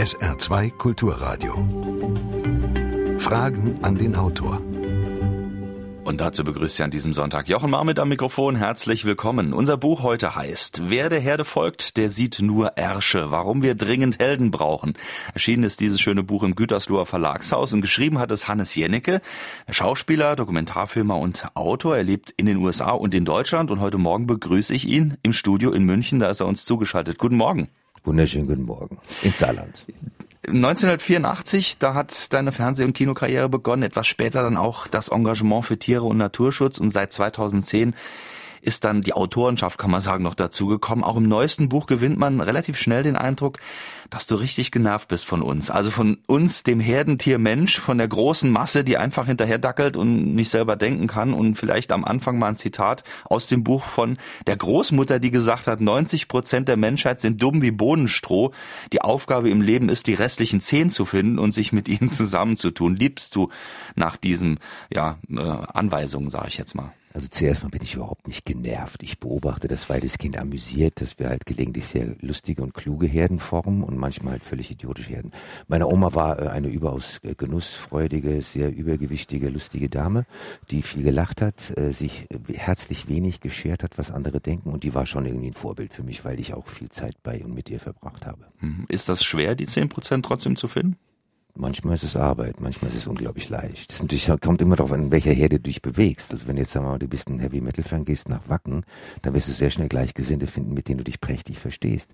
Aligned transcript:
SR2 0.00 0.78
Kulturradio. 0.78 1.52
Fragen 3.18 3.80
an 3.82 3.96
den 3.96 4.16
Autor. 4.16 4.62
Und 6.04 6.22
dazu 6.22 6.42
begrüßt 6.42 6.76
Sie 6.76 6.82
an 6.82 6.90
diesem 6.90 7.12
Sonntag 7.12 7.50
Jochen 7.50 7.68
Marmit 7.68 7.98
am 7.98 8.08
Mikrofon. 8.08 8.56
Herzlich 8.56 9.04
willkommen. 9.04 9.52
Unser 9.52 9.76
Buch 9.76 10.02
heute 10.02 10.34
heißt 10.34 10.88
Wer 10.88 11.10
der 11.10 11.20
Herde 11.20 11.44
folgt, 11.44 11.98
der 11.98 12.08
sieht 12.08 12.40
nur 12.40 12.78
Ärsche. 12.78 13.30
Warum 13.30 13.60
wir 13.60 13.74
dringend 13.74 14.20
Helden 14.20 14.50
brauchen. 14.50 14.94
Erschienen 15.34 15.64
ist 15.64 15.80
dieses 15.80 16.00
schöne 16.00 16.22
Buch 16.22 16.44
im 16.44 16.54
Gütersloher 16.54 17.04
Verlagshaus 17.04 17.74
und 17.74 17.82
geschrieben 17.82 18.18
hat 18.18 18.30
es 18.30 18.48
Hannes 18.48 18.74
Jennecke, 18.74 19.20
Schauspieler, 19.68 20.34
Dokumentarfilmer 20.34 21.18
und 21.18 21.44
Autor. 21.52 21.98
Er 21.98 22.04
lebt 22.04 22.32
in 22.38 22.46
den 22.46 22.56
USA 22.56 22.92
und 22.92 23.14
in 23.14 23.26
Deutschland 23.26 23.70
und 23.70 23.80
heute 23.80 23.98
Morgen 23.98 24.26
begrüße 24.26 24.72
ich 24.72 24.88
ihn 24.88 25.18
im 25.22 25.34
Studio 25.34 25.72
in 25.72 25.84
München. 25.84 26.20
Da 26.20 26.30
ist 26.30 26.40
er 26.40 26.46
uns 26.46 26.64
zugeschaltet. 26.64 27.18
Guten 27.18 27.36
Morgen. 27.36 27.68
Wunderschönen 28.04 28.46
guten 28.46 28.62
Morgen. 28.62 28.98
In 29.22 29.32
Saarland. 29.32 29.84
1984, 30.46 31.78
da 31.78 31.94
hat 31.94 32.32
deine 32.32 32.50
Fernseh- 32.50 32.84
und 32.84 32.94
Kinokarriere 32.94 33.48
begonnen, 33.48 33.82
etwas 33.82 34.06
später 34.06 34.42
dann 34.42 34.56
auch 34.56 34.86
das 34.86 35.08
Engagement 35.08 35.64
für 35.64 35.78
Tiere 35.78 36.04
und 36.04 36.16
Naturschutz 36.16 36.78
und 36.78 36.90
seit 36.90 37.12
2010 37.12 37.94
ist 38.62 38.84
dann 38.84 39.00
die 39.00 39.12
Autorenschaft, 39.12 39.78
kann 39.78 39.90
man 39.90 40.00
sagen, 40.00 40.22
noch 40.22 40.34
dazugekommen. 40.34 41.04
Auch 41.04 41.16
im 41.16 41.28
neuesten 41.28 41.68
Buch 41.68 41.86
gewinnt 41.86 42.18
man 42.18 42.40
relativ 42.40 42.76
schnell 42.76 43.02
den 43.02 43.16
Eindruck, 43.16 43.58
dass 44.10 44.26
du 44.26 44.34
richtig 44.34 44.70
genervt 44.70 45.08
bist 45.08 45.24
von 45.24 45.42
uns. 45.42 45.70
Also 45.70 45.90
von 45.90 46.18
uns, 46.26 46.62
dem 46.62 46.80
Herdentier 46.80 47.38
Mensch, 47.38 47.78
von 47.78 47.98
der 47.98 48.08
großen 48.08 48.50
Masse, 48.50 48.84
die 48.84 48.96
einfach 48.96 49.26
hinterher 49.26 49.58
dackelt 49.58 49.96
und 49.96 50.34
nicht 50.34 50.50
selber 50.50 50.76
denken 50.76 51.06
kann. 51.06 51.32
Und 51.32 51.56
vielleicht 51.56 51.92
am 51.92 52.04
Anfang 52.04 52.38
mal 52.38 52.48
ein 52.48 52.56
Zitat 52.56 53.04
aus 53.24 53.46
dem 53.46 53.64
Buch 53.64 53.84
von 53.84 54.18
der 54.46 54.56
Großmutter, 54.56 55.18
die 55.20 55.30
gesagt 55.30 55.66
hat, 55.66 55.80
90 55.80 56.28
Prozent 56.28 56.68
der 56.68 56.76
Menschheit 56.76 57.20
sind 57.20 57.40
dumm 57.42 57.62
wie 57.62 57.70
Bohnenstroh. 57.70 58.52
Die 58.92 59.00
Aufgabe 59.00 59.48
im 59.48 59.60
Leben 59.60 59.88
ist, 59.88 60.06
die 60.06 60.14
restlichen 60.14 60.60
zehn 60.60 60.90
zu 60.90 61.04
finden 61.04 61.38
und 61.38 61.52
sich 61.52 61.72
mit 61.72 61.88
ihnen 61.88 62.10
zusammenzutun. 62.10 62.96
Liebst 62.96 63.36
du 63.36 63.48
nach 63.94 64.16
diesen 64.16 64.58
ja, 64.92 65.18
äh, 65.30 65.38
Anweisungen, 65.38 66.30
sage 66.30 66.48
ich 66.48 66.58
jetzt 66.58 66.74
mal? 66.74 66.92
Also 67.12 67.26
zuerst 67.28 67.62
mal 67.62 67.70
bin 67.70 67.82
ich 67.82 67.96
überhaupt 67.96 68.28
nicht 68.28 68.44
genervt. 68.44 69.02
Ich 69.02 69.18
beobachte 69.18 69.66
das 69.66 69.88
Kind 70.18 70.38
amüsiert, 70.38 71.00
dass 71.00 71.18
wir 71.18 71.28
halt 71.28 71.44
gelegentlich 71.44 71.86
sehr 71.86 72.14
lustige 72.20 72.62
und 72.62 72.72
kluge 72.72 73.06
Herden 73.06 73.40
formen 73.40 73.82
und 73.82 73.98
manchmal 73.98 74.32
halt 74.34 74.44
völlig 74.44 74.70
idiotische 74.70 75.10
Herden. 75.10 75.32
Meine 75.66 75.88
Oma 75.88 76.14
war 76.14 76.38
äh, 76.38 76.48
eine 76.48 76.68
überaus 76.68 77.18
äh, 77.22 77.34
genussfreudige, 77.34 78.42
sehr 78.42 78.72
übergewichtige, 78.72 79.48
lustige 79.48 79.88
Dame, 79.88 80.24
die 80.70 80.82
viel 80.82 81.02
gelacht 81.02 81.42
hat, 81.42 81.76
äh, 81.76 81.92
sich 81.92 82.28
herzlich 82.54 83.08
wenig 83.08 83.40
geschert 83.40 83.82
hat, 83.82 83.98
was 83.98 84.10
andere 84.12 84.40
denken 84.40 84.70
und 84.70 84.84
die 84.84 84.94
war 84.94 85.06
schon 85.06 85.26
irgendwie 85.26 85.48
ein 85.48 85.54
Vorbild 85.54 85.92
für 85.92 86.04
mich, 86.04 86.24
weil 86.24 86.38
ich 86.38 86.54
auch 86.54 86.68
viel 86.68 86.90
Zeit 86.90 87.16
bei 87.22 87.42
und 87.44 87.54
mit 87.54 87.70
ihr 87.70 87.80
verbracht 87.80 88.26
habe. 88.26 88.46
Mhm. 88.60 88.84
Ist 88.88 89.08
das 89.08 89.24
schwer, 89.24 89.56
die 89.56 89.66
zehn 89.66 89.88
Prozent 89.88 90.24
trotzdem 90.24 90.54
zu 90.54 90.68
finden? 90.68 90.96
Manchmal 91.56 91.94
ist 91.94 92.04
es 92.04 92.16
Arbeit, 92.16 92.60
manchmal 92.60 92.90
ist 92.90 92.96
es 92.96 93.06
unglaublich 93.06 93.48
leicht. 93.48 93.90
Das 93.90 94.40
kommt 94.40 94.62
immer 94.62 94.76
darauf 94.76 94.92
an, 94.92 95.04
in 95.04 95.12
welcher 95.12 95.32
Herde 95.32 95.56
du 95.56 95.62
dich 95.62 95.82
bewegst. 95.82 96.30
Also 96.30 96.46
wenn 96.46 96.56
jetzt 96.56 96.72
sagen 96.72 96.86
wir 96.86 96.92
mal, 96.92 96.98
du 96.98 97.08
bist 97.08 97.28
ein 97.28 97.38
Heavy 97.38 97.60
Metal 97.60 97.84
Fan, 97.84 98.04
gehst 98.04 98.28
nach 98.28 98.48
Wacken, 98.48 98.84
dann 99.22 99.34
wirst 99.34 99.48
du 99.48 99.52
sehr 99.52 99.70
schnell 99.70 99.88
Gleichgesinnte 99.88 100.46
finden, 100.46 100.74
mit 100.74 100.88
denen 100.88 100.98
du 100.98 101.04
dich 101.04 101.20
prächtig 101.20 101.58
verstehst. 101.58 102.10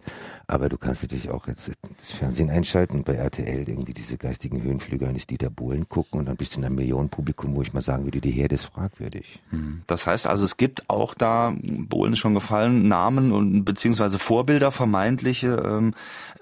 Aber 0.46 0.68
du 0.68 0.78
kannst 0.78 1.02
natürlich 1.02 1.30
auch 1.30 1.48
jetzt 1.48 1.72
das 1.98 2.12
Fernsehen 2.12 2.50
einschalten 2.50 2.96
und 2.96 3.04
bei 3.04 3.14
RTL 3.14 3.68
irgendwie 3.68 3.94
diese 3.94 4.16
geistigen 4.16 4.62
Höhenflüge 4.62 5.06
eines 5.06 5.26
Dieter 5.26 5.50
Bohlen 5.50 5.88
gucken 5.88 6.20
und 6.20 6.26
dann 6.26 6.36
bist 6.36 6.54
du 6.54 6.60
in 6.60 6.64
einem 6.64 6.76
Millionenpublikum, 6.76 7.54
wo 7.54 7.62
ich 7.62 7.72
mal 7.72 7.82
sagen 7.82 8.04
würde, 8.04 8.20
die 8.20 8.30
Herde 8.30 8.54
ist 8.54 8.64
fragwürdig. 8.64 9.42
Hm. 9.50 9.82
Das 9.86 10.06
heißt 10.06 10.26
also, 10.26 10.44
es 10.44 10.56
gibt 10.56 10.88
auch 10.88 11.14
da, 11.14 11.54
Bohlen 11.62 12.14
ist 12.14 12.20
schon 12.20 12.34
gefallen, 12.34 12.88
Namen 12.88 13.32
und 13.32 13.64
beziehungsweise 13.64 14.18
Vorbilder 14.18 14.72
vermeintliche, 14.72 15.62
ähm, 15.66 15.94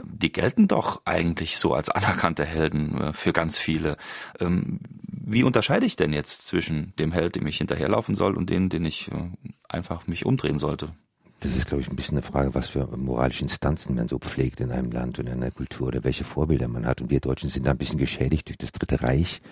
die 0.03 0.33
gelten 0.33 0.69
doch 0.69 1.03
eigentlich 1.05 1.59
so 1.59 1.75
als 1.75 1.91
anerkannte 1.91 2.45
Helden 2.45 2.84
äh, 3.01 3.13
für 3.13 3.33
ganz 3.33 3.59
viele. 3.59 3.97
Ähm, 4.41 4.81
wie 5.27 5.43
unterscheide 5.43 5.87
ich 5.87 5.97
denn 5.97 6.13
jetzt 6.13 6.47
zwischen 6.47 6.93
dem 6.99 7.13
Held, 7.13 7.37
dem 7.37 7.47
ich 7.47 7.59
hinterherlaufen 7.59 8.15
soll, 8.15 8.37
und 8.37 8.51
dem, 8.51 8.69
den 8.69 8.85
ich 8.85 9.11
äh, 9.11 9.31
einfach 9.69 10.07
mich 10.07 10.27
umdrehen 10.27 10.59
sollte? 10.59 10.93
Das 11.41 11.57
ist, 11.57 11.67
glaube 11.67 11.83
ich, 11.83 11.91
ein 11.91 11.97
bisschen 11.97 12.17
eine 12.17 12.27
Frage, 12.27 12.55
was 12.55 12.69
für 12.69 12.87
moralische 12.97 13.43
Instanzen 13.43 13.95
man 13.95 14.09
so 14.09 14.19
pflegt 14.19 14.61
in 14.61 14.71
einem 14.71 14.91
Land 14.91 15.19
und 15.19 15.27
in 15.27 15.35
einer 15.35 15.51
Kultur 15.51 15.89
oder 15.89 16.03
welche 16.03 16.25
Vorbilder 16.25 16.69
man 16.69 16.87
hat. 16.87 17.03
Und 17.03 17.11
wir 17.11 17.21
Deutschen 17.21 17.51
sind 17.51 17.67
da 17.67 17.73
ein 17.73 17.77
bisschen 17.77 17.99
geschädigt 17.99 18.49
durch 18.49 18.57
das 18.57 18.73
Dritte 18.73 19.03
Reich. 19.03 19.43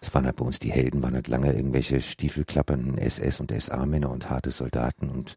Es 0.00 0.14
waren 0.14 0.24
halt 0.24 0.36
bei 0.36 0.46
uns 0.46 0.60
die 0.60 0.72
Helden, 0.72 1.02
waren 1.02 1.14
halt 1.14 1.28
lange 1.28 1.52
irgendwelche 1.52 2.00
stiefelklappernden 2.00 2.96
SS- 2.96 3.40
und 3.40 3.52
SA-Männer 3.52 4.10
und 4.10 4.30
harte 4.30 4.50
Soldaten 4.50 5.10
und 5.10 5.36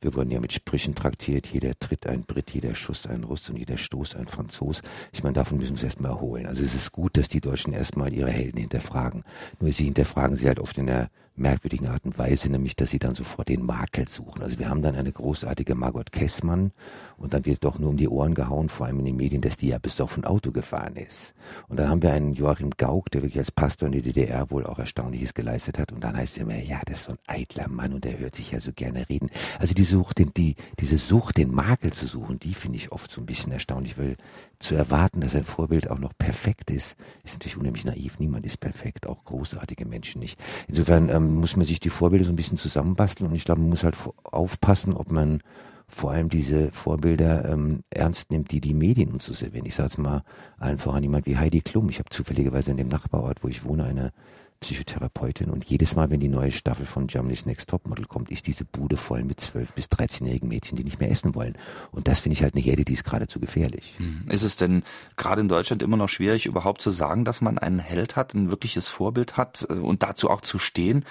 wir 0.00 0.14
wurden 0.14 0.30
ja 0.30 0.40
mit 0.40 0.52
Sprüchen 0.52 0.94
traktiert, 0.94 1.46
jeder 1.46 1.78
Tritt 1.78 2.06
ein 2.06 2.22
Brit, 2.22 2.50
jeder 2.50 2.74
Schuss 2.74 3.06
ein 3.06 3.24
Russ 3.24 3.48
und 3.50 3.56
jeder 3.56 3.76
Stoß 3.76 4.16
ein 4.16 4.26
Franzos. 4.26 4.82
Ich 5.12 5.22
meine, 5.22 5.34
davon 5.34 5.58
müssen 5.58 5.70
wir 5.70 5.74
uns 5.74 5.82
erstmal 5.84 6.12
erholen. 6.12 6.46
Also 6.46 6.64
es 6.64 6.74
ist 6.74 6.92
gut, 6.92 7.16
dass 7.16 7.28
die 7.28 7.40
Deutschen 7.40 7.72
erstmal 7.72 8.12
ihre 8.12 8.30
Helden 8.30 8.60
hinterfragen. 8.60 9.24
Nur 9.60 9.72
sie 9.72 9.84
hinterfragen 9.84 10.36
sie 10.36 10.48
halt 10.48 10.60
oft 10.60 10.78
in 10.78 10.86
der 10.86 11.10
merkwürdigen 11.36 11.88
Art 11.88 12.04
und 12.04 12.18
Weise, 12.18 12.50
nämlich, 12.50 12.76
dass 12.76 12.90
sie 12.90 12.98
dann 12.98 13.14
sofort 13.14 13.48
den 13.48 13.64
Makel 13.64 14.08
suchen. 14.08 14.42
Also 14.42 14.58
wir 14.58 14.68
haben 14.68 14.82
dann 14.82 14.96
eine 14.96 15.12
großartige 15.12 15.74
Margot 15.74 16.12
Kessmann 16.12 16.72
und 17.16 17.34
dann 17.34 17.44
wird 17.46 17.64
doch 17.64 17.78
nur 17.78 17.90
um 17.90 17.96
die 17.96 18.08
Ohren 18.08 18.34
gehauen, 18.34 18.68
vor 18.68 18.86
allem 18.86 18.98
in 19.00 19.04
den 19.04 19.16
Medien, 19.16 19.42
dass 19.42 19.56
die 19.56 19.68
ja 19.68 19.78
besoffen 19.78 20.24
Auto 20.24 20.52
gefahren 20.52 20.96
ist. 20.96 21.34
Und 21.68 21.78
dann 21.78 21.88
haben 21.88 22.02
wir 22.02 22.12
einen 22.12 22.34
Joachim 22.34 22.70
Gauck, 22.76 23.10
der 23.10 23.22
wirklich 23.22 23.38
als 23.38 23.50
Pastor 23.50 23.86
in 23.86 23.92
der 23.92 24.02
DDR 24.02 24.50
wohl 24.50 24.66
auch 24.66 24.78
Erstaunliches 24.78 25.34
geleistet 25.34 25.78
hat 25.78 25.92
und 25.92 26.02
dann 26.02 26.16
heißt 26.16 26.36
es 26.36 26.42
immer, 26.42 26.56
ja, 26.56 26.80
das 26.86 27.00
ist 27.00 27.04
so 27.06 27.12
ein 27.12 27.18
eitler 27.26 27.68
Mann 27.68 27.92
und 27.92 28.04
der 28.04 28.18
hört 28.18 28.34
sich 28.34 28.52
ja 28.52 28.60
so 28.60 28.72
gerne 28.72 29.08
reden. 29.08 29.30
Also 29.58 29.74
die 29.74 29.84
Sucht, 29.84 30.18
den, 30.18 30.32
die, 30.36 30.56
diese 30.80 30.98
Sucht, 30.98 31.36
den 31.36 31.52
Makel 31.52 31.92
zu 31.92 32.06
suchen, 32.06 32.38
die 32.38 32.54
finde 32.54 32.78
ich 32.78 32.92
oft 32.92 33.10
so 33.10 33.20
ein 33.20 33.26
bisschen 33.26 33.52
erstaunlich, 33.52 33.98
weil 33.98 34.16
zu 34.58 34.74
erwarten, 34.74 35.20
dass 35.20 35.34
ein 35.34 35.44
Vorbild 35.44 35.90
auch 35.90 35.98
noch 35.98 36.12
perfekt 36.16 36.70
ist, 36.70 36.96
ist 37.24 37.34
natürlich 37.34 37.56
unheimlich 37.56 37.84
naiv. 37.84 38.18
Niemand 38.18 38.46
ist 38.46 38.58
perfekt, 38.58 39.06
auch 39.06 39.24
großartige 39.24 39.84
Menschen 39.84 40.20
nicht. 40.20 40.38
Insofern 40.68 41.08
ähm, 41.08 41.34
muss 41.34 41.56
man 41.56 41.66
sich 41.66 41.80
die 41.80 41.90
Vorbilder 41.90 42.24
so 42.24 42.32
ein 42.32 42.36
bisschen 42.36 42.58
zusammenbasteln 42.58 43.28
und 43.30 43.36
ich 43.36 43.44
glaube, 43.44 43.60
man 43.60 43.70
muss 43.70 43.84
halt 43.84 43.96
aufpassen, 44.24 44.94
ob 44.94 45.10
man 45.10 45.42
vor 45.88 46.10
allem 46.10 46.28
diese 46.28 46.72
Vorbilder 46.72 47.48
ähm, 47.48 47.84
ernst 47.90 48.30
nimmt, 48.32 48.50
die 48.50 48.60
die 48.60 48.74
Medien 48.74 49.12
uns 49.12 49.26
so 49.26 49.32
servieren. 49.32 49.66
Ich 49.66 49.76
sage 49.76 49.90
jetzt 49.90 49.98
mal 49.98 50.24
allen 50.58 50.78
voran 50.78 51.02
jemand 51.02 51.26
wie 51.26 51.36
Heidi 51.36 51.60
Klum. 51.60 51.88
Ich 51.90 51.98
habe 51.98 52.10
zufälligerweise 52.10 52.72
in 52.72 52.76
dem 52.76 52.88
Nachbarort, 52.88 53.44
wo 53.44 53.48
ich 53.48 53.64
wohne, 53.64 53.84
eine 53.84 54.12
Psychotherapeutin 54.60 55.50
und 55.50 55.64
jedes 55.64 55.96
Mal, 55.96 56.10
wenn 56.10 56.20
die 56.20 56.28
neue 56.28 56.52
Staffel 56.52 56.86
von 56.86 57.06
Germany's 57.06 57.46
Next 57.46 57.70
Topmodel 57.70 58.06
kommt, 58.06 58.30
ist 58.30 58.46
diese 58.46 58.64
Bude 58.64 58.96
voll 58.96 59.22
mit 59.24 59.40
12- 59.40 59.74
bis 59.74 59.86
13-jährigen 59.86 60.48
Mädchen, 60.48 60.76
die 60.76 60.84
nicht 60.84 61.00
mehr 61.00 61.10
essen 61.10 61.34
wollen. 61.34 61.56
Und 61.92 62.08
das 62.08 62.20
finde 62.20 62.34
ich 62.34 62.42
halt 62.42 62.54
eine 62.54 62.62
Herde, 62.62 62.84
die 62.84 62.94
ist 62.94 63.04
geradezu 63.04 63.40
gefährlich. 63.40 63.94
Hm. 63.98 64.24
Ist 64.28 64.42
es 64.42 64.56
denn 64.56 64.82
gerade 65.16 65.40
in 65.40 65.48
Deutschland 65.48 65.82
immer 65.82 65.96
noch 65.96 66.08
schwierig, 66.08 66.46
überhaupt 66.46 66.80
zu 66.80 66.90
sagen, 66.90 67.24
dass 67.24 67.40
man 67.40 67.58
einen 67.58 67.78
Held 67.78 68.16
hat, 68.16 68.34
ein 68.34 68.50
wirkliches 68.50 68.88
Vorbild 68.88 69.36
hat 69.36 69.66
äh, 69.68 69.74
und 69.74 70.02
dazu 70.02 70.30
auch 70.30 70.40
zu 70.40 70.58
stehen? 70.58 71.04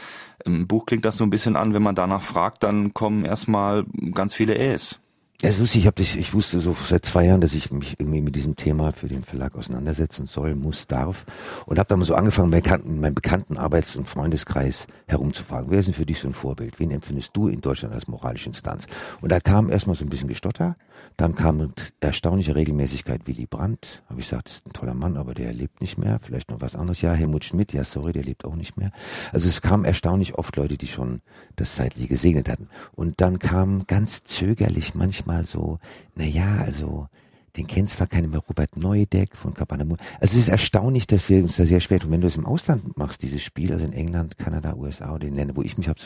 Im 0.44 0.68
Buch 0.68 0.86
klingt 0.86 1.06
das 1.06 1.18
so 1.18 1.24
ein 1.24 1.30
bisschen 1.30 1.56
an, 1.56 1.74
wenn 1.74 1.84
man 1.84 1.96
danach 1.96 2.22
fragt, 2.22 2.64
dann 2.64 2.94
kommen 2.94 3.26
erstmal 3.26 3.86
ganz 4.14 4.34
viele 4.34 4.58
Äs. 4.58 5.00
Ja, 5.42 5.50
ist 5.50 5.60
lustig, 5.60 5.82
ich, 5.82 5.88
hab 5.88 5.98
das, 5.98 6.16
ich 6.16 6.34
wusste 6.34 6.62
so 6.62 6.74
seit 6.74 7.04
zwei 7.04 7.26
Jahren, 7.26 7.42
dass 7.42 7.54
ich 7.56 7.70
mich 7.70 8.00
irgendwie 8.00 8.22
mit 8.22 8.38
diesem 8.38 8.56
Thema 8.56 8.94
für 8.94 9.10
den 9.10 9.22
Verlag 9.22 9.54
auseinandersetzen 9.56 10.28
soll, 10.28 10.56
muss, 10.56 10.88
darf. 10.88 11.26
Und 11.66 11.78
habe 11.78 11.90
dann 11.90 12.00
mal 12.00 12.06
so 12.06 12.16
angefangen, 12.16 12.50
meinen 12.50 12.64
bekannten, 12.64 13.14
bekannten 13.14 13.58
Arbeits- 13.58 13.98
und 13.98 14.08
Freundeskreis 14.08 14.88
herumzufragen. 15.08 15.70
Wer 15.70 15.80
ist 15.80 15.88
denn 15.88 15.94
für 15.94 16.06
dich 16.06 16.20
so 16.20 16.30
ein 16.30 16.34
Vorbild? 16.34 16.80
Wen 16.80 16.90
empfindest 16.90 17.32
du 17.34 17.50
in 17.50 17.60
Deutschland 17.60 17.94
als 17.94 18.08
moralische 18.08 18.48
Instanz? 18.48 18.88
Und 19.20 19.30
da 19.30 19.42
kam 19.42 19.70
erstmal 19.70 19.98
so 19.98 20.06
ein 20.06 20.10
bisschen 20.10 20.30
Gestotter. 20.30 20.78
Dann 21.18 21.36
kam 21.36 21.58
mit 21.58 21.94
erstaunlicher 22.00 22.56
Regelmäßigkeit 22.56 23.28
Willy 23.28 23.46
Brandt. 23.46 24.04
Habe 24.10 24.22
ich 24.22 24.30
gesagt, 24.30 24.48
das 24.48 24.54
ist 24.56 24.68
ein 24.68 24.74
toller 24.74 24.94
Mann, 24.94 25.18
aber 25.18 25.34
der 25.34 25.52
lebt 25.52 25.82
nicht 25.82 25.98
mehr. 25.98 26.18
Vielleicht 26.20 26.50
noch 26.50 26.62
was 26.62 26.78
anderes. 26.78 27.02
Ja, 27.02 27.12
Helmut 27.12 27.44
Schmidt. 27.44 27.74
Ja, 27.74 27.84
sorry, 27.84 28.14
der 28.14 28.24
lebt 28.24 28.46
auch 28.46 28.56
nicht 28.56 28.78
mehr. 28.78 28.92
Also 29.34 29.50
es 29.50 29.62
kamen 29.62 29.84
erstaunlich 29.84 30.36
oft 30.36 30.56
Leute, 30.56 30.78
die 30.78 30.88
schon 30.88 31.22
das 31.58 31.76
zeitlich 31.76 32.08
gesegnet 32.08 32.48
hatten. 32.48 32.70
Und 32.94 33.20
dann 33.20 33.38
kam 33.40 33.86
ganz 33.86 34.24
zögerlich 34.24 34.96
manchmal 34.96 35.25
mal 35.26 35.46
so, 35.46 35.80
naja, 36.16 36.66
also 36.66 37.10
den 37.58 37.68
kennt 37.68 37.90
zwar 37.90 38.08
keiner 38.08 38.28
mehr, 38.28 38.42
Robert 38.48 38.78
Neudeck 38.78 39.36
von 39.36 39.54
Cabana 39.54 39.84
Also 39.84 40.00
es 40.20 40.36
ist 40.36 40.50
erstaunlich, 40.50 41.08
dass 41.08 41.30
wir 41.30 41.44
uns 41.44 41.56
da 41.56 41.66
sehr 41.66 41.80
schwer 41.80 42.00
tun. 42.00 42.12
Wenn 42.12 42.22
du 42.22 42.28
es 42.28 42.36
im 42.36 42.46
Ausland 42.46 42.98
machst, 42.98 43.24
dieses 43.24 43.44
Spiel, 43.44 43.72
also 43.72 43.86
in 43.86 43.94
England, 43.94 44.38
Kanada, 44.38 44.76
USA 44.76 45.14
oder 45.14 45.28
in 45.28 45.36
Ländern, 45.36 45.56
wo 45.56 45.62
ich 45.62 45.78
mich 45.78 45.88
habe, 45.88 46.00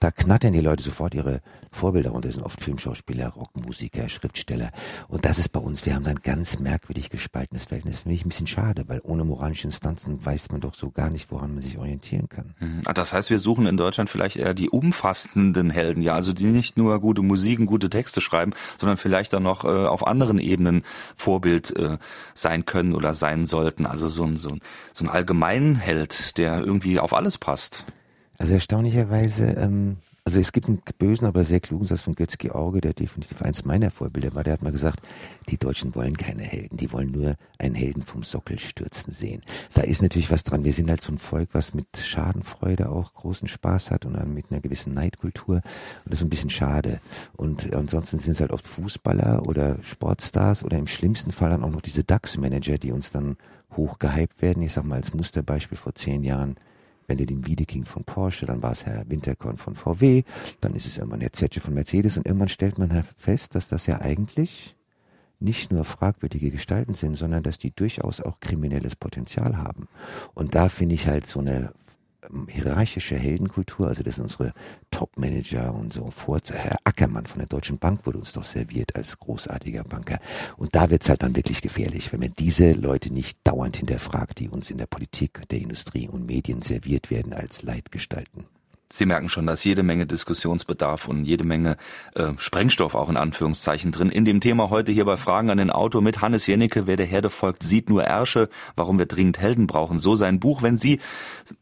da 0.00 0.10
knattern 0.10 0.52
die 0.52 0.60
Leute 0.60 0.82
sofort 0.82 1.14
ihre 1.14 1.40
Vorbilder 1.70 2.10
runter. 2.10 2.28
Das 2.28 2.36
sind 2.36 2.44
oft 2.44 2.60
Filmschauspieler, 2.60 3.28
Rockmusiker, 3.28 4.08
Schriftsteller. 4.08 4.70
Und 5.08 5.24
das 5.24 5.38
ist 5.38 5.50
bei 5.50 5.60
uns, 5.60 5.84
wir 5.84 5.94
haben 5.94 6.04
dann 6.04 6.20
ganz 6.22 6.58
merkwürdig 6.58 7.10
gespaltenes 7.10 7.64
Verhältnis. 7.64 8.00
Finde 8.00 8.14
ich 8.14 8.24
ein 8.24 8.28
bisschen 8.28 8.46
schade, 8.46 8.84
weil 8.88 9.00
ohne 9.02 9.24
moralische 9.24 9.66
Instanzen 9.66 10.24
weiß 10.24 10.50
man 10.50 10.60
doch 10.60 10.74
so 10.74 10.90
gar 10.90 11.10
nicht, 11.10 11.30
woran 11.30 11.54
man 11.54 11.62
sich 11.62 11.78
orientieren 11.78 12.28
kann. 12.28 12.54
Mhm. 12.60 12.82
Ah, 12.84 12.94
das 12.94 13.12
heißt, 13.12 13.30
wir 13.30 13.38
suchen 13.38 13.66
in 13.66 13.76
Deutschland 13.76 14.08
vielleicht 14.08 14.36
eher 14.36 14.54
die 14.54 14.70
umfassenden 14.70 15.70
Helden, 15.70 16.02
ja, 16.02 16.14
also 16.14 16.32
die 16.32 16.44
nicht 16.44 16.76
nur 16.76 16.98
gute 17.00 17.22
Musiken, 17.22 17.66
gute 17.66 17.90
Texte 17.90 18.20
schreiben, 18.20 18.52
sondern 18.78 18.96
vielleicht 18.96 19.32
dann 19.32 19.42
noch 19.42 19.64
äh, 19.64 19.68
auf 19.68 20.06
anderen 20.06 20.38
Ebenen 20.38 20.82
Vorbild 21.16 21.76
äh, 21.76 21.98
sein 22.34 22.64
können 22.64 22.94
oder 22.94 23.14
sein 23.14 23.46
sollten. 23.46 23.86
Also 23.86 24.08
so 24.08 24.24
ein, 24.24 24.36
so 24.36 24.50
ein, 24.50 24.60
so 24.92 25.04
ein 25.04 25.10
Allgemeinheld, 25.10 26.36
der 26.38 26.60
irgendwie 26.60 26.98
auf 26.98 27.14
alles 27.14 27.38
passt. 27.38 27.84
Also 28.38 28.54
erstaunlicherweise 28.54 29.46
ähm, 29.52 29.98
Also 30.26 30.40
es 30.40 30.52
gibt 30.52 30.68
einen 30.68 30.80
bösen, 30.96 31.26
aber 31.26 31.44
sehr 31.44 31.60
klugen 31.60 31.86
Satz 31.86 32.00
von 32.00 32.14
Götz 32.14 32.38
George, 32.38 32.80
der 32.80 32.94
definitiv 32.94 33.42
eins 33.42 33.66
meiner 33.66 33.90
Vorbilder 33.90 34.34
war. 34.34 34.42
Der 34.42 34.54
hat 34.54 34.62
mal 34.62 34.72
gesagt, 34.72 35.06
die 35.50 35.58
Deutschen 35.58 35.94
wollen 35.94 36.16
keine 36.16 36.42
Helden, 36.42 36.78
die 36.78 36.90
wollen 36.92 37.10
nur 37.10 37.36
einen 37.58 37.74
Helden 37.74 38.00
vom 38.00 38.22
Sockel 38.22 38.58
stürzen 38.58 39.12
sehen. 39.12 39.42
Da 39.74 39.82
ist 39.82 40.00
natürlich 40.00 40.30
was 40.30 40.42
dran. 40.42 40.64
Wir 40.64 40.72
sind 40.72 40.88
halt 40.88 41.02
so 41.02 41.12
ein 41.12 41.18
Volk, 41.18 41.50
was 41.52 41.74
mit 41.74 41.98
Schadenfreude 41.98 42.88
auch 42.88 43.12
großen 43.12 43.48
Spaß 43.48 43.90
hat 43.90 44.06
und 44.06 44.14
dann 44.14 44.32
mit 44.32 44.50
einer 44.50 44.62
gewissen 44.62 44.94
Neidkultur. 44.94 45.56
Und 45.56 45.62
das 46.06 46.20
ist 46.20 46.24
ein 46.24 46.30
bisschen 46.30 46.48
schade. 46.48 47.02
Und 47.36 47.74
ansonsten 47.74 48.18
sind 48.18 48.32
es 48.32 48.40
halt 48.40 48.50
oft 48.50 48.66
Fußballer 48.66 49.46
oder 49.46 49.76
Sportstars 49.82 50.64
oder 50.64 50.78
im 50.78 50.86
schlimmsten 50.86 51.32
Fall 51.32 51.50
dann 51.50 51.62
auch 51.62 51.70
noch 51.70 51.82
diese 51.82 52.02
DAX-Manager, 52.02 52.78
die 52.78 52.92
uns 52.92 53.10
dann 53.10 53.36
hochgehypt 53.76 54.40
werden. 54.40 54.62
Ich 54.62 54.72
sag 54.72 54.86
mal 54.86 54.96
als 54.96 55.12
Musterbeispiel 55.12 55.76
vor 55.76 55.94
zehn 55.94 56.24
Jahren 56.24 56.56
wenn 57.06 57.18
ihr 57.18 57.26
den 57.26 57.46
Wiedeking 57.46 57.84
von 57.84 58.04
Porsche, 58.04 58.46
dann 58.46 58.62
war 58.62 58.72
es 58.72 58.86
Herr 58.86 59.04
Winterkorn 59.08 59.56
von 59.56 59.74
VW, 59.74 60.22
dann 60.60 60.74
ist 60.74 60.86
es 60.86 60.98
irgendwann 60.98 61.20
Herr 61.20 61.32
Zetsche 61.32 61.60
von 61.60 61.74
Mercedes 61.74 62.16
und 62.16 62.26
irgendwann 62.26 62.48
stellt 62.48 62.78
man 62.78 63.04
fest, 63.16 63.54
dass 63.54 63.68
das 63.68 63.86
ja 63.86 64.00
eigentlich 64.00 64.74
nicht 65.40 65.72
nur 65.72 65.84
fragwürdige 65.84 66.50
Gestalten 66.50 66.94
sind, 66.94 67.16
sondern 67.16 67.42
dass 67.42 67.58
die 67.58 67.70
durchaus 67.70 68.20
auch 68.20 68.40
kriminelles 68.40 68.96
Potenzial 68.96 69.58
haben. 69.58 69.88
Und 70.32 70.54
da 70.54 70.68
finde 70.68 70.94
ich 70.94 71.06
halt 71.06 71.26
so 71.26 71.40
eine 71.40 71.72
hierarchische 72.48 73.16
Heldenkultur, 73.16 73.88
also 73.88 74.02
das 74.02 74.16
sind 74.16 74.24
unsere 74.24 74.52
Top-Manager 74.90 75.74
und 75.74 75.92
so. 75.92 76.12
Herr 76.52 76.76
Ackermann 76.84 77.26
von 77.26 77.38
der 77.38 77.48
Deutschen 77.48 77.78
Bank 77.78 78.06
wurde 78.06 78.18
uns 78.18 78.32
doch 78.32 78.44
serviert 78.44 78.96
als 78.96 79.18
großartiger 79.18 79.84
Banker. 79.84 80.18
Und 80.56 80.74
da 80.74 80.90
wird 80.90 81.02
es 81.02 81.08
halt 81.08 81.22
dann 81.22 81.36
wirklich 81.36 81.62
gefährlich, 81.62 82.12
wenn 82.12 82.20
man 82.20 82.34
diese 82.38 82.72
Leute 82.72 83.12
nicht 83.12 83.38
dauernd 83.44 83.76
hinterfragt, 83.76 84.40
die 84.40 84.48
uns 84.48 84.70
in 84.70 84.78
der 84.78 84.86
Politik, 84.86 85.48
der 85.48 85.58
Industrie 85.60 86.08
und 86.08 86.26
Medien 86.26 86.62
serviert 86.62 87.10
werden 87.10 87.32
als 87.32 87.62
Leitgestalten. 87.62 88.44
Sie 88.96 89.06
merken 89.06 89.28
schon, 89.28 89.44
dass 89.44 89.64
jede 89.64 89.82
Menge 89.82 90.06
Diskussionsbedarf 90.06 91.08
und 91.08 91.24
jede 91.24 91.42
Menge 91.42 91.76
äh, 92.14 92.28
Sprengstoff 92.36 92.94
auch 92.94 93.10
in 93.10 93.16
Anführungszeichen 93.16 93.90
drin. 93.90 94.08
In 94.08 94.24
dem 94.24 94.40
Thema 94.40 94.70
heute 94.70 94.92
hier 94.92 95.04
bei 95.04 95.16
Fragen 95.16 95.50
an 95.50 95.58
den 95.58 95.70
Autor 95.70 96.00
mit 96.00 96.20
Hannes 96.20 96.46
Jennecke, 96.46 96.86
wer 96.86 96.96
der 96.96 97.06
Herde 97.06 97.28
folgt, 97.28 97.64
sieht 97.64 97.90
nur 97.90 98.04
Ärsche, 98.04 98.48
warum 98.76 99.00
wir 99.00 99.06
dringend 99.06 99.40
Helden 99.40 99.66
brauchen. 99.66 99.98
So 99.98 100.14
sein 100.14 100.38
Buch. 100.38 100.62
Wenn 100.62 100.78
Sie 100.78 101.00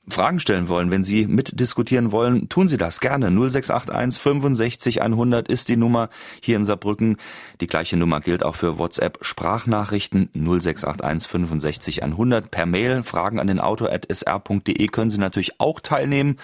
Fragen 0.09 0.41
stellen 0.41 0.69
wollen, 0.69 0.91
wenn 0.91 1.05
Sie 1.05 1.27
mitdiskutieren 1.27 2.13
wollen, 2.13 2.51
tun 2.51 2.69
Sie 2.69 2.77
das 2.77 3.01
gerne. 3.01 3.31
0681 3.31 4.23
65 4.23 5.01
100 5.01 5.49
ist 5.49 5.71
die 5.71 5.77
Nummer 5.77 6.11
hier 6.43 6.57
in 6.57 6.67
Saarbrücken. 6.67 7.17
Die 7.63 7.67
gleiche 7.67 7.97
Nummer 7.97 8.21
gilt 8.21 8.43
auch 8.43 8.57
für 8.57 8.79
WhatsApp 8.79 9.21
Sprachnachrichten 9.23 10.29
0681 10.35 11.31
65 11.31 12.03
100 12.03 12.51
per 12.51 12.67
Mail. 12.67 13.03
Fragen 13.03 13.41
an 13.41 13.47
den 13.47 13.59
Autor 13.59 13.91
at 13.91 14.07
sr.de 14.13 14.87
können 14.89 15.11
Sie 15.11 15.19
natürlich 15.19 15.59
auch 15.61 15.81
teilnehmen. 15.81 16.37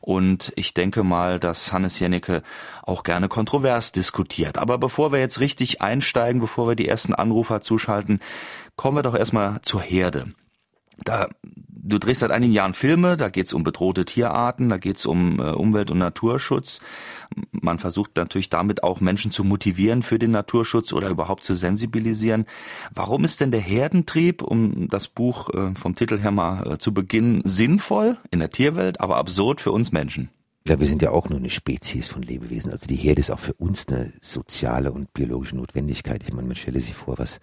Und 0.00 0.52
ich 0.56 0.74
denke 0.74 1.02
mal, 1.02 1.38
dass 1.38 1.72
Hannes 1.72 1.98
Jennecke 1.98 2.42
auch 2.82 3.02
gerne 3.02 3.28
kontrovers 3.28 3.92
diskutiert. 3.92 4.58
Aber 4.58 4.78
bevor 4.78 5.12
wir 5.12 5.20
jetzt 5.20 5.40
richtig 5.40 5.82
einsteigen, 5.82 6.40
bevor 6.40 6.68
wir 6.68 6.74
die 6.74 6.88
ersten 6.88 7.14
Anrufer 7.14 7.60
zuschalten, 7.60 8.20
kommen 8.76 8.96
wir 8.96 9.02
doch 9.02 9.14
erstmal 9.14 9.60
zur 9.62 9.82
Herde. 9.82 10.32
Da 11.04 11.28
du 11.82 11.98
drehst 11.98 12.20
seit 12.20 12.30
einigen 12.30 12.52
Jahren 12.52 12.74
Filme, 12.74 13.16
da 13.16 13.28
geht's 13.28 13.52
um 13.52 13.64
bedrohte 13.64 14.04
Tierarten, 14.04 14.68
da 14.68 14.78
geht's 14.78 15.06
um 15.06 15.40
äh, 15.40 15.50
Umwelt- 15.50 15.90
und 15.90 15.98
Naturschutz. 15.98 16.80
Man 17.50 17.78
versucht 17.78 18.16
natürlich 18.16 18.50
damit 18.50 18.82
auch 18.82 19.00
Menschen 19.00 19.30
zu 19.30 19.44
motivieren 19.44 20.02
für 20.02 20.18
den 20.18 20.30
Naturschutz 20.30 20.92
oder 20.92 21.08
überhaupt 21.08 21.44
zu 21.44 21.54
sensibilisieren. 21.54 22.46
Warum 22.94 23.24
ist 23.24 23.40
denn 23.40 23.50
der 23.50 23.60
Herdentrieb, 23.60 24.42
um 24.42 24.88
das 24.88 25.08
Buch 25.08 25.50
äh, 25.50 25.74
vom 25.74 25.94
Titel 25.94 26.18
her 26.18 26.30
mal 26.30 26.72
äh, 26.72 26.78
zu 26.78 26.94
beginnen, 26.94 27.42
sinnvoll 27.44 28.18
in 28.30 28.40
der 28.40 28.50
Tierwelt, 28.50 29.00
aber 29.00 29.16
absurd 29.16 29.60
für 29.60 29.72
uns 29.72 29.92
Menschen? 29.92 30.30
Ja, 30.68 30.78
wir 30.78 30.86
sind 30.86 31.00
ja 31.00 31.10
auch 31.10 31.28
nur 31.28 31.38
eine 31.38 31.50
Spezies 31.50 32.08
von 32.08 32.22
Lebewesen. 32.22 32.70
Also 32.70 32.86
die 32.86 32.96
Herde 32.96 33.20
ist 33.20 33.30
auch 33.30 33.38
für 33.38 33.54
uns 33.54 33.88
eine 33.88 34.12
soziale 34.20 34.92
und 34.92 35.12
biologische 35.14 35.56
Notwendigkeit. 35.56 36.22
Ich 36.22 36.34
meine, 36.34 36.46
man 36.46 36.54
stelle 36.54 36.80
sich 36.80 36.94
vor, 36.94 37.18
was 37.18 37.40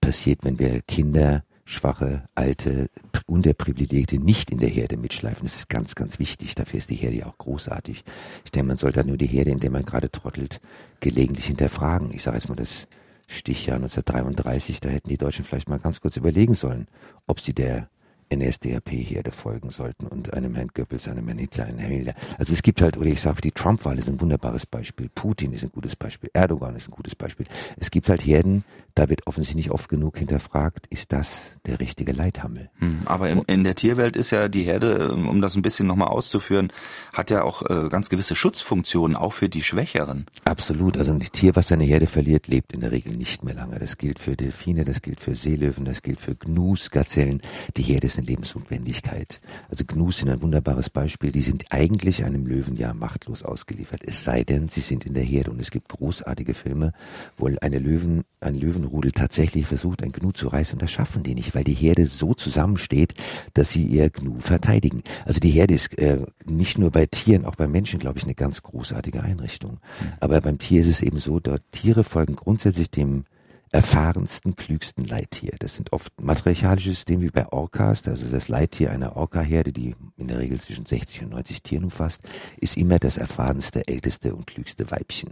passiert, 0.00 0.44
wenn 0.44 0.60
wir 0.60 0.80
Kinder 0.82 1.42
schwache, 1.64 2.28
alte, 2.34 2.90
unterprivilegierte 3.26 4.18
nicht 4.18 4.50
in 4.50 4.58
der 4.58 4.68
Herde 4.68 4.96
mitschleifen. 4.96 5.44
Das 5.44 5.56
ist 5.56 5.68
ganz, 5.68 5.94
ganz 5.94 6.18
wichtig. 6.18 6.54
Dafür 6.54 6.78
ist 6.78 6.90
die 6.90 6.96
Herde 6.96 7.16
ja 7.16 7.26
auch 7.26 7.38
großartig. 7.38 8.04
Ich 8.44 8.50
denke, 8.50 8.68
man 8.68 8.76
sollte 8.76 9.04
nur 9.04 9.16
die 9.16 9.26
Herde, 9.26 9.50
in 9.50 9.60
der 9.60 9.70
man 9.70 9.84
gerade 9.84 10.10
trottelt, 10.10 10.60
gelegentlich 11.00 11.46
hinterfragen. 11.46 12.12
Ich 12.12 12.22
sage 12.22 12.36
jetzt 12.36 12.48
mal 12.48 12.56
das 12.56 12.86
Stichjahr 13.28 13.76
1933, 13.76 14.80
da 14.80 14.88
hätten 14.88 15.08
die 15.08 15.16
Deutschen 15.16 15.44
vielleicht 15.44 15.68
mal 15.68 15.78
ganz 15.78 16.00
kurz 16.00 16.16
überlegen 16.16 16.54
sollen, 16.54 16.88
ob 17.26 17.40
sie 17.40 17.54
der 17.54 17.88
NSDAP-Herde 18.36 19.32
folgen 19.32 19.70
sollten 19.70 20.06
und 20.06 20.32
einem 20.34 20.54
Herrn 20.54 20.68
Goebbels, 20.74 21.08
einem 21.08 21.26
Herrn 21.26 21.38
Hitler, 21.38 21.64
einem 21.66 21.78
Herrn 21.78 21.92
Hitler. 21.92 22.14
Also 22.38 22.52
es 22.52 22.62
gibt 22.62 22.82
halt, 22.82 22.96
oder 22.96 23.06
ich 23.06 23.20
sage, 23.20 23.40
die 23.40 23.52
Trump-Wahl 23.52 23.98
ist 23.98 24.08
ein 24.08 24.20
wunderbares 24.20 24.66
Beispiel, 24.66 25.08
Putin 25.14 25.52
ist 25.52 25.62
ein 25.62 25.72
gutes 25.72 25.96
Beispiel, 25.96 26.30
Erdogan 26.32 26.76
ist 26.76 26.88
ein 26.88 26.92
gutes 26.92 27.14
Beispiel. 27.14 27.46
Es 27.76 27.90
gibt 27.90 28.08
halt 28.08 28.24
Herden, 28.24 28.64
da 28.94 29.08
wird 29.08 29.26
offensichtlich 29.26 29.66
nicht 29.66 29.70
oft 29.70 29.88
genug 29.88 30.18
hinterfragt, 30.18 30.86
ist 30.90 31.12
das 31.12 31.52
der 31.66 31.80
richtige 31.80 32.12
Leithammel? 32.12 32.70
Hm, 32.78 33.02
aber 33.06 33.30
in, 33.30 33.42
in, 33.42 33.64
der 33.64 33.74
Tierwelt 33.74 34.16
ist 34.16 34.30
ja 34.30 34.48
die 34.48 34.64
Herde, 34.64 35.12
um 35.12 35.40
das 35.40 35.54
ein 35.54 35.62
bisschen 35.62 35.86
nochmal 35.86 36.08
auszuführen, 36.08 36.72
hat 37.12 37.30
ja 37.30 37.42
auch 37.42 37.62
äh, 37.68 37.88
ganz 37.88 38.08
gewisse 38.08 38.36
Schutzfunktionen, 38.36 39.16
auch 39.16 39.32
für 39.32 39.48
die 39.48 39.62
Schwächeren. 39.62 40.26
Absolut, 40.44 40.98
also 40.98 41.12
ein 41.12 41.20
Tier, 41.20 41.56
was 41.56 41.68
seine 41.68 41.84
Herde 41.84 42.06
verliert, 42.06 42.48
lebt 42.48 42.72
in 42.72 42.80
der 42.80 42.92
Regel 42.92 43.16
nicht 43.16 43.44
mehr 43.44 43.54
lange. 43.54 43.78
Das 43.78 43.96
gilt 43.96 44.18
für 44.18 44.36
Delfine, 44.36 44.84
das 44.84 45.00
gilt 45.02 45.20
für 45.20 45.34
Seelöwen, 45.34 45.84
das 45.84 46.02
gilt 46.02 46.20
für 46.20 46.34
Gnus, 46.34 46.90
Gazellen. 46.90 47.40
Die 47.76 47.82
Herde 47.82 48.06
ist 48.06 48.18
eine 48.22 48.26
Lebensnotwendigkeit. 48.26 49.40
Also 49.68 49.84
Gnus 49.86 50.18
sind 50.18 50.30
ein 50.30 50.42
wunderbares 50.42 50.90
Beispiel. 50.90 51.32
Die 51.32 51.40
sind 51.40 51.64
eigentlich 51.70 52.24
einem 52.24 52.46
Löwenjahr 52.46 52.94
machtlos 52.94 53.42
ausgeliefert. 53.42 54.02
Es 54.04 54.24
sei 54.24 54.44
denn, 54.44 54.68
sie 54.68 54.80
sind 54.80 55.04
in 55.04 55.14
der 55.14 55.24
Herde. 55.24 55.50
Und 55.50 55.60
es 55.60 55.70
gibt 55.70 55.88
großartige 55.88 56.54
Filme, 56.54 56.92
wo 57.36 57.50
eine 57.60 57.78
Löwen, 57.78 58.22
ein 58.40 58.54
Löwenrudel 58.54 59.12
tatsächlich 59.12 59.66
versucht, 59.66 60.02
ein 60.02 60.12
Gnu 60.12 60.32
zu 60.32 60.48
reißen. 60.48 60.74
Und 60.74 60.82
das 60.82 60.90
schaffen 60.90 61.22
die 61.22 61.34
nicht, 61.34 61.54
weil 61.54 61.64
die 61.64 61.74
Herde 61.74 62.06
so 62.06 62.34
zusammensteht, 62.34 63.14
dass 63.54 63.70
sie 63.70 63.84
ihr 63.84 64.10
Gnu 64.10 64.38
verteidigen. 64.40 65.02
Also 65.24 65.40
die 65.40 65.50
Herde 65.50 65.74
ist 65.74 65.98
äh, 65.98 66.24
nicht 66.44 66.78
nur 66.78 66.90
bei 66.90 67.06
Tieren, 67.06 67.44
auch 67.44 67.56
bei 67.56 67.66
Menschen, 67.66 67.98
glaube 67.98 68.18
ich, 68.18 68.24
eine 68.24 68.34
ganz 68.34 68.62
großartige 68.62 69.22
Einrichtung. 69.22 69.78
Aber 70.20 70.40
beim 70.40 70.58
Tier 70.58 70.80
ist 70.80 70.88
es 70.88 71.02
eben 71.02 71.18
so, 71.18 71.40
dort 71.40 71.62
Tiere 71.72 72.04
folgen 72.04 72.36
grundsätzlich 72.36 72.90
dem 72.90 73.24
erfahrensten, 73.72 74.54
klügsten 74.54 75.04
Leittier. 75.04 75.52
Das 75.58 75.76
sind 75.76 75.94
oft 75.94 76.20
matriarchalische 76.20 76.90
Systeme 76.90 77.22
wie 77.22 77.30
bei 77.30 77.50
Orcas, 77.50 78.06
also 78.06 78.28
das 78.28 78.48
Leittier 78.48 78.92
einer 78.92 79.16
Orca-Herde, 79.16 79.72
die 79.72 79.94
in 80.18 80.28
der 80.28 80.38
Regel 80.38 80.60
zwischen 80.60 80.84
60 80.84 81.22
und 81.22 81.30
90 81.30 81.62
Tieren 81.62 81.84
umfasst, 81.84 82.20
ist 82.58 82.76
immer 82.76 82.98
das 82.98 83.16
erfahrenste, 83.16 83.88
älteste 83.88 84.34
und 84.34 84.46
klügste 84.46 84.90
Weibchen. 84.90 85.30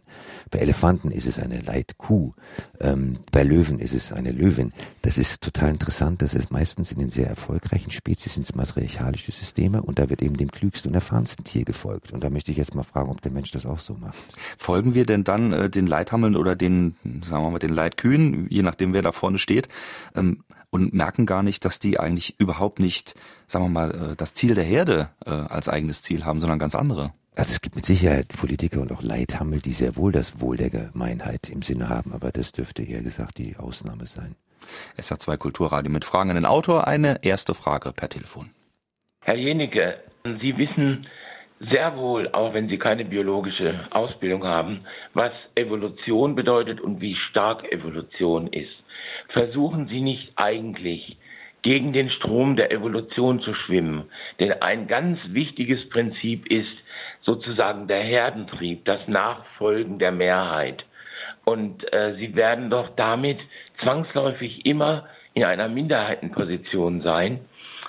Bei 0.51 0.59
Elefanten 0.59 1.11
ist 1.11 1.27
es 1.27 1.39
eine 1.39 1.61
Leitkuh, 1.61 2.33
ähm, 2.81 3.19
bei 3.31 3.43
Löwen 3.43 3.79
ist 3.79 3.93
es 3.93 4.11
eine 4.11 4.33
Löwin. 4.33 4.73
Das 5.03 5.19
ist 5.19 5.43
total 5.43 5.69
interessant, 5.69 6.23
das 6.23 6.33
ist 6.33 6.51
meistens 6.51 6.93
in 6.93 6.99
den 6.99 7.11
sehr 7.11 7.29
erfolgreichen 7.29 7.91
Spezies 7.91 8.39
ins 8.39 8.55
matriarchalische 8.55 9.33
Systeme 9.33 9.83
und 9.83 9.99
da 9.99 10.09
wird 10.09 10.23
eben 10.23 10.39
dem 10.39 10.51
klügsten 10.51 10.91
und 10.91 10.95
erfahrensten 10.95 11.45
Tier 11.45 11.67
gefolgt. 11.67 12.11
Und 12.13 12.25
da 12.25 12.31
möchte 12.31 12.53
ich 12.53 12.57
jetzt 12.57 12.75
mal 12.75 12.85
fragen, 12.85 13.11
ob 13.11 13.21
der 13.21 13.33
Mensch 13.33 13.51
das 13.51 13.67
auch 13.67 13.81
so 13.81 13.95
macht. 14.01 14.17
Folgen 14.57 14.95
wir 14.95 15.05
denn 15.05 15.25
dann 15.25 15.53
äh, 15.53 15.69
den 15.69 15.87
Leithammeln 15.87 16.37
oder 16.37 16.57
den, 16.57 16.97
sagen 17.23 17.45
wir 17.45 17.51
mal, 17.51 17.59
den 17.59 17.75
Leitkühen? 17.75 18.30
Je 18.49 18.63
nachdem 18.63 18.93
wer 18.93 19.03
da 19.03 19.13
vorne 19.13 19.39
steht, 19.39 19.69
ähm, 20.15 20.45
und 20.71 20.95
merken 20.95 21.27
gar 21.27 21.43
nicht, 21.43 21.65
dass 21.65 21.81
die 21.81 21.99
eigentlich 21.99 22.39
überhaupt 22.39 22.79
nicht, 22.79 23.15
sagen 23.47 23.65
wir 23.65 23.71
mal, 23.71 24.13
äh, 24.13 24.17
das 24.17 24.35
Ziel 24.35 24.55
der 24.55 24.65
Herde 24.65 25.11
äh, 25.27 25.31
als 25.31 25.69
eigenes 25.69 26.03
Ziel 26.03 26.25
haben, 26.25 26.41
sondern 26.41 26.59
ganz 26.59 26.75
andere. 26.75 27.13
Also 27.37 27.53
es 27.53 27.61
gibt 27.61 27.77
mit 27.77 27.87
Sicherheit 27.87 28.29
Politiker 28.29 28.81
und 28.81 28.93
auch 28.93 29.03
Leithammel, 29.03 29.61
die 29.61 29.73
sehr 29.73 29.97
wohl 29.97 30.13
das 30.13 30.41
Wohl 30.41 30.57
der 30.57 30.71
Gemeinheit 30.71 31.49
im 31.51 31.63
Sinne 31.63 31.89
haben, 31.89 32.13
aber 32.13 32.33
das 32.33 32.53
dürfte 32.53 32.83
eher 32.83 33.03
gesagt 33.03 33.39
die 33.39 33.57
Ausnahme 33.57 34.07
sein. 34.07 34.37
Es 34.97 35.11
hat 35.11 35.23
zwei 35.23 35.37
Kulturradio 35.37 35.91
mit 35.91 36.05
Fragen 36.05 36.31
an 36.31 36.37
den 36.37 36.45
Autor. 36.45 36.87
Eine 36.87 37.19
erste 37.23 37.55
Frage 37.55 37.93
per 37.93 38.09
Telefon. 38.09 38.51
Herr 39.23 39.37
Jenige, 39.37 39.99
Sie 40.25 40.57
wissen, 40.57 41.07
sehr 41.61 41.97
wohl, 41.97 42.29
auch 42.33 42.55
wenn 42.55 42.69
sie 42.69 42.79
keine 42.79 43.05
biologische 43.05 43.87
Ausbildung 43.91 44.45
haben, 44.45 44.81
was 45.13 45.33
Evolution 45.55 46.35
bedeutet 46.35 46.81
und 46.81 47.01
wie 47.01 47.15
stark 47.31 47.71
Evolution 47.71 48.47
ist. 48.49 48.73
Versuchen 49.29 49.87
Sie 49.89 50.01
nicht 50.01 50.33
eigentlich 50.37 51.17
gegen 51.63 51.93
den 51.93 52.09
Strom 52.11 52.57
der 52.57 52.73
Evolution 52.73 53.41
zu 53.41 53.55
schwimmen. 53.55 54.09
Denn 54.39 54.53
ein 54.63 54.89
ganz 54.89 55.19
wichtiges 55.29 55.87
Prinzip 55.91 56.51
ist 56.51 56.69
sozusagen 57.23 57.87
der 57.87 58.03
Herdentrieb, 58.03 58.85
das 58.87 59.07
Nachfolgen 59.07 59.99
der 59.99 60.13
Mehrheit. 60.13 60.85
Und 61.45 61.93
äh, 61.93 62.15
Sie 62.17 62.35
werden 62.35 62.71
doch 62.71 62.91
damit 62.97 63.39
zwangsläufig 63.83 64.65
immer 64.65 65.07
in 65.35 65.45
einer 65.45 65.69
Minderheitenposition 65.69 67.03
sein, 67.03 67.41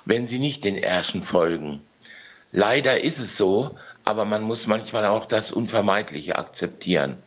wenn 0.06 0.28
Sie 0.28 0.40
nicht 0.40 0.63
den 0.66 0.78
Ersten 0.78 1.24
folgen. 1.24 1.82
Leider 2.51 3.01
ist 3.01 3.17
es 3.17 3.29
so, 3.38 3.77
aber 4.03 4.25
man 4.25 4.43
muss 4.43 4.60
manchmal 4.65 5.05
auch 5.05 5.27
das 5.27 5.51
Unvermeidliche 5.51 6.36
akzeptieren. 6.36 7.24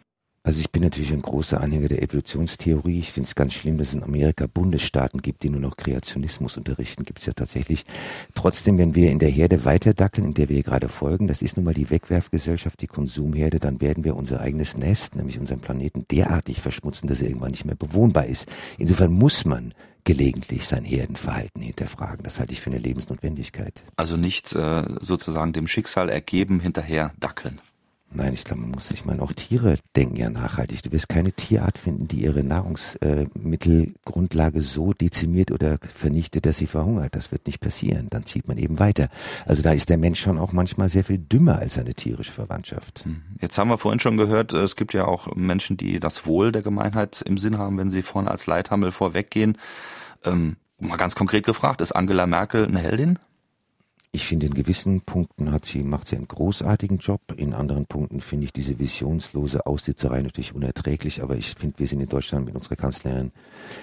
Also 0.46 0.60
ich 0.60 0.70
bin 0.70 0.82
natürlich 0.82 1.10
ein 1.14 1.22
großer 1.22 1.58
Anhänger 1.58 1.88
der 1.88 2.02
Evolutionstheorie. 2.02 2.98
Ich 2.98 3.12
finde 3.12 3.28
es 3.28 3.34
ganz 3.34 3.54
schlimm, 3.54 3.78
dass 3.78 3.88
es 3.88 3.94
in 3.94 4.02
Amerika 4.02 4.46
Bundesstaaten 4.46 5.22
gibt, 5.22 5.42
die 5.42 5.48
nur 5.48 5.62
noch 5.62 5.78
Kreationismus 5.78 6.58
unterrichten. 6.58 7.04
Gibt 7.04 7.20
es 7.20 7.26
ja 7.26 7.32
tatsächlich. 7.32 7.86
Trotzdem, 8.34 8.76
wenn 8.76 8.94
wir 8.94 9.10
in 9.10 9.18
der 9.18 9.30
Herde 9.30 9.64
weiterdackeln, 9.64 10.26
in 10.28 10.34
der 10.34 10.50
wir 10.50 10.62
gerade 10.62 10.90
folgen, 10.90 11.28
das 11.28 11.40
ist 11.40 11.56
nun 11.56 11.64
mal 11.64 11.72
die 11.72 11.88
Wegwerfgesellschaft, 11.88 12.78
die 12.82 12.86
Konsumherde, 12.86 13.58
dann 13.58 13.80
werden 13.80 14.04
wir 14.04 14.16
unser 14.16 14.42
eigenes 14.42 14.76
Nest, 14.76 15.16
nämlich 15.16 15.38
unseren 15.38 15.60
Planeten, 15.60 16.04
derartig 16.10 16.60
verschmutzen, 16.60 17.08
dass 17.08 17.22
er 17.22 17.28
irgendwann 17.28 17.52
nicht 17.52 17.64
mehr 17.64 17.74
bewohnbar 17.74 18.26
ist. 18.26 18.46
Insofern 18.76 19.12
muss 19.12 19.46
man 19.46 19.72
gelegentlich 20.04 20.68
sein 20.68 20.84
Herdenverhalten 20.84 21.62
hinterfragen. 21.62 22.22
Das 22.22 22.38
halte 22.38 22.52
ich 22.52 22.60
für 22.60 22.68
eine 22.68 22.80
Lebensnotwendigkeit. 22.80 23.82
Also 23.96 24.18
nicht 24.18 24.54
äh, 24.54 24.84
sozusagen 25.00 25.54
dem 25.54 25.68
Schicksal 25.68 26.10
ergeben 26.10 26.60
hinterher 26.60 27.14
dackeln. 27.18 27.62
Nein, 28.16 28.32
ich 28.32 28.44
glaube, 28.44 28.62
man 28.62 28.70
muss 28.70 28.86
sich 28.88 29.04
mal 29.04 29.18
auch 29.18 29.32
Tiere 29.32 29.76
denken 29.96 30.14
ja 30.16 30.30
nachhaltig. 30.30 30.84
Du 30.84 30.92
wirst 30.92 31.08
keine 31.08 31.32
Tierart 31.32 31.78
finden, 31.78 32.06
die 32.06 32.22
ihre 32.22 32.44
Nahrungsmittelgrundlage 32.44 34.62
so 34.62 34.92
dezimiert 34.92 35.50
oder 35.50 35.78
vernichtet, 35.80 36.46
dass 36.46 36.58
sie 36.58 36.68
verhungert. 36.68 37.16
Das 37.16 37.32
wird 37.32 37.48
nicht 37.48 37.58
passieren. 37.60 38.06
Dann 38.10 38.24
zieht 38.24 38.46
man 38.46 38.56
eben 38.56 38.78
weiter. 38.78 39.08
Also 39.46 39.62
da 39.62 39.72
ist 39.72 39.88
der 39.88 39.98
Mensch 39.98 40.20
schon 40.20 40.38
auch 40.38 40.52
manchmal 40.52 40.88
sehr 40.88 41.02
viel 41.02 41.18
dümmer 41.18 41.58
als 41.58 41.74
seine 41.74 41.94
tierische 41.94 42.30
Verwandtschaft. 42.30 43.04
Hm. 43.04 43.22
Jetzt 43.40 43.58
haben 43.58 43.68
wir 43.68 43.78
vorhin 43.78 43.98
schon 43.98 44.16
gehört, 44.16 44.52
es 44.52 44.76
gibt 44.76 44.94
ja 44.94 45.06
auch 45.06 45.34
Menschen, 45.34 45.76
die 45.76 45.98
das 45.98 46.24
Wohl 46.24 46.52
der 46.52 46.62
Gemeinheit 46.62 47.20
im 47.22 47.36
Sinn 47.36 47.58
haben, 47.58 47.78
wenn 47.78 47.90
sie 47.90 48.02
vorne 48.02 48.30
als 48.30 48.46
Leithammel 48.46 48.92
vorweggehen. 48.92 49.58
Ähm, 50.24 50.54
mal 50.78 50.98
ganz 50.98 51.16
konkret 51.16 51.44
gefragt, 51.44 51.80
ist 51.80 51.90
Angela 51.92 52.28
Merkel 52.28 52.66
eine 52.66 52.78
Heldin? 52.78 53.18
Ich 54.14 54.26
finde, 54.26 54.46
in 54.46 54.54
gewissen 54.54 55.00
Punkten 55.00 55.50
hat 55.50 55.64
sie, 55.64 55.82
macht 55.82 56.06
sie 56.06 56.14
einen 56.14 56.28
großartigen 56.28 56.98
Job. 56.98 57.20
In 57.36 57.52
anderen 57.52 57.86
Punkten 57.86 58.20
finde 58.20 58.44
ich 58.44 58.52
diese 58.52 58.78
visionslose 58.78 59.66
Aussitzerei 59.66 60.22
natürlich 60.22 60.54
unerträglich. 60.54 61.20
Aber 61.20 61.34
ich 61.34 61.56
finde, 61.56 61.80
wir 61.80 61.88
sind 61.88 61.98
in 61.98 62.08
Deutschland 62.08 62.46
mit 62.46 62.54
unserer 62.54 62.76
Kanzlerin 62.76 63.32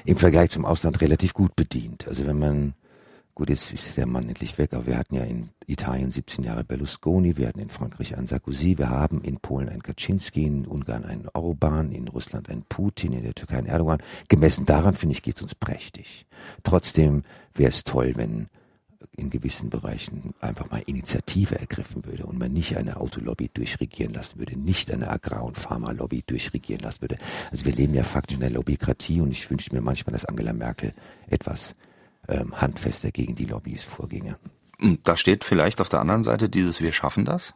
im 0.05 0.15
Vergleich 0.15 0.51
zum 0.51 0.63
Ausland 0.63 1.01
relativ 1.01 1.33
gut 1.33 1.53
bedient. 1.57 2.07
Also 2.07 2.25
wenn 2.25 2.39
man, 2.39 2.75
gut, 3.35 3.49
jetzt 3.49 3.73
ist 3.73 3.97
der 3.97 4.05
Mann 4.05 4.29
endlich 4.29 4.57
weg, 4.57 4.71
aber 4.71 4.85
wir 4.85 4.97
hatten 4.97 5.15
ja 5.15 5.25
in 5.25 5.49
Italien 5.67 6.13
17 6.13 6.45
Jahre 6.45 6.63
Berlusconi, 6.63 7.35
wir 7.35 7.49
hatten 7.49 7.59
in 7.59 7.67
Frankreich 7.69 8.17
einen 8.17 8.27
Sarkozy, 8.27 8.77
wir 8.77 8.89
haben 8.89 9.21
in 9.23 9.35
Polen 9.35 9.67
einen 9.67 9.83
Kaczynski, 9.83 10.45
in 10.45 10.65
Ungarn 10.65 11.03
einen 11.03 11.27
Orban, 11.33 11.91
in 11.91 12.07
Russland 12.07 12.49
einen 12.49 12.63
Putin, 12.69 13.11
in 13.11 13.23
der 13.23 13.35
Türkei 13.35 13.57
einen 13.57 13.67
Erdogan. 13.67 14.01
Gemessen 14.29 14.63
daran, 14.63 14.93
finde 14.93 15.11
ich, 15.11 15.23
geht 15.23 15.35
es 15.35 15.41
uns 15.41 15.55
prächtig. 15.55 16.25
Trotzdem 16.63 17.23
wäre 17.53 17.71
es 17.71 17.83
toll, 17.83 18.13
wenn 18.15 18.47
in 19.15 19.29
gewissen 19.29 19.69
Bereichen 19.69 20.33
einfach 20.39 20.69
mal 20.71 20.81
Initiative 20.85 21.59
ergriffen 21.59 22.05
würde 22.05 22.25
und 22.25 22.37
man 22.37 22.51
nicht 22.51 22.77
eine 22.77 22.97
Autolobby 22.97 23.49
durchregieren 23.53 24.13
lassen 24.13 24.39
würde, 24.39 24.57
nicht 24.57 24.91
eine 24.91 25.09
Agrar- 25.09 25.43
und 25.43 25.57
Pharmalobby 25.57 26.23
durchregieren 26.25 26.81
lassen 26.81 27.01
würde. 27.01 27.17
Also 27.51 27.65
wir 27.65 27.73
leben 27.73 27.93
ja 27.93 28.03
faktisch 28.03 28.35
in 28.35 28.41
der 28.41 28.51
Lobbykratie 28.51 29.21
und 29.21 29.31
ich 29.31 29.49
wünsche 29.49 29.73
mir 29.73 29.81
manchmal, 29.81 30.13
dass 30.13 30.25
Angela 30.25 30.53
Merkel 30.53 30.91
etwas 31.27 31.75
ähm, 32.27 32.59
handfester 32.59 33.11
gegen 33.11 33.35
die 33.35 33.45
Lobbys 33.45 33.83
vorginge. 33.83 34.37
Da 35.03 35.15
steht 35.15 35.43
vielleicht 35.43 35.79
auf 35.79 35.89
der 35.89 35.99
anderen 35.99 36.23
Seite 36.23 36.49
dieses 36.49 36.81
Wir 36.81 36.91
schaffen 36.91 37.25
das? 37.25 37.53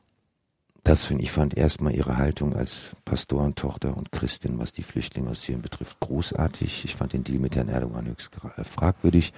Das 0.85 1.03
finde 1.03 1.23
ich 1.23 1.31
fand 1.31 1.57
erstmal 1.57 1.95
ihre 1.95 2.17
Haltung 2.17 2.55
als 2.55 2.95
Pastorentochter 3.05 3.97
und 3.97 4.11
Christin, 4.11 4.59
was 4.59 4.71
die 4.71 4.83
Flüchtlinge 4.83 5.31
aus 5.31 5.41
Syrien 5.41 5.63
betrifft, 5.63 5.99
großartig. 5.99 6.85
Ich 6.85 6.95
fand 6.95 7.13
den 7.13 7.23
Deal 7.23 7.39
mit 7.39 7.55
Herrn 7.55 7.69
Erdogan 7.69 8.05
höchst 8.05 8.29
fragwürdig. 8.63 9.33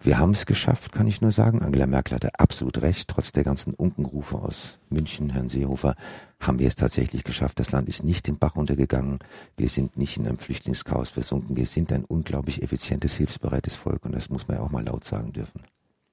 Wir 0.00 0.18
haben 0.18 0.30
es 0.30 0.46
geschafft, 0.46 0.92
kann 0.92 1.06
ich 1.06 1.20
nur 1.20 1.30
sagen. 1.30 1.60
Angela 1.60 1.86
Merkel 1.86 2.14
hatte 2.14 2.30
absolut 2.38 2.80
recht. 2.80 3.06
Trotz 3.10 3.32
der 3.32 3.44
ganzen 3.44 3.74
Unkenrufe 3.74 4.36
aus 4.36 4.78
München, 4.88 5.28
Herrn 5.28 5.50
Seehofer, 5.50 5.94
haben 6.40 6.58
wir 6.58 6.66
es 6.66 6.76
tatsächlich 6.76 7.22
geschafft. 7.22 7.60
Das 7.60 7.70
Land 7.70 7.86
ist 7.86 8.02
nicht 8.02 8.26
den 8.26 8.38
Bach 8.38 8.56
runtergegangen. 8.56 9.18
Wir 9.58 9.68
sind 9.68 9.98
nicht 9.98 10.16
in 10.16 10.26
einem 10.26 10.38
Flüchtlingschaos 10.38 11.10
versunken. 11.10 11.54
Wir 11.54 11.66
sind 11.66 11.92
ein 11.92 12.06
unglaublich 12.06 12.62
effizientes, 12.62 13.14
hilfsbereites 13.14 13.76
Volk. 13.76 14.06
Und 14.06 14.14
das 14.14 14.30
muss 14.30 14.48
man 14.48 14.56
ja 14.56 14.62
auch 14.62 14.70
mal 14.70 14.86
laut 14.86 15.04
sagen 15.04 15.34
dürfen. 15.34 15.64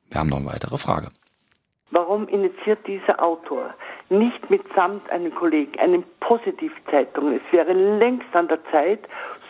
Wir 0.10 0.20
haben 0.20 0.27
noch 0.27 0.38
eine 0.38 0.48
weitere 0.48 0.77
Frage. 0.77 1.12
Warum 1.91 2.27
initiiert 2.27 2.86
dieser 2.86 3.24
Autor 3.24 3.74
nicht 4.10 4.50
mitsamt 4.50 5.10
einem 5.10 5.34
Kollegen 5.34 5.78
eine 5.80 6.04
Positivzeitung? 6.20 7.34
Es 7.34 7.42
wäre 7.52 7.74
längst 7.74 8.34
an 8.34 8.48
der 8.48 8.64
Zeit, 8.72 9.00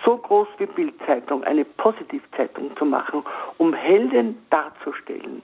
so 0.04 0.18
groß 0.18 0.48
wie 0.58 0.66
Bildzeitung 0.66 1.44
eine 1.44 1.66
Positivzeitung 1.66 2.76
zu 2.78 2.86
machen, 2.86 3.24
um 3.58 3.74
Helden 3.74 4.38
darzustellen. 4.50 5.42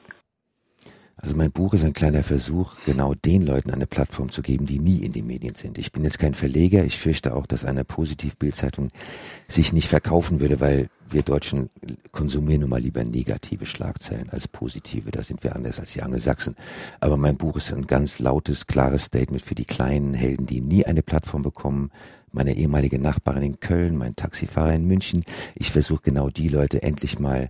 Also 1.22 1.36
mein 1.36 1.52
Buch 1.52 1.76
ist 1.76 1.84
ein 1.84 1.94
kleiner 1.94 2.24
Versuch, 2.24 2.74
genau 2.86 3.14
den 3.14 3.46
Leuten 3.46 3.70
eine 3.70 3.86
Plattform 3.86 4.32
zu 4.32 4.42
geben, 4.42 4.66
die 4.66 4.80
nie 4.80 5.04
in 5.04 5.12
den 5.12 5.28
Medien 5.28 5.54
sind. 5.54 5.78
Ich 5.78 5.92
bin 5.92 6.04
jetzt 6.04 6.18
kein 6.18 6.34
Verleger. 6.34 6.84
Ich 6.84 6.98
fürchte 6.98 7.36
auch, 7.36 7.46
dass 7.46 7.64
eine 7.64 7.84
Positiv-Bildzeitung 7.84 8.90
sich 9.48 9.72
nicht 9.72 9.88
verkaufen 9.88 10.40
würde, 10.40 10.60
weil 10.60 10.90
wir 11.10 11.22
Deutschen 11.22 11.70
konsumieren 12.12 12.62
nun 12.62 12.72
mal 12.72 12.82
lieber 12.82 13.04
negative 13.04 13.68
Schlagzeilen 13.68 14.30
als 14.30 14.48
positive. 14.48 15.12
Da 15.12 15.22
sind 15.22 15.44
wir 15.44 15.56
anders 15.56 15.80
als 15.80 15.94
die 15.94 16.02
Angelsachsen. 16.02 16.56
Aber 17.00 17.18
mein 17.18 17.38
Buch 17.38 17.58
ist 17.58 17.72
ein 17.72 17.86
ganz 17.86 18.18
lautes, 18.18 18.66
klares 18.66 19.06
Statement 19.06 19.44
für 19.44 19.56
die 19.56 19.66
kleinen 19.66 20.16
Helden, 20.16 20.48
die 20.48 20.62
nie 20.62 20.86
eine 20.86 21.04
Plattform 21.04 21.44
bekommen, 21.44 21.92
meine 22.32 22.56
ehemalige 22.56 23.00
Nachbarin 23.00 23.44
in 23.44 23.60
Köln, 23.60 23.98
mein 23.98 24.16
Taxifahrer 24.16 24.74
in 24.74 24.86
München. 24.86 25.24
Ich 25.56 25.72
versuche 25.72 26.02
genau 26.04 26.30
die 26.30 26.48
Leute 26.48 26.82
endlich 26.84 27.20
mal 27.20 27.50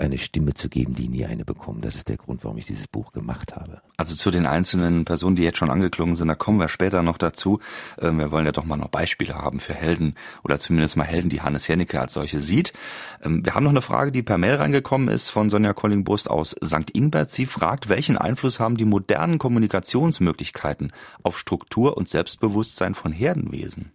eine 0.00 0.18
Stimme 0.18 0.54
zu 0.54 0.68
geben, 0.68 0.94
die 0.94 1.08
nie 1.08 1.26
eine 1.26 1.44
bekommen. 1.44 1.80
Das 1.82 1.94
ist 1.94 2.08
der 2.08 2.16
Grund, 2.16 2.42
warum 2.42 2.56
ich 2.58 2.64
dieses 2.64 2.88
Buch 2.88 3.12
gemacht 3.12 3.54
habe. 3.54 3.82
Also 3.96 4.16
zu 4.16 4.30
den 4.30 4.46
einzelnen 4.46 5.04
Personen, 5.04 5.36
die 5.36 5.42
jetzt 5.42 5.58
schon 5.58 5.70
angeklungen 5.70 6.16
sind, 6.16 6.28
da 6.28 6.34
kommen 6.34 6.58
wir 6.58 6.68
später 6.68 7.02
noch 7.02 7.18
dazu. 7.18 7.60
Ähm, 8.00 8.18
wir 8.18 8.30
wollen 8.30 8.46
ja 8.46 8.52
doch 8.52 8.64
mal 8.64 8.76
noch 8.76 8.88
Beispiele 8.88 9.34
haben 9.34 9.60
für 9.60 9.74
Helden 9.74 10.14
oder 10.42 10.58
zumindest 10.58 10.96
mal 10.96 11.04
Helden, 11.04 11.28
die 11.28 11.42
Hannes 11.42 11.68
Jennecke 11.68 12.00
als 12.00 12.14
solche 12.14 12.40
sieht. 12.40 12.72
Ähm, 13.22 13.44
wir 13.44 13.54
haben 13.54 13.64
noch 13.64 13.70
eine 13.70 13.82
Frage, 13.82 14.10
die 14.10 14.22
per 14.22 14.38
Mail 14.38 14.56
reingekommen 14.56 15.08
ist 15.08 15.30
von 15.30 15.50
Sonja 15.50 15.74
Collingbrust 15.74 16.30
aus 16.30 16.56
St. 16.64 16.90
Ingbert. 16.92 17.30
Sie 17.30 17.46
fragt, 17.46 17.88
welchen 17.88 18.16
Einfluss 18.16 18.58
haben 18.58 18.76
die 18.76 18.84
modernen 18.86 19.38
Kommunikationsmöglichkeiten 19.38 20.92
auf 21.22 21.38
Struktur 21.38 21.96
und 21.96 22.08
Selbstbewusstsein 22.08 22.94
von 22.94 23.12
Herdenwesen? 23.12 23.92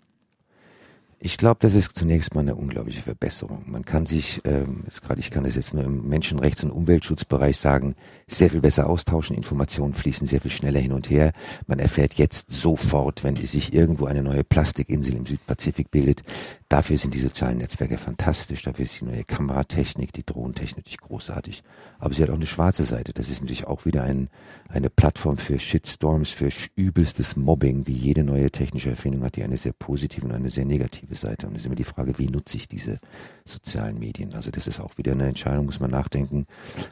Ich 1.19 1.37
glaube, 1.37 1.57
das 1.61 1.73
ist 1.73 1.97
zunächst 1.97 2.35
mal 2.35 2.41
eine 2.41 2.55
unglaubliche 2.55 3.01
Verbesserung. 3.01 3.63
Man 3.67 3.85
kann 3.85 4.05
sich, 4.05 4.41
ähm, 4.43 4.83
gerade 5.01 5.19
ich 5.19 5.31
kann 5.31 5.45
das 5.45 5.55
jetzt 5.55 5.73
nur 5.73 5.83
im 5.83 6.07
Menschenrechts- 6.07 6.63
und 6.63 6.71
Umweltschutzbereich 6.71 7.57
sagen, 7.57 7.95
sehr 8.27 8.49
viel 8.49 8.61
besser 8.61 8.87
austauschen. 8.89 9.35
Informationen 9.35 9.93
fließen 9.93 10.27
sehr 10.27 10.41
viel 10.41 10.51
schneller 10.51 10.79
hin 10.79 10.91
und 10.91 11.09
her. 11.09 11.31
Man 11.67 11.79
erfährt 11.79 12.15
jetzt 12.15 12.51
sofort, 12.51 13.23
wenn 13.23 13.37
sich 13.37 13.73
irgendwo 13.73 14.05
eine 14.05 14.23
neue 14.23 14.43
Plastikinsel 14.43 15.15
im 15.15 15.25
Südpazifik 15.25 15.89
bildet. 15.89 16.21
Dafür 16.75 16.97
sind 16.97 17.13
die 17.13 17.19
sozialen 17.19 17.59
Netzwerke 17.59 17.97
fantastisch. 17.97 18.63
Dafür 18.63 18.83
ist 18.83 18.99
die 18.99 19.05
neue 19.05 19.23
Kameratechnik, 19.23 20.11
die 20.11 20.25
Drohnentechnik 20.25 20.79
natürlich 20.79 20.99
großartig. 20.99 21.63
Aber 21.99 22.13
sie 22.13 22.21
hat 22.21 22.29
auch 22.29 22.35
eine 22.35 22.45
schwarze 22.45 22.83
Seite. 22.83 23.13
Das 23.13 23.29
ist 23.29 23.39
natürlich 23.39 23.65
auch 23.65 23.85
wieder 23.85 24.03
ein, 24.03 24.27
eine 24.67 24.89
Plattform 24.89 25.37
für 25.37 25.57
Shitstorms, 25.57 26.31
für 26.31 26.49
übelstes 26.75 27.37
Mobbing, 27.37 27.87
wie 27.87 27.93
jede 27.93 28.25
neue 28.25 28.51
technische 28.51 28.89
Erfindung 28.89 29.23
hat 29.23 29.37
die 29.37 29.43
eine 29.43 29.55
sehr 29.55 29.71
positive 29.71 30.25
und 30.25 30.33
eine 30.33 30.49
sehr 30.49 30.65
negative 30.65 31.15
Seite. 31.15 31.47
Und 31.47 31.53
es 31.53 31.61
ist 31.61 31.67
immer 31.67 31.75
die 31.75 31.85
Frage, 31.85 32.19
wie 32.19 32.27
nutze 32.27 32.57
ich 32.57 32.67
diese 32.67 32.99
sozialen 33.45 33.97
Medien? 33.97 34.33
Also 34.33 34.51
das 34.51 34.67
ist 34.67 34.81
auch 34.81 34.97
wieder 34.97 35.13
eine 35.13 35.29
Entscheidung, 35.29 35.67
muss 35.67 35.79
man 35.79 35.91
nachdenken. 35.91 36.45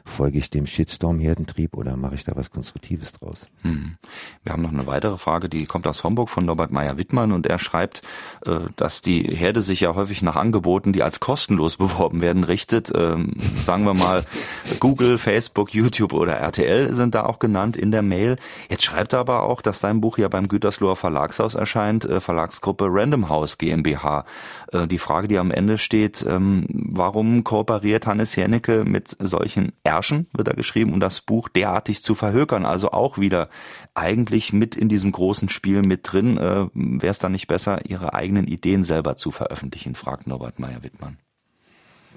Folge 0.06 0.38
ich 0.38 0.48
dem 0.48 0.66
Shitstorm-Herdentrieb 0.66 1.76
oder 1.76 1.98
mache 1.98 2.14
ich 2.14 2.24
da 2.24 2.32
was 2.36 2.50
Konstruktives 2.50 3.12
draus? 3.12 3.48
Hm. 3.60 3.98
Wir 4.44 4.52
haben 4.54 4.62
noch 4.62 4.72
eine 4.72 4.86
weitere 4.86 5.18
Frage, 5.18 5.50
die 5.50 5.66
kommt 5.66 5.86
aus 5.86 6.04
Homburg 6.04 6.30
von 6.30 6.46
Norbert 6.46 6.70
Meyer-Wittmann 6.70 7.32
und 7.32 7.44
er 7.44 7.58
schreibt, 7.58 8.00
äh, 8.46 8.60
dass 8.76 9.02
die 9.02 9.24
Herde 9.24 9.60
sich 9.60 9.73
ja 9.80 9.94
häufig 9.94 10.22
nach 10.22 10.36
Angeboten, 10.36 10.92
die 10.92 11.02
als 11.02 11.20
kostenlos 11.20 11.76
beworben 11.76 12.20
werden, 12.20 12.44
richtet. 12.44 12.92
Ähm, 12.94 13.32
sagen 13.36 13.84
wir 13.84 13.94
mal, 13.94 14.24
Google, 14.80 15.18
Facebook, 15.18 15.74
YouTube 15.74 16.12
oder 16.12 16.34
RTL 16.34 16.92
sind 16.92 17.14
da 17.14 17.24
auch 17.24 17.38
genannt 17.38 17.76
in 17.76 17.90
der 17.90 18.02
Mail. 18.02 18.36
Jetzt 18.68 18.84
schreibt 18.84 19.12
er 19.12 19.20
aber 19.20 19.42
auch, 19.42 19.62
dass 19.62 19.80
sein 19.80 20.00
Buch 20.00 20.18
ja 20.18 20.28
beim 20.28 20.48
Gütersloher 20.48 20.96
Verlagshaus 20.96 21.54
erscheint, 21.54 22.04
äh, 22.04 22.20
Verlagsgruppe 22.20 22.86
Random 22.88 23.28
House 23.28 23.58
GmbH. 23.58 24.24
Äh, 24.72 24.86
die 24.86 24.98
Frage, 24.98 25.28
die 25.28 25.38
am 25.38 25.50
Ende 25.50 25.78
steht, 25.78 26.24
ähm, 26.28 26.66
warum 26.68 27.44
kooperiert 27.44 28.06
Hannes 28.06 28.36
Jennecke 28.36 28.84
mit 28.84 29.16
solchen 29.18 29.72
Ärschen, 29.82 30.26
wird 30.34 30.48
er 30.48 30.54
geschrieben, 30.54 30.92
um 30.92 31.00
das 31.00 31.20
Buch 31.20 31.48
derartig 31.48 32.02
zu 32.02 32.14
verhökern? 32.14 32.66
Also 32.66 32.90
auch 32.90 33.18
wieder 33.18 33.48
eigentlich 33.94 34.52
mit 34.52 34.74
in 34.74 34.88
diesem 34.88 35.12
großen 35.12 35.48
Spiel 35.48 35.82
mit 35.82 36.00
drin. 36.12 36.36
Äh, 36.38 36.66
Wäre 36.74 37.10
es 37.10 37.18
dann 37.18 37.32
nicht 37.32 37.46
besser, 37.46 37.88
ihre 37.88 38.14
eigenen 38.14 38.46
Ideen 38.46 38.84
selber 38.84 39.16
zu 39.16 39.30
veröffentlichen, 39.30 39.53
fragt 39.94 40.26
Norbert 40.26 40.58
Meyer-Wittmann. 40.58 41.18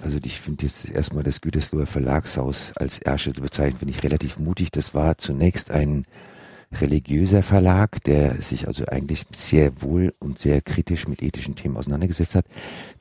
Also 0.01 0.19
ich 0.23 0.39
finde 0.39 0.65
jetzt 0.65 0.89
erstmal 0.89 1.23
das 1.23 1.41
Gütersloher 1.41 1.87
Verlagshaus 1.87 2.71
als 2.75 2.99
Ersche 2.99 3.31
bezeichnet, 3.31 3.79
finde 3.79 3.93
ich 3.93 4.03
relativ 4.03 4.37
mutig. 4.37 4.71
Das 4.71 4.93
war 4.93 5.17
zunächst 5.17 5.71
ein 5.71 6.05
religiöser 6.71 7.43
Verlag, 7.43 8.03
der 8.03 8.41
sich 8.41 8.67
also 8.67 8.85
eigentlich 8.85 9.25
sehr 9.33 9.81
wohl 9.81 10.13
und 10.19 10.37
sehr 10.37 10.61
kritisch 10.61 11.07
mit 11.07 11.23
ethischen 11.23 11.55
Themen 11.55 11.77
auseinandergesetzt 11.77 12.35
hat. 12.35 12.45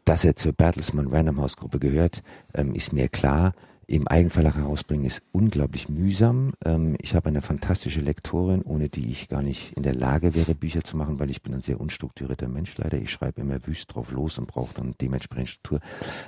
Dass 0.05 0.25
er 0.25 0.37
zur 0.37 0.53
Bertelsmann 0.53 1.09
Random 1.09 1.39
House 1.39 1.57
Gruppe 1.57 1.79
gehört, 1.79 2.23
ähm, 2.55 2.75
ist 2.75 2.93
mir 2.93 3.09
klar. 3.09 3.55
Im 3.89 4.09
Eigenverlag 4.09 4.57
herausbringen 4.57 5.07
ist 5.07 5.23
unglaublich 5.31 5.89
mühsam. 5.89 6.55
Ähm, 6.65 6.97
ich 7.01 7.15
habe 7.15 7.29
eine 7.29 7.41
fantastische 7.41 8.01
Lektorin, 8.01 8.63
ohne 8.63 8.89
die 8.89 9.13
ich 9.13 9.29
gar 9.29 9.43
nicht 9.43 9.75
in 9.77 9.85
der 9.85 9.95
Lage 9.95 10.35
wäre, 10.35 10.57
Bücher 10.57 10.83
zu 10.83 10.97
machen, 10.97 11.21
weil 11.21 11.31
ich 11.31 11.41
bin 11.41 11.55
ein 11.55 11.61
sehr 11.61 11.81
unstrukturierter 11.81 12.49
Mensch 12.49 12.77
leider. 12.79 12.99
Ich 12.99 13.13
schreibe 13.13 13.43
immer 13.43 13.65
wüst 13.65 13.95
drauf 13.95 14.11
los 14.11 14.39
und 14.39 14.49
brauche 14.49 14.75
dann 14.75 14.97
dementsprechend 15.01 15.51
Struktur. 15.51 15.79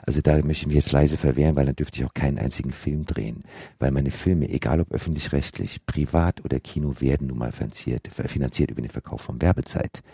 Also 0.07 0.21
da 0.21 0.35
möchte 0.37 0.62
ich 0.62 0.67
mich 0.69 0.77
jetzt 0.77 0.93
leise 0.93 1.17
verwehren, 1.17 1.57
weil 1.57 1.67
dann 1.67 1.75
dürfte 1.75 1.99
ich 1.99 2.07
auch 2.07 2.15
keinen 2.15 2.38
einzigen 2.38 2.71
Film 2.71 3.05
drehen. 3.07 3.43
Weil 3.81 3.91
meine 3.91 4.12
Filme, 4.12 4.49
egal 4.49 4.81
ob 4.81 4.93
öffentlich-rechtlich, 4.93 5.85
privat 5.85 6.45
oder 6.45 6.61
Kino, 6.61 7.00
werden 7.00 7.27
nun 7.27 7.38
mal 7.38 7.50
finanziert, 7.50 8.07
finanziert 8.07 8.71
über 8.71 8.83
den 8.83 8.91
Verkauf 8.91 9.23
von 9.23 9.43
Werbezeit 9.43 10.05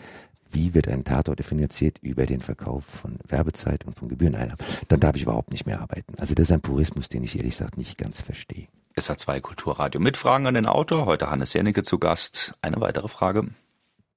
wie 0.55 0.73
wird 0.73 0.87
ein 0.87 1.03
Tatort 1.03 1.43
finanziert 1.43 1.99
über 2.01 2.25
den 2.25 2.39
Verkauf 2.39 2.85
von 2.85 3.19
Werbezeit 3.27 3.85
und 3.85 3.93
von 3.93 4.07
Gebühreneinnahmen, 4.07 4.57
dann 4.87 4.99
darf 4.99 5.15
ich 5.15 5.23
überhaupt 5.23 5.51
nicht 5.51 5.67
mehr 5.67 5.81
arbeiten. 5.81 6.15
Also 6.17 6.33
das 6.33 6.49
ist 6.49 6.51
ein 6.51 6.61
Purismus, 6.61 7.09
den 7.09 7.23
ich 7.23 7.35
ehrlich 7.35 7.51
gesagt 7.51 7.77
nicht 7.77 7.97
ganz 7.97 8.21
verstehe. 8.21 8.67
Es 8.95 9.09
hat 9.09 9.19
zwei 9.19 9.41
Kulturradio 9.41 9.99
mit 9.99 10.15
Fragen 10.15 10.47
an 10.47 10.53
den 10.53 10.65
Autor. 10.65 11.05
Heute 11.05 11.29
Hannes 11.29 11.53
Jennecke 11.53 11.83
zu 11.83 11.99
Gast. 11.99 12.53
Eine 12.61 12.79
weitere 12.79 13.09
Frage. 13.09 13.49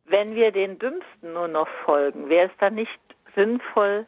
Wenn 0.07 0.37
wir 0.37 0.53
den 0.53 0.79
Dümmsten 0.79 1.33
nur 1.33 1.49
noch 1.49 1.69
folgen, 1.85 2.29
wäre 2.29 2.47
es 2.47 2.53
dann 2.61 2.77
nicht 2.77 3.01
sinnvoll, 3.35 4.07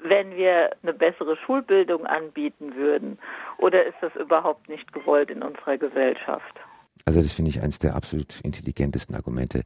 wenn 0.00 0.30
wir 0.36 0.70
eine 0.82 0.92
bessere 0.92 1.36
Schulbildung 1.44 2.06
anbieten 2.06 2.76
würden? 2.76 3.18
Oder 3.58 3.84
ist 3.84 3.96
das 4.00 4.14
überhaupt 4.14 4.68
nicht 4.68 4.92
gewollt 4.92 5.30
in 5.30 5.42
unserer 5.42 5.76
Gesellschaft? 5.76 6.54
Also 7.04 7.20
das 7.20 7.32
finde 7.32 7.50
ich 7.50 7.60
eines 7.60 7.78
der 7.78 7.96
absolut 7.96 8.40
intelligentesten 8.42 9.14
Argumente. 9.14 9.62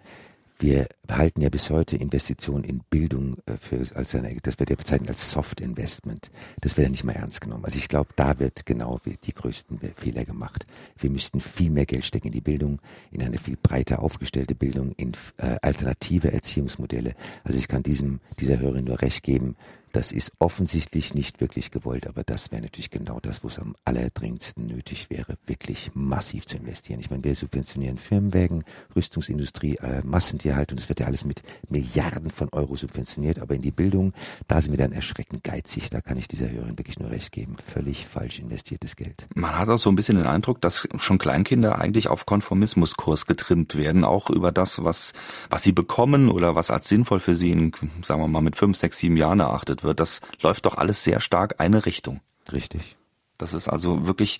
Wir 0.63 0.87
halten 1.11 1.41
ja 1.41 1.49
bis 1.49 1.71
heute 1.71 1.97
Investitionen 1.97 2.63
in 2.63 2.85
Bildung 2.89 3.39
äh, 3.47 3.57
für 3.57 3.85
als 3.97 4.15
eine, 4.15 4.33
das 4.45 4.61
wird 4.61 4.71
ja 4.71 4.77
bezeichnet 4.77 5.11
als 5.11 5.33
Soft 5.33 5.61
Investment. 5.61 6.31
Das 6.61 6.77
wird 6.77 6.87
ja 6.87 6.91
nicht 6.91 7.03
mal 7.03 7.17
ernst 7.17 7.41
genommen. 7.41 7.65
Also 7.65 7.79
ich 7.79 7.89
glaube, 7.89 8.11
da 8.15 8.39
wird 8.39 8.65
genau 8.65 9.01
die 9.05 9.35
größten 9.35 9.81
Fehler 9.97 10.25
gemacht. 10.25 10.65
Wir 10.97 11.11
müssten 11.11 11.41
viel 11.41 11.69
mehr 11.69 11.85
Geld 11.85 12.05
stecken 12.05 12.29
in 12.29 12.33
die 12.33 12.41
Bildung, 12.41 12.81
in 13.11 13.25
eine 13.25 13.39
viel 13.39 13.57
breiter 13.61 14.05
aufgestellte 14.05 14.55
Bildung, 14.55 14.93
in 14.93 15.15
äh, 15.39 15.57
alternative 15.63 16.33
Erziehungsmodelle. 16.33 17.17
Also 17.43 17.59
ich 17.59 17.67
kann 17.67 17.83
diesem 17.83 18.21
dieser 18.39 18.61
Hörerin 18.61 18.85
nur 18.85 19.03
recht 19.03 19.25
geben. 19.25 19.57
Das 19.93 20.11
ist 20.11 20.33
offensichtlich 20.39 21.15
nicht 21.15 21.41
wirklich 21.41 21.71
gewollt, 21.71 22.07
aber 22.07 22.25
das 22.25 22.51
wäre 22.51 22.63
natürlich 22.63 22.91
genau 22.91 23.21
das, 23.21 23.45
wo 23.45 23.49
es 23.49 23.59
am 23.59 23.77
allerdringendsten 23.85 24.67
nötig 24.67 25.11
wäre, 25.11 25.37
wirklich 25.47 25.91
massiv 25.95 26.47
zu 26.47 26.57
investieren. 26.57 27.01
Ich 27.01 27.11
meine, 27.11 27.23
wir 27.25 27.35
subventionieren 27.35 27.99
Firmenwägen, 27.99 28.65
Rüstungsindustrie, 28.97 29.77
äh, 29.77 30.01
Massentierhaltung, 30.03 30.79
das 30.79 30.89
wird 30.89 31.01
ja 31.01 31.07
alles 31.07 31.27
mit 31.27 31.43
Milliarden 31.69 32.31
von 32.31 32.49
Euro 32.53 32.75
subventioniert, 32.75 33.39
aber 33.39 33.55
in 33.55 33.61
die 33.61 33.71
Bildung, 33.71 34.15
da 34.49 34.63
sind 34.63 34.73
wir 34.73 34.79
dann 34.79 34.93
erschreckend 34.93 35.45
geizig. 35.45 35.91
Da 35.91 36.01
kann 36.01 36.17
ich 36.17 36.27
dieser 36.27 36.51
Hörerin 36.51 36.79
wirklich 36.79 36.99
nur 36.99 37.11
recht 37.11 37.31
geben. 37.31 37.57
Völlig 37.63 38.07
falsch 38.07 38.39
investiertes 38.39 38.97
Geld. 38.97 39.27
Man 39.35 39.59
hat 39.59 39.69
auch 39.69 39.79
so 39.79 39.91
ein 39.91 39.97
bisschen 39.97 40.17
den 40.17 40.27
Eindruck, 40.27 40.61
dass 40.63 40.89
schon 40.99 41.19
Kleinkinder 41.19 41.79
eigentlich 41.79 42.09
auf 42.09 42.25
Konformismuskurs 42.25 43.27
getrimmt 43.27 43.77
werden, 43.77 44.05
auch 44.05 44.31
über 44.31 44.53
das, 44.53 44.83
was, 44.83 45.13
was 45.51 45.63
sie 45.63 45.73
bekommen 45.73 46.31
oder 46.31 46.55
was 46.55 46.71
als 46.71 46.89
sinnvoll 46.89 47.21
für 47.21 47.37
sie 47.37 47.51
in, 47.51 47.73
sagen 48.03 48.23
wir 48.23 48.29
mal, 48.29 48.41
mit 48.41 48.57
fünf, 48.57 48.79
sechs, 48.79 48.99
sieben 48.99 49.19
Jahren 49.19 49.41
erachtet 49.41 49.82
wird. 49.85 50.01
Das 50.01 50.21
läuft 50.41 50.67
doch 50.67 50.77
alles 50.77 51.05
sehr 51.05 51.21
stark 51.21 51.57
eine 51.59 51.87
Richtung. 51.87 52.21
Richtig. 52.53 52.97
Das 53.43 53.55
ist 53.55 53.69
also 53.69 54.07
wirklich 54.07 54.39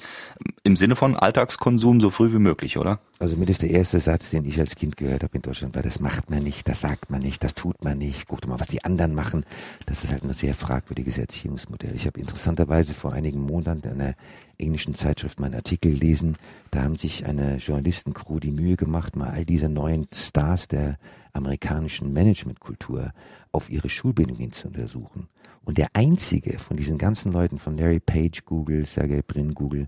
im 0.63 0.77
Sinne 0.77 0.95
von 0.95 1.17
Alltagskonsum 1.17 2.01
so 2.01 2.11
früh 2.11 2.33
wie 2.33 2.39
möglich, 2.39 2.79
oder? 2.79 3.01
Also 3.19 3.37
mir 3.37 3.49
ist 3.49 3.63
der 3.63 3.71
erste 3.71 3.99
Satz, 3.99 4.31
den 4.31 4.45
ich 4.45 4.61
als 4.61 4.77
Kind 4.77 4.97
gehört 4.97 5.25
habe 5.25 5.35
in 5.35 5.43
Deutschland, 5.43 5.75
war, 5.75 5.83
das 5.83 5.99
macht 5.99 6.31
man 6.31 6.45
nicht, 6.45 6.69
das 6.69 6.81
sagt 6.81 7.11
man 7.11 7.21
nicht, 7.21 7.43
das 7.43 7.55
tut 7.55 7.83
man 7.83 7.99
nicht, 7.99 8.29
guck 8.29 8.43
doch 8.43 8.49
mal, 8.49 8.61
was 8.61 8.69
die 8.69 8.85
anderen 8.85 9.17
machen. 9.17 9.45
Das 9.87 10.05
ist 10.05 10.13
halt 10.13 10.23
ein 10.23 10.33
sehr 10.35 10.55
fragwürdiges 10.55 11.19
Erziehungsmodell. 11.19 11.97
Ich 11.97 12.07
habe 12.07 12.21
interessanterweise 12.21 12.95
vor 12.95 13.13
einigen 13.13 13.41
Monaten 13.41 13.89
in 13.89 14.01
einer 14.01 14.15
englischen 14.57 14.95
Zeitschrift 14.95 15.41
meinen 15.41 15.57
Artikel 15.57 15.95
gelesen. 15.95 16.37
Da 16.71 16.83
haben 16.83 16.95
sich 16.95 17.27
eine 17.27 17.57
Journalistencrew 17.57 18.39
die 18.39 18.53
Mühe 18.53 18.77
gemacht, 18.77 19.17
mal 19.17 19.31
all 19.31 19.45
diese 19.45 19.69
neuen 19.69 20.07
Stars 20.15 20.69
der 20.69 20.97
amerikanischen 21.33 22.13
Managementkultur 22.13 23.13
auf 23.53 23.71
ihre 23.71 23.89
Schulbildung 23.89 24.37
hin 24.37 24.53
zu 24.53 24.69
untersuchen. 24.69 25.29
Und 25.65 25.79
der 25.79 25.89
einzige 25.93 26.59
von 26.59 26.77
diesen 26.77 26.99
ganzen 26.99 27.31
Leuten, 27.31 27.59
von 27.59 27.77
Larry 27.79 28.01
Page 28.01 28.45
Google, 28.45 28.85
Sergey 28.85 29.23
Brin 29.23 29.55
Google, 29.55 29.87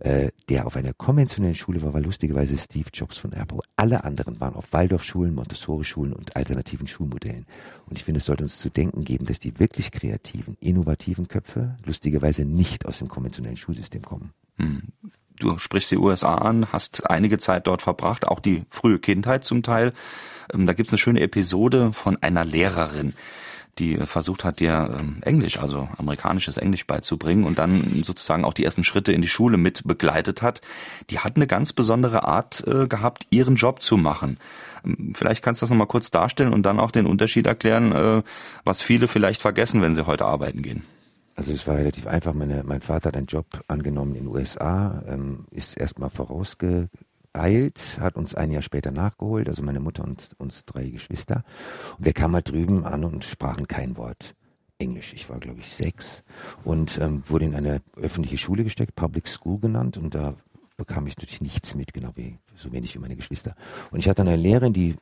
äh, 0.00 0.30
der 0.50 0.66
auf 0.66 0.76
einer 0.76 0.92
konventionellen 0.92 1.54
Schule 1.54 1.80
war, 1.80 1.94
war 1.94 2.02
lustigerweise 2.02 2.58
Steve 2.58 2.90
Jobs 2.92 3.16
von 3.16 3.32
Apple. 3.32 3.60
Alle 3.76 4.04
anderen 4.04 4.38
waren 4.40 4.54
auf 4.54 4.72
Waldorfschulen, 4.74 5.34
Montessori-Schulen 5.34 6.12
und 6.12 6.36
alternativen 6.36 6.86
Schulmodellen. 6.86 7.46
Und 7.86 7.96
ich 7.96 8.04
finde, 8.04 8.18
es 8.18 8.26
sollte 8.26 8.44
uns 8.44 8.58
zu 8.58 8.68
denken 8.68 9.04
geben, 9.04 9.24
dass 9.24 9.38
die 9.38 9.58
wirklich 9.58 9.92
kreativen, 9.92 10.58
innovativen 10.60 11.26
Köpfe 11.26 11.76
lustigerweise 11.84 12.44
nicht 12.44 12.84
aus 12.84 12.98
dem 12.98 13.08
konventionellen 13.08 13.56
Schulsystem 13.56 14.02
kommen. 14.02 14.32
Hm. 14.56 14.82
Du 15.44 15.58
sprichst 15.58 15.90
die 15.90 15.98
USA 15.98 16.36
an, 16.36 16.72
hast 16.72 17.10
einige 17.10 17.36
Zeit 17.36 17.66
dort 17.66 17.82
verbracht, 17.82 18.26
auch 18.26 18.40
die 18.40 18.64
frühe 18.70 18.98
Kindheit 18.98 19.44
zum 19.44 19.62
Teil. 19.62 19.92
Ähm, 20.50 20.64
da 20.66 20.72
gibt's 20.72 20.90
eine 20.90 20.98
schöne 20.98 21.20
Episode 21.20 21.92
von 21.92 22.16
einer 22.22 22.46
Lehrerin, 22.46 23.12
die 23.78 23.98
versucht 23.98 24.42
hat, 24.42 24.58
dir 24.60 24.96
ähm, 24.98 25.18
Englisch, 25.20 25.58
also 25.58 25.86
amerikanisches 25.98 26.56
Englisch 26.56 26.86
beizubringen 26.86 27.44
und 27.44 27.58
dann 27.58 28.02
sozusagen 28.04 28.46
auch 28.46 28.54
die 28.54 28.64
ersten 28.64 28.84
Schritte 28.84 29.12
in 29.12 29.20
die 29.20 29.28
Schule 29.28 29.58
mit 29.58 29.86
begleitet 29.86 30.40
hat. 30.40 30.62
Die 31.10 31.18
hat 31.18 31.36
eine 31.36 31.46
ganz 31.46 31.74
besondere 31.74 32.24
Art 32.24 32.66
äh, 32.66 32.86
gehabt, 32.86 33.26
ihren 33.28 33.56
Job 33.56 33.82
zu 33.82 33.98
machen. 33.98 34.38
Ähm, 34.82 35.12
vielleicht 35.14 35.44
kannst 35.44 35.60
du 35.60 35.64
das 35.64 35.70
nochmal 35.70 35.88
kurz 35.88 36.10
darstellen 36.10 36.54
und 36.54 36.62
dann 36.62 36.80
auch 36.80 36.90
den 36.90 37.04
Unterschied 37.04 37.46
erklären, 37.46 37.92
äh, 37.92 38.22
was 38.64 38.80
viele 38.80 39.08
vielleicht 39.08 39.42
vergessen, 39.42 39.82
wenn 39.82 39.94
sie 39.94 40.06
heute 40.06 40.24
arbeiten 40.24 40.62
gehen. 40.62 40.84
Also 41.36 41.52
es 41.52 41.66
war 41.66 41.76
relativ 41.76 42.06
einfach. 42.06 42.32
Meine, 42.32 42.62
mein 42.64 42.80
Vater 42.80 43.08
hat 43.08 43.16
einen 43.16 43.26
Job 43.26 43.46
angenommen 43.68 44.14
in 44.14 44.24
den 44.24 44.34
USA, 44.34 45.02
ähm, 45.06 45.46
ist 45.50 45.76
erstmal 45.76 46.10
vorausge 46.10 46.88
eilt, 47.32 47.98
hat 48.00 48.16
uns 48.16 48.34
ein 48.34 48.50
Jahr 48.50 48.62
später 48.62 48.92
nachgeholt, 48.92 49.48
also 49.48 49.62
meine 49.62 49.80
Mutter 49.80 50.04
und 50.04 50.30
uns 50.38 50.64
drei 50.64 50.88
Geschwister. 50.88 51.44
Und 51.98 52.04
wir 52.04 52.12
kamen 52.12 52.34
halt 52.34 52.50
drüben 52.50 52.84
an 52.84 53.04
und 53.04 53.24
sprachen 53.24 53.66
kein 53.66 53.96
Wort. 53.96 54.34
Englisch. 54.78 55.12
Ich 55.14 55.30
war, 55.30 55.38
glaube 55.38 55.60
ich, 55.60 55.70
sechs 55.70 56.24
und 56.64 56.98
ähm, 56.98 57.22
wurde 57.28 57.44
in 57.44 57.54
eine 57.54 57.80
öffentliche 57.96 58.38
Schule 58.38 58.64
gesteckt, 58.64 58.96
Public 58.96 59.28
School 59.28 59.58
genannt. 59.60 59.96
Und 59.96 60.14
da 60.14 60.34
bekam 60.76 61.06
ich 61.06 61.16
natürlich 61.16 61.40
nichts 61.40 61.74
mit, 61.74 61.92
genau 61.92 62.10
wie 62.14 62.38
so 62.56 62.72
wenig 62.72 62.94
wie 62.94 62.98
meine 62.98 63.16
Geschwister. 63.16 63.54
Und 63.90 63.98
ich 63.98 64.08
hatte 64.08 64.22
eine 64.22 64.36
Lehrerin, 64.36 64.72
die 64.72 64.96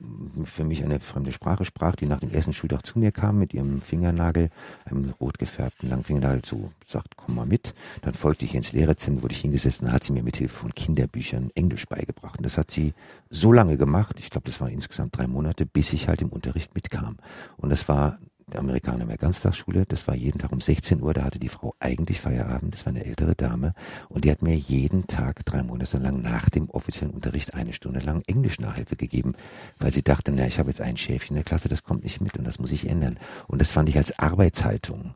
für 0.45 0.65
mich 0.65 0.85
eine 0.85 1.01
fremde 1.01 1.33
Sprache 1.33 1.65
sprach, 1.65 1.97
die 1.97 2.07
nach 2.07 2.21
dem 2.21 2.31
ersten 2.31 2.53
Schultag 2.53 2.85
zu 2.87 2.99
mir 2.99 3.13
kam 3.13 3.39
mit 3.39 3.55
ihrem 3.55 3.81
Fingernagel, 3.81 4.51
einem 4.85 5.11
rot 5.21 5.39
gefärbten 5.39 5.89
Langfingernagel, 5.89 6.43
so 6.45 6.71
sagt, 6.87 7.17
komm 7.17 7.37
mal 7.37 7.47
mit. 7.47 7.75
Dann 8.03 8.15
folgte 8.15 8.45
ich 8.45 8.55
ins 8.55 8.73
Lehrerzimmer, 8.73 9.23
wurde 9.23 9.35
ich 9.35 9.41
hingesetzt 9.41 9.83
und 9.83 9.93
hat 9.93 10.05
sie 10.05 10.13
mir 10.13 10.23
mit 10.23 10.37
Hilfe 10.37 10.55
von 10.55 10.75
Kinderbüchern 10.75 11.51
Englisch 11.55 11.87
beigebracht. 11.87 12.39
Und 12.39 12.45
das 12.45 12.59
hat 12.59 12.71
sie 12.71 12.95
so 13.31 13.53
lange 13.53 13.77
gemacht, 13.77 14.19
ich 14.19 14.31
glaube, 14.31 14.47
das 14.47 14.61
waren 14.61 14.71
insgesamt 14.71 15.17
drei 15.17 15.27
Monate, 15.27 15.67
bis 15.67 15.93
ich 15.93 16.09
halt 16.09 16.23
im 16.23 16.29
Unterricht 16.29 16.75
mitkam. 16.75 17.17
Und 17.57 17.71
das 17.71 17.89
war 17.89 18.19
der 18.53 18.61
Amerikaner 18.61 19.05
mehr 19.05 19.17
Ganztagsschule. 19.17 19.85
Das 19.87 20.07
war 20.07 20.15
jeden 20.15 20.39
Tag 20.39 20.53
um 20.53 20.61
16 20.61 21.03
Uhr. 21.03 21.15
Da 21.15 21.25
hatte 21.25 21.39
die 21.39 21.49
Frau 21.49 21.75
eigentlich 21.79 22.21
Feierabend. 22.21 22.75
Das 22.75 22.87
war 22.87 22.93
eine 22.93 23.05
ältere 23.05 23.35
Dame. 23.35 23.73
Und 24.09 24.25
die 24.25 24.31
hat 24.31 24.43
mir 24.43 24.55
jeden 24.55 25.07
Tag 25.07 25.45
drei 25.45 25.63
Monate 25.63 25.99
lang 25.99 26.23
nach 26.23 26.51
dem 26.51 26.71
offiziellen 26.71 27.15
Unterricht 27.15 27.55
eine 27.55 27.73
Stunde 27.73 28.01
lang 28.01 28.23
Englisch-Nachhilfe 28.27 28.97
gegeben, 28.97 29.35
weil 29.79 29.93
sie 29.93 30.03
dachte, 30.03 30.33
na, 30.33 30.47
ich 30.47 30.59
habe 30.59 30.71
jetzt 30.71 30.81
ein 30.81 30.97
Schäfchen 30.97 31.37
in 31.37 31.43
der 31.43 31.45
Klasse, 31.45 31.69
das 31.69 31.83
kommt 31.83 32.05
nicht 32.05 32.21
mit 32.21 32.37
und 32.39 32.45
das 32.45 32.59
muss 32.59 32.73
ich 32.73 32.89
ändern. 32.89 33.19
Und 33.47 33.61
das 33.61 33.73
fand 33.73 33.89
ich 33.89 33.97
als 33.97 34.19
Arbeitshaltung 34.19 35.15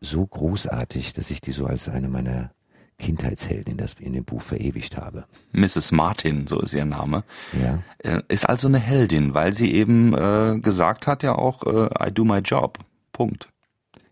so 0.00 0.26
großartig, 0.26 1.12
dass 1.12 1.30
ich 1.30 1.40
die 1.40 1.52
so 1.52 1.66
als 1.66 1.88
eine 1.88 2.08
meiner 2.08 2.52
Kindheitsheldin 3.00 3.76
das 3.76 3.94
in 3.98 4.12
dem 4.12 4.24
Buch 4.24 4.42
verewigt 4.42 4.96
habe. 4.96 5.24
Mrs. 5.52 5.90
Martin, 5.90 6.46
so 6.46 6.60
ist 6.60 6.74
ihr 6.74 6.84
Name. 6.84 7.24
Ja. 7.60 7.82
Äh, 7.98 8.22
ist 8.28 8.48
also 8.48 8.68
eine 8.68 8.78
Heldin, 8.78 9.34
weil 9.34 9.54
sie 9.54 9.72
eben 9.72 10.14
äh, 10.14 10.60
gesagt 10.60 11.06
hat 11.06 11.22
ja 11.22 11.34
auch, 11.34 11.64
äh, 11.64 12.08
I 12.08 12.12
do 12.12 12.24
my 12.24 12.38
job. 12.38 12.78
Punkt. 13.12 13.48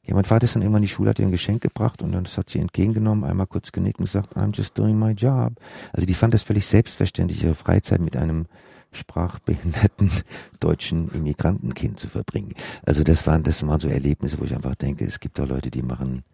Ja, 0.03 0.15
mein 0.15 0.25
Vater 0.25 0.45
ist 0.45 0.55
dann 0.55 0.63
irgendwann 0.63 0.83
in 0.83 0.87
die 0.87 0.93
Schule, 0.93 1.11
hat 1.11 1.19
ihr 1.19 1.27
ein 1.27 1.31
Geschenk 1.31 1.63
gebracht 1.63 2.03
und 2.03 2.13
dann 2.13 2.25
das 2.25 2.39
hat 2.39 2.49
sie 2.49 2.59
entgegengenommen, 2.61 3.25
einmal 3.25 3.47
kurz 3.47 3.73
genickt 3.73 3.99
und 3.99 4.07
gesagt, 4.07 4.37
I'm 4.37 4.57
just 4.57 4.77
doing 4.77 4.99
my 4.99 5.13
job. 5.13 5.53
Also 5.93 6.07
die 6.07 6.15
fand 6.15 6.33
das 6.33 6.43
völlig 6.43 6.67
selbstverständlich, 6.67 7.45
ihre 7.45 7.55
Freizeit 7.55 8.01
mit 8.01 8.17
einem 8.17 8.47
sprachbehinderten 8.91 10.11
deutschen 10.61 11.11
Immigrantenkind 11.11 12.01
zu 12.01 12.09
verbringen. 12.09 12.55
Also 12.87 13.05
das 13.05 13.27
waren, 13.27 13.43
das 13.43 13.67
waren 13.67 13.81
so 13.81 13.89
Erlebnisse, 13.89 14.41
wo 14.41 14.45
ich 14.45 14.55
einfach 14.55 14.75
denke, 14.75 15.05
es 15.05 15.21
gibt 15.21 15.39
auch 15.41 15.47
Leute, 15.47 15.71
die 15.71 15.83
machen 15.83 16.25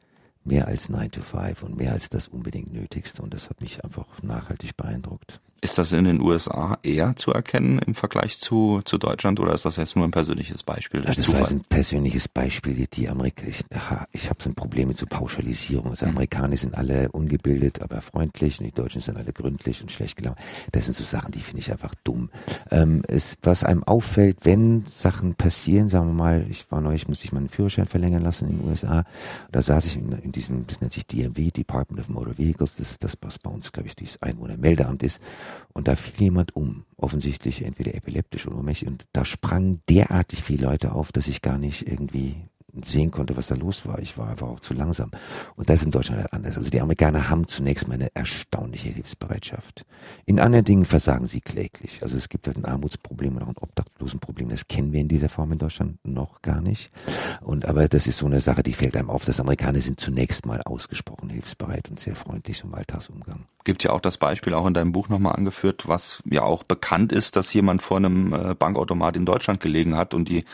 mehr 0.44 0.68
als 0.68 0.88
9 0.88 1.10
to 1.10 1.22
5 1.22 1.62
und 1.62 1.76
mehr 1.76 1.92
als 1.92 2.08
das 2.10 2.28
unbedingt 2.28 2.72
Nötigste 2.72 3.22
und 3.22 3.34
das 3.34 3.50
hat 3.50 3.60
mich 3.60 3.82
einfach 3.84 4.22
nachhaltig 4.22 4.76
beeindruckt. 4.76 5.40
Ist 5.64 5.78
das 5.78 5.92
in 5.92 6.04
den 6.04 6.20
USA 6.20 6.76
eher 6.82 7.16
zu 7.16 7.32
erkennen 7.32 7.78
im 7.78 7.94
Vergleich 7.94 8.38
zu, 8.38 8.82
zu 8.84 8.98
Deutschland 8.98 9.40
oder 9.40 9.54
ist 9.54 9.64
das 9.64 9.76
jetzt 9.76 9.96
nur 9.96 10.04
ein 10.04 10.10
persönliches 10.10 10.62
Beispiel? 10.62 11.02
Also 11.06 11.22
das 11.22 11.32
war 11.32 11.48
ein 11.48 11.64
persönliches 11.66 12.28
Beispiel. 12.28 12.86
Die 12.86 13.08
Amerikaner, 13.08 13.48
ich, 13.48 13.64
ich 14.12 14.28
habe 14.28 14.42
so 14.42 14.50
ein 14.50 14.54
Problem 14.54 14.88
mit 14.88 14.98
so 14.98 15.06
Pauschalisierung. 15.06 15.92
Also 15.92 16.04
mhm. 16.04 16.12
Amerikaner 16.12 16.54
sind 16.58 16.76
alle 16.76 17.10
ungebildet, 17.12 17.80
aber 17.80 18.02
freundlich 18.02 18.60
und 18.60 18.66
die 18.66 18.72
Deutschen 18.72 19.00
sind 19.00 19.16
alle 19.16 19.32
gründlich 19.32 19.80
und 19.80 19.90
schlecht 19.90 20.18
gelaunt. 20.18 20.36
Das 20.72 20.84
sind 20.84 20.98
so 20.98 21.02
Sachen, 21.02 21.32
die 21.32 21.40
finde 21.40 21.60
ich 21.60 21.72
einfach 21.72 21.94
dumm. 22.04 22.28
Ähm, 22.70 23.02
es, 23.08 23.38
was 23.42 23.64
einem 23.64 23.84
auffällt, 23.84 24.40
wenn 24.42 24.84
Sachen 24.84 25.34
passieren, 25.34 25.88
sagen 25.88 26.08
wir 26.08 26.12
mal, 26.12 26.46
ich 26.50 26.70
war 26.70 26.82
neulich, 26.82 27.08
musste 27.08 27.24
ich 27.24 27.32
meinen 27.32 27.48
Führerschein 27.48 27.86
verlängern 27.86 28.22
lassen 28.22 28.50
in 28.50 28.58
den 28.58 28.68
USA. 28.68 29.04
Da 29.50 29.62
saß 29.62 29.86
ich 29.86 29.96
in, 29.96 30.12
in 30.12 30.30
diesem, 30.30 30.66
das 30.66 30.82
nennt 30.82 30.92
sich 30.92 31.06
DMV, 31.06 31.52
Department 31.52 32.02
of 32.02 32.10
Motor 32.10 32.36
Vehicles. 32.36 32.76
Das 32.76 32.90
ist 32.90 33.02
das, 33.02 33.16
was 33.22 33.38
bei 33.38 33.48
uns, 33.48 33.72
glaube 33.72 33.88
ich, 33.88 33.96
dieses 33.96 34.20
Einwohnermeldeamt 34.20 35.02
ist. 35.02 35.22
Und 35.72 35.88
da 35.88 35.96
fiel 35.96 36.26
jemand 36.26 36.56
um, 36.56 36.84
offensichtlich 36.96 37.62
entweder 37.62 37.94
epileptisch 37.94 38.46
oder 38.46 38.58
ohnmächtig. 38.58 38.88
Und 38.88 39.04
da 39.12 39.24
sprangen 39.24 39.82
derartig 39.88 40.42
viele 40.42 40.66
Leute 40.66 40.92
auf, 40.92 41.12
dass 41.12 41.28
ich 41.28 41.42
gar 41.42 41.58
nicht 41.58 41.86
irgendwie 41.86 42.36
sehen 42.82 43.10
konnte, 43.10 43.36
was 43.36 43.48
da 43.48 43.54
los 43.54 43.86
war. 43.86 43.98
Ich 44.00 44.18
war 44.18 44.28
einfach 44.28 44.48
auch 44.48 44.60
zu 44.60 44.74
langsam. 44.74 45.10
Und 45.56 45.68
das 45.68 45.80
ist 45.80 45.86
in 45.86 45.90
Deutschland 45.92 46.22
halt 46.22 46.32
anders. 46.32 46.56
Also 46.56 46.70
die 46.70 46.80
Amerikaner 46.80 47.28
haben 47.28 47.46
zunächst 47.46 47.88
mal 47.88 47.94
eine 47.94 48.14
erstaunliche 48.14 48.88
Hilfsbereitschaft. 48.88 49.84
In 50.26 50.40
anderen 50.40 50.64
Dingen 50.64 50.84
versagen 50.84 51.26
sie 51.26 51.40
kläglich. 51.40 52.02
Also 52.02 52.16
es 52.16 52.28
gibt 52.28 52.46
halt 52.46 52.56
ein 52.56 52.64
Armutsproblem 52.64 53.36
und 53.36 53.42
auch 53.42 53.48
ein 53.48 53.58
Obdachlosenproblem. 53.58 54.48
Das 54.48 54.68
kennen 54.68 54.92
wir 54.92 55.00
in 55.00 55.08
dieser 55.08 55.28
Form 55.28 55.52
in 55.52 55.58
Deutschland 55.58 55.98
noch 56.04 56.42
gar 56.42 56.60
nicht. 56.60 56.90
Und 57.40 57.66
aber 57.66 57.88
das 57.88 58.06
ist 58.06 58.18
so 58.18 58.26
eine 58.26 58.40
Sache, 58.40 58.62
die 58.62 58.72
fällt 58.72 58.96
einem 58.96 59.10
auf. 59.10 59.24
Das 59.24 59.40
Amerikaner 59.40 59.80
sind 59.80 60.00
zunächst 60.00 60.46
mal 60.46 60.62
ausgesprochen 60.62 61.30
hilfsbereit 61.30 61.88
und 61.90 62.00
sehr 62.00 62.16
freundlich 62.16 62.64
im 62.64 62.74
Alltagsumgang. 62.74 63.46
Gibt 63.64 63.82
ja 63.82 63.92
auch 63.92 64.00
das 64.00 64.18
Beispiel 64.18 64.54
auch 64.54 64.66
in 64.66 64.74
deinem 64.74 64.92
Buch 64.92 65.08
nochmal 65.08 65.36
angeführt, 65.36 65.86
was 65.86 66.22
ja 66.28 66.42
auch 66.42 66.64
bekannt 66.64 67.12
ist, 67.12 67.36
dass 67.36 67.52
jemand 67.54 67.82
vor 67.82 67.96
einem 67.96 68.32
äh, 68.32 68.54
Bankautomat 68.54 69.16
in 69.16 69.24
Deutschland 69.24 69.60
gelegen 69.60 69.96
hat 69.96 70.14
und 70.14 70.28
die 70.28 70.44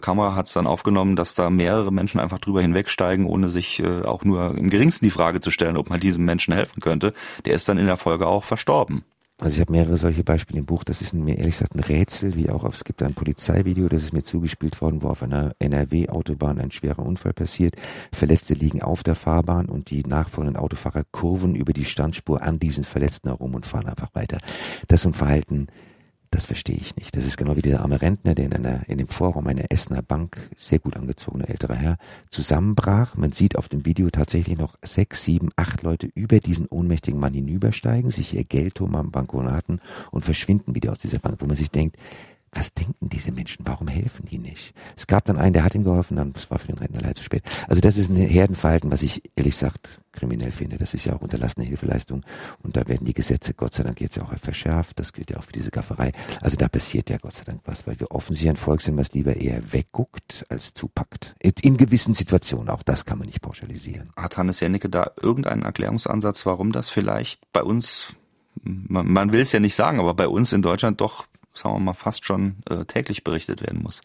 Kamera 0.00 0.34
hat 0.34 0.46
es 0.46 0.52
dann 0.52 0.66
aufgenommen, 0.66 1.16
dass 1.16 1.34
da 1.34 1.50
mehrere 1.50 1.92
Menschen 1.92 2.20
einfach 2.20 2.38
drüber 2.38 2.62
hinwegsteigen, 2.62 3.26
ohne 3.26 3.48
sich 3.48 3.80
äh, 3.80 4.02
auch 4.02 4.24
nur 4.24 4.56
im 4.56 4.70
geringsten 4.70 5.04
die 5.04 5.10
Frage 5.10 5.40
zu 5.40 5.50
stellen, 5.50 5.76
ob 5.76 5.90
man 5.90 6.00
diesem 6.00 6.24
Menschen 6.24 6.54
helfen 6.54 6.80
könnte. 6.80 7.12
Der 7.44 7.54
ist 7.54 7.68
dann 7.68 7.78
in 7.78 7.86
der 7.86 7.96
Folge 7.96 8.26
auch 8.26 8.44
verstorben. 8.44 9.04
Also 9.38 9.56
ich 9.56 9.60
habe 9.60 9.72
mehrere 9.72 9.98
solche 9.98 10.24
Beispiele 10.24 10.60
im 10.60 10.64
Buch. 10.64 10.82
Das 10.82 11.02
ist 11.02 11.12
mir 11.12 11.36
ehrlich 11.36 11.56
gesagt 11.56 11.74
ein 11.74 11.80
Rätsel, 11.80 12.36
wie 12.36 12.48
auch 12.48 12.64
auf, 12.64 12.74
es 12.74 12.84
gibt 12.84 13.02
ein 13.02 13.12
Polizeivideo, 13.12 13.86
das 13.88 14.02
ist 14.02 14.14
mir 14.14 14.22
zugespielt 14.22 14.80
worden, 14.80 15.02
wo 15.02 15.08
auf 15.08 15.22
einer 15.22 15.52
NRW-Autobahn 15.58 16.58
ein 16.58 16.70
schwerer 16.70 17.00
Unfall 17.04 17.34
passiert. 17.34 17.76
Verletzte 18.12 18.54
liegen 18.54 18.80
auf 18.80 19.02
der 19.02 19.14
Fahrbahn 19.14 19.68
und 19.68 19.90
die 19.90 20.04
nachfolgenden 20.04 20.56
Autofahrer 20.56 21.02
kurven 21.10 21.54
über 21.54 21.74
die 21.74 21.84
Standspur 21.84 22.42
an 22.42 22.58
diesen 22.58 22.84
Verletzten 22.84 23.28
herum 23.28 23.54
und 23.54 23.66
fahren 23.66 23.88
einfach 23.88 24.14
weiter. 24.14 24.38
Das 24.88 25.00
ist 25.00 25.06
ein 25.06 25.12
Verhalten, 25.12 25.66
das 26.36 26.44
verstehe 26.44 26.76
ich 26.76 26.94
nicht. 26.96 27.16
Das 27.16 27.24
ist 27.24 27.38
genau 27.38 27.56
wie 27.56 27.62
dieser 27.62 27.80
arme 27.80 28.02
Rentner, 28.02 28.34
der 28.34 28.44
in, 28.44 28.52
einer, 28.52 28.86
in 28.88 28.98
dem 28.98 29.08
Vorraum 29.08 29.46
einer 29.46 29.70
Essener 29.70 30.02
Bank, 30.02 30.50
sehr 30.54 30.78
gut 30.78 30.94
angezogener 30.94 31.48
älterer 31.48 31.74
Herr, 31.74 31.96
zusammenbrach. 32.28 33.16
Man 33.16 33.32
sieht 33.32 33.56
auf 33.56 33.70
dem 33.70 33.86
Video 33.86 34.10
tatsächlich 34.10 34.58
noch 34.58 34.76
sechs, 34.82 35.24
sieben, 35.24 35.48
acht 35.56 35.82
Leute 35.82 36.10
über 36.14 36.38
diesen 36.38 36.66
ohnmächtigen 36.66 37.18
Mann 37.18 37.32
hinübersteigen, 37.32 38.10
sich 38.10 38.34
ihr 38.34 38.44
Geld 38.44 38.78
holen 38.80 38.96
am 38.96 39.12
Bankomaten 39.12 39.80
und 40.10 40.26
verschwinden 40.26 40.74
wieder 40.74 40.92
aus 40.92 40.98
dieser 40.98 41.20
Bank, 41.20 41.36
wo 41.40 41.46
man 41.46 41.56
sich 41.56 41.70
denkt, 41.70 41.96
was 42.56 42.72
denken 42.72 43.08
diese 43.08 43.32
Menschen? 43.32 43.66
Warum 43.66 43.88
helfen 43.88 44.26
die 44.30 44.38
nicht? 44.38 44.74
Es 44.96 45.06
gab 45.06 45.24
dann 45.26 45.36
einen, 45.36 45.52
der 45.52 45.64
hat 45.64 45.74
ihm 45.74 45.84
geholfen, 45.84 46.16
dann 46.16 46.32
das 46.32 46.50
war 46.50 46.58
für 46.58 46.68
den 46.68 46.78
Rentner 46.78 47.00
leider 47.00 47.14
zu 47.14 47.22
spät. 47.22 47.42
Also 47.68 47.80
das 47.80 47.96
ist 47.96 48.08
ein 48.08 48.16
Herdenverhalten, 48.16 48.90
was 48.90 49.02
ich 49.02 49.22
ehrlich 49.36 49.54
gesagt 49.54 50.00
kriminell 50.12 50.50
finde. 50.50 50.78
Das 50.78 50.94
ist 50.94 51.04
ja 51.04 51.14
auch 51.14 51.20
unterlassene 51.20 51.66
Hilfeleistung 51.66 52.24
und 52.62 52.76
da 52.76 52.88
werden 52.88 53.04
die 53.04 53.12
Gesetze 53.12 53.52
Gott 53.52 53.74
sei 53.74 53.82
Dank 53.82 54.00
jetzt 54.00 54.16
ja 54.16 54.22
auch 54.22 54.34
verschärft. 54.38 54.98
Das 54.98 55.12
gilt 55.12 55.30
ja 55.30 55.36
auch 55.36 55.44
für 55.44 55.52
diese 55.52 55.70
Gafferei. 55.70 56.12
Also 56.40 56.56
da 56.56 56.68
passiert 56.68 57.10
ja 57.10 57.18
Gott 57.18 57.34
sei 57.34 57.44
Dank 57.44 57.60
was, 57.66 57.86
weil 57.86 58.00
wir 58.00 58.10
offensichtlich 58.10 58.50
ein 58.50 58.56
Volk 58.56 58.80
sind, 58.80 58.96
was 58.96 59.12
lieber 59.12 59.36
eher 59.36 59.72
wegguckt 59.72 60.44
als 60.48 60.72
zupackt. 60.72 61.34
In 61.40 61.76
gewissen 61.76 62.14
Situationen, 62.14 62.70
auch 62.70 62.82
das 62.82 63.04
kann 63.04 63.18
man 63.18 63.26
nicht 63.26 63.42
pauschalisieren. 63.42 64.10
Hat 64.16 64.38
Hannes 64.38 64.60
Jennecke 64.60 64.88
da 64.88 65.10
irgendeinen 65.20 65.62
Erklärungsansatz, 65.62 66.46
warum 66.46 66.72
das 66.72 66.88
vielleicht 66.88 67.52
bei 67.52 67.62
uns 67.62 68.14
man, 68.62 69.06
man 69.12 69.32
will 69.32 69.40
es 69.40 69.52
ja 69.52 69.60
nicht 69.60 69.74
sagen, 69.74 70.00
aber 70.00 70.14
bei 70.14 70.28
uns 70.28 70.52
in 70.52 70.62
Deutschland 70.62 71.00
doch 71.02 71.26
sagen 71.56 71.76
wir 71.76 71.80
mal, 71.80 71.94
fast 71.94 72.24
schon 72.24 72.56
äh, 72.68 72.84
täglich 72.84 73.24
berichtet 73.24 73.62
werden 73.62 73.82
muss. 73.82 74.00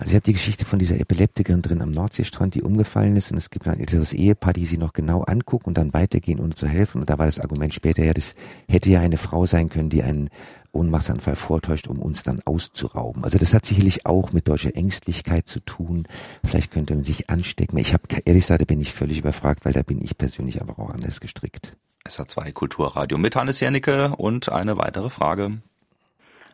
Also 0.00 0.12
ich 0.12 0.14
habe 0.14 0.24
die 0.24 0.32
Geschichte 0.32 0.64
von 0.64 0.78
dieser 0.78 0.98
Epileptikerin 0.98 1.60
drin 1.60 1.82
am 1.82 1.90
Nordseestrand, 1.90 2.54
die 2.54 2.62
umgefallen 2.62 3.16
ist 3.16 3.30
und 3.32 3.36
es 3.36 3.50
gibt 3.50 3.68
ein 3.68 3.78
älteres 3.78 4.14
Ehepaar, 4.14 4.54
die 4.54 4.64
sie 4.64 4.78
noch 4.78 4.94
genau 4.94 5.20
angucken 5.24 5.66
und 5.66 5.76
dann 5.76 5.92
weitergehen, 5.92 6.40
ohne 6.40 6.54
zu 6.54 6.66
helfen. 6.66 7.02
Und 7.02 7.10
da 7.10 7.18
war 7.18 7.26
das 7.26 7.38
Argument 7.38 7.74
später, 7.74 8.02
ja, 8.02 8.14
das 8.14 8.34
hätte 8.66 8.88
ja 8.88 9.00
eine 9.00 9.18
Frau 9.18 9.44
sein 9.44 9.68
können, 9.68 9.90
die 9.90 10.02
einen 10.02 10.30
Ohnmachtsanfall 10.72 11.36
vortäuscht, 11.36 11.86
um 11.86 11.98
uns 11.98 12.22
dann 12.22 12.40
auszurauben. 12.46 13.24
Also 13.24 13.36
das 13.36 13.52
hat 13.52 13.66
sicherlich 13.66 14.06
auch 14.06 14.32
mit 14.32 14.48
deutscher 14.48 14.74
Ängstlichkeit 14.74 15.46
zu 15.46 15.60
tun. 15.60 16.06
Vielleicht 16.46 16.70
könnte 16.70 16.94
man 16.94 17.04
sich 17.04 17.28
anstecken. 17.28 17.76
Ich 17.76 17.92
habe 17.92 18.04
ehrlich 18.24 18.44
gesagt, 18.44 18.62
da 18.62 18.64
bin 18.64 18.80
ich 18.80 18.94
völlig 18.94 19.18
überfragt, 19.18 19.66
weil 19.66 19.74
da 19.74 19.82
bin 19.82 20.00
ich 20.02 20.16
persönlich 20.16 20.62
einfach 20.62 20.78
auch 20.78 20.88
anders 20.88 21.20
gestrickt. 21.20 21.76
Es 22.04 22.18
hat 22.18 22.30
zwei 22.30 22.52
Kulturradio 22.52 23.18
mit 23.18 23.36
Hannes 23.36 23.60
Jennecke 23.60 24.16
und 24.16 24.50
eine 24.50 24.78
weitere 24.78 25.10
Frage. 25.10 25.60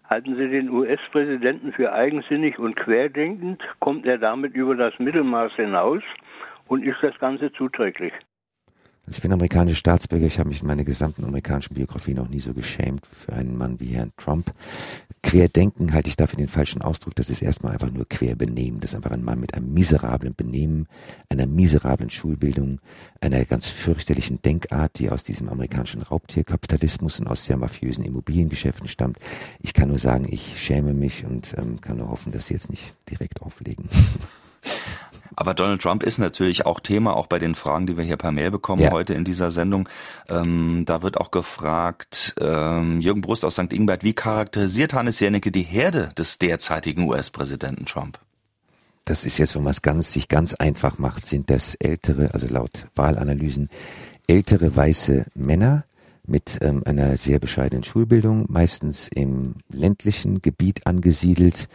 Halten 0.09 0.37
Sie 0.39 0.49
den 0.49 0.71
US-Präsidenten 0.71 1.73
für 1.73 1.93
eigensinnig 1.93 2.59
und 2.61 2.77
querdenkend? 2.77 3.63
Kommt 3.81 4.07
er 4.07 4.19
damit 4.19 4.55
über 4.55 4.77
das 4.77 4.97
Mittelmaß 5.01 5.55
hinaus? 5.55 6.03
Und 6.69 6.85
ist 6.85 7.03
das 7.03 7.19
Ganze 7.19 7.53
zuträglich? 7.53 8.13
Also 9.07 9.19
ich 9.19 9.23
bin 9.23 9.33
amerikanischer 9.33 9.77
Staatsbürger. 9.77 10.27
Ich 10.27 10.41
habe 10.41 10.49
mich 10.49 10.63
in 10.63 10.67
meiner 10.67 10.83
gesamten 10.83 11.25
amerikanischen 11.25 11.75
Biografie 11.75 12.15
noch 12.15 12.29
nie 12.29 12.41
so 12.41 12.53
geschämt 12.53 13.07
für 13.07 13.33
einen 13.33 13.57
Mann 13.57 13.79
wie 13.79 13.95
Herrn 13.95 14.13
Trump. 14.17 14.53
Querdenken 15.23 15.93
halte 15.93 16.09
ich 16.09 16.17
dafür 16.17 16.39
den 16.39 16.49
falschen 16.49 16.83
Ausdruck. 16.83 17.15
Das 17.15 17.31
ist 17.31 17.41
erstmal 17.41 17.73
einfach 17.73 17.91
nur 17.91 18.09
Querbenehmen. 18.09 18.81
Das 18.81 18.91
ist 18.91 18.97
einfach 18.97 19.13
ein 19.13 19.23
Mann 19.23 19.39
mit 19.39 19.55
einem 19.55 19.73
miserablen 19.73 20.35
Benehmen, 20.35 20.89
einer 21.29 21.47
miserablen 21.47 22.11
Schulbildung, 22.11 22.81
einer 23.21 23.45
ganz 23.45 23.69
fürchterlichen 23.69 24.43
Denkart, 24.43 24.99
die 24.99 25.09
aus 25.11 25.23
diesem 25.23 25.49
amerikanischen 25.49 26.03
Raubtierkapitalismus 26.03 27.21
und 27.21 27.29
aus 27.29 27.45
sehr 27.45 27.57
mafiösen 27.57 28.05
Immobiliengeschäften 28.05 28.89
stammt. 28.89 29.19
Ich 29.61 29.73
kann 29.73 29.89
nur 29.89 29.99
sagen, 29.99 30.27
ich 30.29 30.61
schäme 30.61 30.95
mich 30.95 31.25
und 31.25 31.55
ähm, 31.57 31.81
kann 31.81 31.99
nur 31.99 32.11
hoffen, 32.11 32.33
dass 32.33 32.49
sie 32.49 32.55
jetzt 32.55 32.71
nicht 32.71 32.95
direkt 33.09 33.43
auflegen. 33.43 33.89
Aber 35.37 35.53
Donald 35.55 35.83
Trump 35.83 36.03
ist 36.03 36.19
natürlich 36.19 36.65
auch 36.65 36.81
Thema, 36.81 37.15
auch 37.15 37.27
bei 37.27 37.39
den 37.39 37.55
Fragen, 37.55 37.87
die 37.87 37.97
wir 37.97 38.05
hier 38.05 38.17
per 38.17 38.33
Mail 38.33 38.51
bekommen 38.51 38.83
ja. 38.83 38.91
heute 38.91 39.15
in 39.15 39.25
dieser 39.25 39.51
Sendung. 39.51 39.89
Ähm, 40.31 40.85
da 40.87 41.03
wird 41.03 41.19
auch 41.19 41.31
gefragt, 41.31 42.35
ähm, 42.41 43.01
Jürgen 43.03 43.21
Brust 43.21 43.45
aus 43.45 43.55
St. 43.55 43.73
Ingbert, 43.73 44.03
wie 44.03 44.15
charakterisiert 44.15 44.95
Hannes 44.95 45.21
Jennecke 45.21 45.53
die 45.53 45.63
Herde 45.63 46.11
des 46.17 46.39
derzeitigen 46.39 47.07
US-Präsidenten 47.09 47.85
Trump? 47.85 48.19
Das 49.05 49.25
ist 49.25 49.39
jetzt, 49.39 49.55
wenn 49.55 49.63
man 49.63 49.71
es 49.71 49.83
ganz, 49.83 50.13
sich 50.13 50.29
ganz 50.29 50.55
einfach 50.55 50.99
macht, 50.99 51.27
sind 51.27 51.49
das 51.49 51.77
ältere, 51.77 52.35
also 52.35 52.49
laut 52.49 52.87
Wahlanalysen, 52.97 53.69
ältere 54.27 54.75
weiße 54.75 55.27
Männer, 55.35 55.85
mit 56.29 56.59
ähm, 56.61 56.83
einer 56.85 57.17
sehr 57.17 57.39
bescheidenen 57.39 57.85
Schulbildung, 57.85 58.47
meistens 58.49 59.09
im 59.09 59.55
ländlichen 59.71 60.43
Gebiet 60.43 60.87
angesiedelt, 60.87 61.69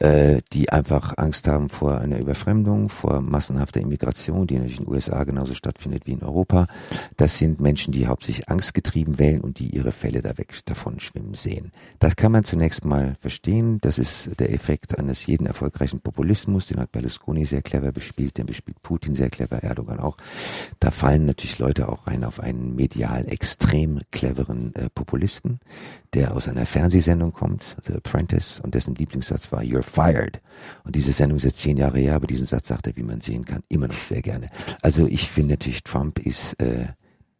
äh, 0.00 0.42
die 0.52 0.70
einfach 0.70 1.14
Angst 1.16 1.48
haben 1.48 1.68
vor 1.68 1.98
einer 1.98 2.18
Überfremdung, 2.18 2.88
vor 2.88 3.20
massenhafter 3.20 3.80
Immigration, 3.80 4.46
die 4.46 4.54
natürlich 4.54 4.78
in 4.78 4.84
den 4.84 4.92
USA 4.92 5.24
genauso 5.24 5.54
stattfindet 5.54 6.06
wie 6.06 6.12
in 6.12 6.22
Europa. 6.22 6.66
Das 7.16 7.38
sind 7.38 7.60
Menschen, 7.60 7.92
die 7.92 8.06
hauptsächlich 8.06 8.48
angstgetrieben 8.48 9.18
wählen 9.18 9.40
und 9.40 9.58
die 9.58 9.68
ihre 9.68 9.92
Fälle 9.92 10.20
da 10.20 10.36
weg 10.36 10.54
davon 10.64 11.00
schwimmen 11.00 11.34
sehen. 11.34 11.72
Das 11.98 12.16
kann 12.16 12.32
man 12.32 12.44
zunächst 12.44 12.84
mal 12.84 13.16
verstehen. 13.20 13.78
Das 13.80 13.98
ist 13.98 14.30
der 14.38 14.52
Effekt 14.52 14.98
eines 14.98 15.26
jeden 15.26 15.46
erfolgreichen 15.46 16.00
Populismus. 16.00 16.66
Den 16.66 16.80
hat 16.80 16.92
Berlusconi 16.92 17.46
sehr 17.46 17.62
clever 17.62 17.92
bespielt, 17.92 18.38
den 18.38 18.46
bespielt 18.46 18.82
Putin 18.82 19.16
sehr 19.16 19.30
clever, 19.30 19.62
Erdogan 19.62 20.00
auch. 20.00 20.16
Da 20.80 20.90
fallen 20.90 21.26
natürlich 21.26 21.58
Leute 21.58 21.88
auch 21.88 22.06
rein 22.06 22.24
auf 22.24 22.40
einen 22.40 22.74
medial 22.74 23.26
extrem 23.28 23.93
cleveren 24.10 24.74
äh, 24.74 24.88
Populisten, 24.94 25.60
der 26.12 26.34
aus 26.34 26.48
einer 26.48 26.66
Fernsehsendung 26.66 27.32
kommt, 27.32 27.76
The 27.84 27.94
Apprentice, 27.94 28.60
und 28.60 28.74
dessen 28.74 28.94
Lieblingssatz 28.94 29.52
war 29.52 29.62
You're 29.62 29.82
fired. 29.82 30.40
Und 30.84 30.94
diese 30.94 31.12
Sendung 31.12 31.36
ist 31.36 31.44
jetzt 31.44 31.58
zehn 31.58 31.76
Jahre 31.76 31.98
her, 31.98 32.14
aber 32.14 32.26
diesen 32.26 32.46
Satz 32.46 32.68
sagt 32.68 32.86
er, 32.86 32.96
wie 32.96 33.02
man 33.02 33.20
sehen 33.20 33.44
kann, 33.44 33.62
immer 33.68 33.88
noch 33.88 34.00
sehr 34.00 34.22
gerne. 34.22 34.48
Also 34.82 35.06
ich 35.06 35.28
finde 35.28 35.54
natürlich, 35.54 35.82
Trump 35.82 36.18
ist 36.18 36.60
äh, 36.60 36.86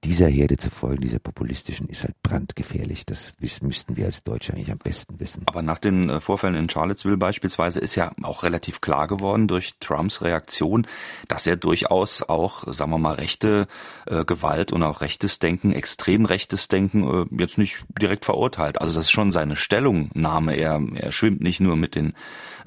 dieser 0.04 0.28
Herde 0.28 0.56
zu 0.56 0.70
folgen, 0.70 1.00
dieser 1.00 1.18
populistischen, 1.18 1.88
ist 1.88 2.04
halt 2.04 2.22
brandgefährlich. 2.22 3.06
Das 3.06 3.34
müssten 3.62 3.96
wir 3.96 4.06
als 4.06 4.22
Deutsche 4.22 4.52
eigentlich 4.52 4.70
am 4.70 4.78
besten 4.78 5.18
wissen. 5.18 5.42
Aber 5.46 5.62
nach 5.62 5.78
den 5.78 6.10
äh, 6.10 6.20
Vorfällen 6.20 6.54
in 6.54 6.68
Charlottesville 6.68 7.16
beispielsweise 7.16 7.80
ist 7.80 7.94
ja 7.94 8.12
auch 8.22 8.42
relativ 8.42 8.80
klar 8.80 9.08
geworden 9.08 9.48
durch 9.48 9.74
Trumps 9.80 10.22
Reaktion, 10.22 10.86
dass 11.28 11.46
er 11.46 11.56
durchaus 11.56 12.22
auch, 12.22 12.72
sagen 12.72 12.90
wir 12.90 12.98
mal, 12.98 13.14
rechte 13.14 13.66
äh, 14.06 14.24
Gewalt 14.24 14.72
und 14.72 14.82
auch 14.82 15.00
rechtes 15.00 15.38
Denken, 15.38 15.72
extrem 15.72 16.26
rechtes 16.26 16.68
Denken 16.68 17.02
äh, 17.08 17.40
jetzt 17.40 17.58
nicht 17.58 17.84
direkt 18.00 18.24
verurteilt. 18.24 18.80
Also 18.80 18.94
das 18.94 19.06
ist 19.06 19.12
schon 19.12 19.30
seine 19.30 19.56
Stellungnahme. 19.56 20.54
Er, 20.54 20.82
er 20.94 21.12
schwimmt 21.12 21.40
nicht 21.40 21.60
nur 21.60 21.76
mit 21.76 21.94
den 21.94 22.14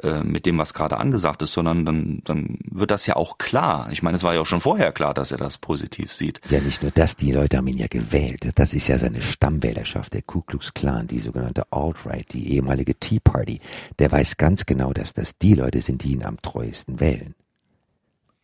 äh, 0.04 0.24
mit 0.24 0.46
dem, 0.46 0.58
was 0.58 0.74
gerade 0.74 0.98
angesagt 0.98 1.42
ist, 1.42 1.54
sondern 1.54 1.86
dann, 1.86 2.22
dann 2.24 2.58
wird 2.70 2.92
das 2.92 3.06
ja 3.06 3.16
auch 3.16 3.38
klar. 3.38 3.90
Ich 3.92 4.04
meine, 4.04 4.18
es 4.18 4.24
war 4.24 4.34
ja 4.34 4.42
auch 4.42 4.46
schon 4.46 4.62
vorher 4.62 4.92
klar, 4.92 5.14
dass 5.14 5.32
er 5.32 5.38
das 5.38 5.58
positiv 5.58 6.14
sieht. 6.14 6.42
Ja, 6.50 6.60
nicht 6.60 6.82
nur 6.82 6.92
das, 6.92 7.16
die 7.16 7.32
Leute 7.32 7.58
haben 7.58 7.68
ihn 7.68 7.78
ja 7.78 7.88
gewählt. 7.88 8.52
Das 8.56 8.74
ist 8.74 8.88
ja 8.88 8.98
seine 8.98 9.22
Stammwählerschaft, 9.22 10.14
der 10.14 10.22
Ku 10.22 10.42
Klux 10.42 10.74
Klan, 10.74 11.08
die 11.08 11.20
sogenannte 11.20 11.64
Alt-Right, 11.72 12.34
die 12.34 12.54
ehemalige 12.54 12.96
Tea 12.96 13.20
Party. 13.20 13.60
Der 14.00 14.12
weiß 14.12 14.38
ganz 14.38 14.66
genau, 14.66 14.94
dass 14.94 15.14
das 15.14 15.38
die 15.38 15.54
Leute 15.54 15.82
sind, 15.82 16.04
die 16.04 16.14
ihn 16.14 16.24
am 16.24 16.42
treuesten 16.42 17.00
wählen. 17.00 17.36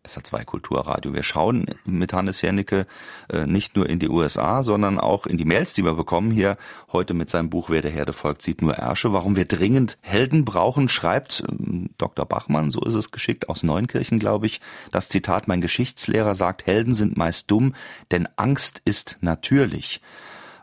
SR2 0.07 0.43
Kulturradio. 0.43 1.13
Wir 1.13 1.23
schauen 1.23 1.65
mit 1.85 2.13
Hannes 2.13 2.41
Jennecke 2.41 2.85
äh, 3.29 3.47
nicht 3.47 3.75
nur 3.75 3.89
in 3.89 3.99
die 3.99 4.09
USA, 4.09 4.61
sondern 4.61 4.99
auch 4.99 5.25
in 5.25 5.37
die 5.37 5.45
Mails, 5.45 5.73
die 5.73 5.83
wir 5.83 5.93
bekommen 5.93 6.31
hier 6.31 6.57
heute 6.91 7.13
mit 7.13 7.29
seinem 7.29 7.49
Buch 7.49 7.69
Wer 7.69 7.81
der 7.81 7.91
Herde 7.91 8.13
folgt, 8.13 8.41
sieht 8.41 8.61
nur 8.61 8.75
Ärsche. 8.75 9.13
Warum 9.13 9.35
wir 9.35 9.45
dringend 9.45 9.97
Helden 10.01 10.43
brauchen, 10.43 10.89
schreibt 10.89 11.43
ähm, 11.49 11.89
Dr. 11.97 12.25
Bachmann, 12.25 12.71
so 12.71 12.81
ist 12.81 12.95
es 12.95 13.11
geschickt, 13.11 13.47
aus 13.47 13.63
Neunkirchen, 13.63 14.19
glaube 14.19 14.45
ich. 14.45 14.59
Das 14.91 15.09
Zitat, 15.09 15.47
mein 15.47 15.61
Geschichtslehrer 15.61 16.35
sagt, 16.35 16.65
Helden 16.67 16.93
sind 16.93 17.15
meist 17.15 17.49
dumm, 17.49 17.73
denn 18.11 18.27
Angst 18.35 18.81
ist 18.83 19.17
natürlich. 19.21 20.01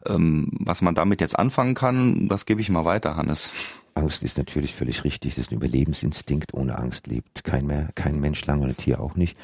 Ähm, 0.07 0.49
was 0.53 0.83
man 0.83 0.95
damit 0.95 1.21
jetzt 1.21 1.39
anfangen 1.39 1.75
kann, 1.75 2.29
das 2.29 2.47
gebe 2.47 2.61
ich 2.61 2.69
mal 2.69 2.85
weiter, 2.85 3.17
Hannes. 3.17 3.51
Angst 4.01 4.23
ist 4.23 4.39
natürlich 4.39 4.75
völlig 4.75 5.05
richtig. 5.05 5.35
Das 5.35 5.45
ist 5.45 5.53
ein 5.53 5.57
Überlebensinstinkt. 5.57 6.55
Ohne 6.55 6.79
Angst 6.79 7.07
lebt 7.07 7.45
kein, 7.45 7.67
mehr, 7.67 7.91
kein 7.95 8.19
Mensch 8.19 8.45
lang 8.47 8.63
und 8.63 8.71
ein 8.71 8.77
Tier 8.77 9.01
auch 9.01 9.15
nicht. 9.15 9.37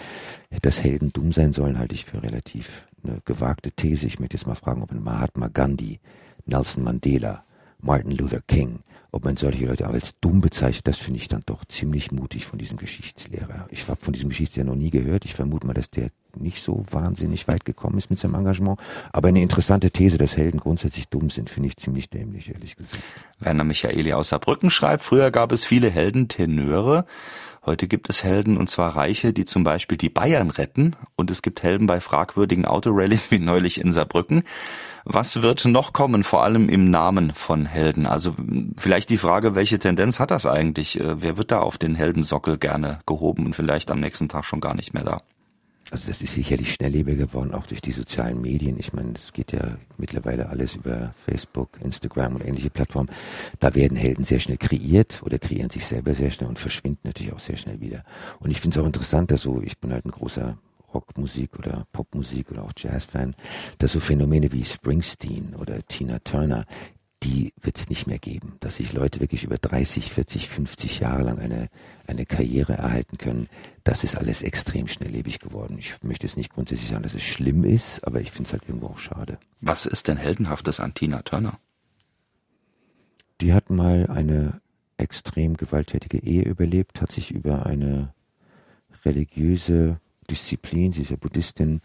Dass 0.62 0.83
Helden 0.83 1.11
dumm 1.11 1.33
sein 1.33 1.53
sollen, 1.53 1.79
halte 1.79 1.95
ich 1.95 2.07
für 2.07 2.23
relativ 2.23 2.87
eine 3.05 3.21
gewagte 3.25 3.71
These. 3.71 4.07
Ich 4.07 4.19
möchte 4.19 4.37
jetzt 4.37 4.47
mal 4.47 4.55
fragen, 4.55 4.83
ob 4.83 4.90
ein 4.90 5.03
Mahatma 5.03 5.49
Gandhi, 5.49 6.01
Nelson 6.47 6.85
Mandela, 6.85 7.45
Martin 7.81 8.12
Luther 8.12 8.40
King, 8.40 8.81
ob 9.12 9.25
man 9.25 9.37
solche 9.37 9.66
Leute 9.66 9.87
als 9.87 10.19
dumm 10.21 10.40
bezeichnet, 10.40 10.88
das 10.88 10.99
finde 10.99 11.19
ich 11.21 11.29
dann 11.29 11.42
doch 11.47 11.64
ziemlich 11.66 12.11
mutig 12.11 12.47
von 12.47 12.59
diesem 12.59 12.79
Geschichtslehrer. 12.79 13.69
Ich 13.71 13.87
habe 13.88 14.01
von 14.01 14.12
diesem 14.12 14.31
Geschichtslehrer 14.31 14.69
noch 14.69 14.77
nie 14.77 14.90
gehört. 14.90 15.25
Ich 15.25 15.35
vermute 15.35 15.66
mal, 15.66 15.75
dass 15.75 15.90
der 15.90 16.11
nicht 16.40 16.62
so 16.62 16.85
wahnsinnig 16.90 17.49
weit 17.49 17.64
gekommen 17.64 17.99
ist 17.99 18.11
mit 18.11 18.18
seinem 18.18 18.35
Engagement. 18.35 18.79
Aber 19.12 19.29
eine 19.29 19.42
interessante 19.42 19.90
These, 19.90 20.18
dass 20.18 20.37
Helden 20.37 20.61
grundsätzlich 20.61 21.09
dumm 21.09 21.31
sind, 21.31 21.51
finde 21.51 21.68
ich 21.68 21.77
ziemlich 21.77 22.11
dämlich, 22.11 22.53
ehrlich 22.53 22.77
gesagt. 22.77 23.03
Werner 23.40 23.64
Michaeli 23.64 24.12
aus 24.12 24.31
Saarbrücken 24.31 24.70
schreibt, 24.70 25.03
früher 25.03 25.31
gab 25.31 25.53
es 25.53 25.64
viele 25.64 25.90
Heldentenöre. 25.90 27.07
Heute 27.66 27.88
gibt 27.88 28.09
es 28.09 28.22
Helden 28.22 28.59
und 28.59 28.70
zwar 28.70 28.94
Reiche, 28.94 29.33
die 29.33 29.44
zum 29.44 29.64
Beispiel 29.64 29.99
die 29.99 30.09
Bayern 30.09 30.51
retten 30.51 30.94
und 31.16 31.33
es 31.33 31.42
gibt 31.42 31.64
Helden 31.64 31.88
bei 31.88 32.01
fragwürdigen 32.01 32.64
Autorallies 32.64 33.31
wie 33.33 33.40
neulich 33.40 33.81
in 33.81 33.90
Saarbrücken. 33.90 34.44
Was 35.09 35.42
wird 35.42 35.64
noch 35.64 35.92
kommen, 35.92 36.25
vor 36.25 36.42
allem 36.42 36.68
im 36.68 36.90
Namen 36.90 37.33
von 37.33 37.66
Helden? 37.66 38.07
Also 38.07 38.35
vielleicht 38.77 39.11
die 39.11 39.18
Frage, 39.18 39.55
welche 39.55 39.79
Tendenz 39.79 40.18
hat 40.20 40.31
das 40.33 40.46
eigentlich? 40.46 41.01
Äh, 41.01 41.22
wer 41.22 41.37
wird 41.37 41.51
da 41.51 41.61
auf 41.61 41.79
den 41.79 41.94
Heldensockel 41.94 42.57
gerne 42.57 43.01
gehoben 43.07 43.46
und 43.46 43.55
vielleicht 43.55 43.90
am 43.90 44.01
nächsten 44.01 44.29
Tag 44.29 44.44
schon 44.44 44.61
gar 44.61 44.75
nicht 44.75 44.94
mehr 44.94 45.05
da? 45.05 45.22
Also 45.92 46.09
das 46.09 46.20
ist 46.20 46.35
sicherlich 46.35 46.72
schnelllebiger 46.72 47.27
geworden, 47.27 47.55
auch 47.55 47.66
durch 47.66 47.81
die 47.81 47.92
sozialen 47.92 48.40
Medien. 48.40 48.77
Ich 48.77 48.92
meine, 48.92 49.12
es 49.14 49.33
geht 49.33 49.53
ja 49.53 49.79
mittlerweile 49.99 50.49
alles 50.49 50.75
über 50.75 51.14
Facebook, 51.25 51.79
Instagram 51.81 52.35
und 52.35 52.44
ähnliche 52.44 52.70
Plattformen. 52.70 53.09
Da 53.61 53.75
werden 53.77 53.96
Helden 53.96 54.25
sehr 54.25 54.40
schnell 54.40 54.57
kreiert 54.57 55.22
oder 55.22 55.38
kreieren 55.38 55.70
sich 55.70 55.85
selber 55.85 56.12
sehr 56.14 56.31
schnell 56.31 56.49
und 56.49 56.59
verschwinden 56.59 57.03
natürlich 57.05 57.33
auch 57.33 57.38
sehr 57.38 57.57
schnell 57.57 57.81
wieder. 57.81 58.03
Und 58.40 58.51
ich 58.51 58.61
finde 58.61 58.77
es 58.77 58.83
auch 58.83 58.87
interessant, 58.87 59.31
dass 59.31 59.42
so, 59.42 59.62
ich 59.62 59.79
bin 59.79 59.92
halt 59.92 60.05
ein 60.05 60.11
großer 60.11 60.59
Rockmusik 60.92 61.57
oder 61.59 61.87
Popmusik 61.92 62.51
oder 62.51 62.64
auch 62.64 62.72
Jazzfan, 62.77 63.37
dass 63.79 63.92
so 63.92 64.01
Phänomene 64.01 64.51
wie 64.53 64.64
Springsteen 64.64 65.55
oder 65.55 65.87
Tina 65.87 66.18
Turner 66.20 66.64
die 67.26 67.52
wird 67.60 67.76
es 67.76 67.88
nicht 67.88 68.06
mehr 68.06 68.18
geben. 68.18 68.54
Dass 68.60 68.76
sich 68.76 68.92
Leute 68.92 69.20
wirklich 69.20 69.42
über 69.42 69.58
30, 69.58 70.12
40, 70.12 70.48
50 70.48 71.00
Jahre 71.00 71.24
lang 71.24 71.40
eine, 71.40 71.68
eine 72.06 72.24
Karriere 72.24 72.74
erhalten 72.74 73.18
können, 73.18 73.48
das 73.82 74.04
ist 74.04 74.16
alles 74.16 74.42
extrem 74.42 74.86
schnelllebig 74.86 75.40
geworden. 75.40 75.76
Ich 75.78 76.02
möchte 76.02 76.26
jetzt 76.26 76.36
nicht 76.36 76.52
grundsätzlich 76.52 76.88
sagen, 76.88 77.02
dass 77.02 77.14
es 77.14 77.24
schlimm 77.24 77.64
ist, 77.64 78.06
aber 78.06 78.20
ich 78.20 78.30
finde 78.30 78.46
es 78.46 78.52
halt 78.52 78.62
irgendwo 78.68 78.86
auch 78.86 78.98
schade. 78.98 79.38
Was 79.60 79.86
ist 79.86 80.06
denn 80.06 80.16
heldenhaftes 80.16 80.78
an 80.78 80.94
Tina 80.94 81.22
Turner? 81.22 81.58
Die 83.40 83.52
hat 83.52 83.70
mal 83.70 84.06
eine 84.06 84.60
extrem 84.96 85.56
gewalttätige 85.56 86.18
Ehe 86.18 86.42
überlebt, 86.42 87.00
hat 87.00 87.10
sich 87.10 87.32
über 87.32 87.66
eine 87.66 88.14
religiöse 89.04 90.00
Disziplin, 90.26 90.92
sie 90.92 91.02
ist 91.02 91.10
ja 91.10 91.16
Buddhistin, 91.16 91.80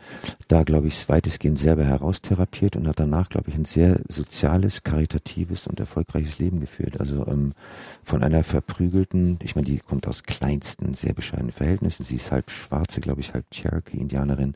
da, 0.47 0.63
glaube 0.63 0.87
ich, 0.87 1.07
weitestgehend 1.09 1.59
selber 1.59 1.83
heraustherapiert 1.83 2.75
und 2.75 2.87
hat 2.87 2.99
danach, 2.99 3.29
glaube 3.29 3.49
ich, 3.49 3.55
ein 3.55 3.65
sehr 3.65 3.99
soziales, 4.07 4.83
karitatives 4.83 5.67
und 5.67 5.79
erfolgreiches 5.79 6.39
Leben 6.39 6.59
geführt. 6.59 6.99
Also 6.99 7.25
ähm, 7.27 7.53
von 8.03 8.23
einer 8.23 8.43
verprügelten, 8.43 9.39
ich 9.41 9.55
meine, 9.55 9.65
die 9.65 9.79
kommt 9.79 10.07
aus 10.07 10.23
kleinsten, 10.23 10.93
sehr 10.93 11.13
bescheidenen 11.13 11.51
Verhältnissen. 11.51 12.03
Sie 12.03 12.15
ist 12.15 12.31
halb 12.31 12.49
Schwarze, 12.49 13.01
glaube 13.01 13.21
ich, 13.21 13.33
halb 13.33 13.49
Cherokee-Indianerin 13.51 14.55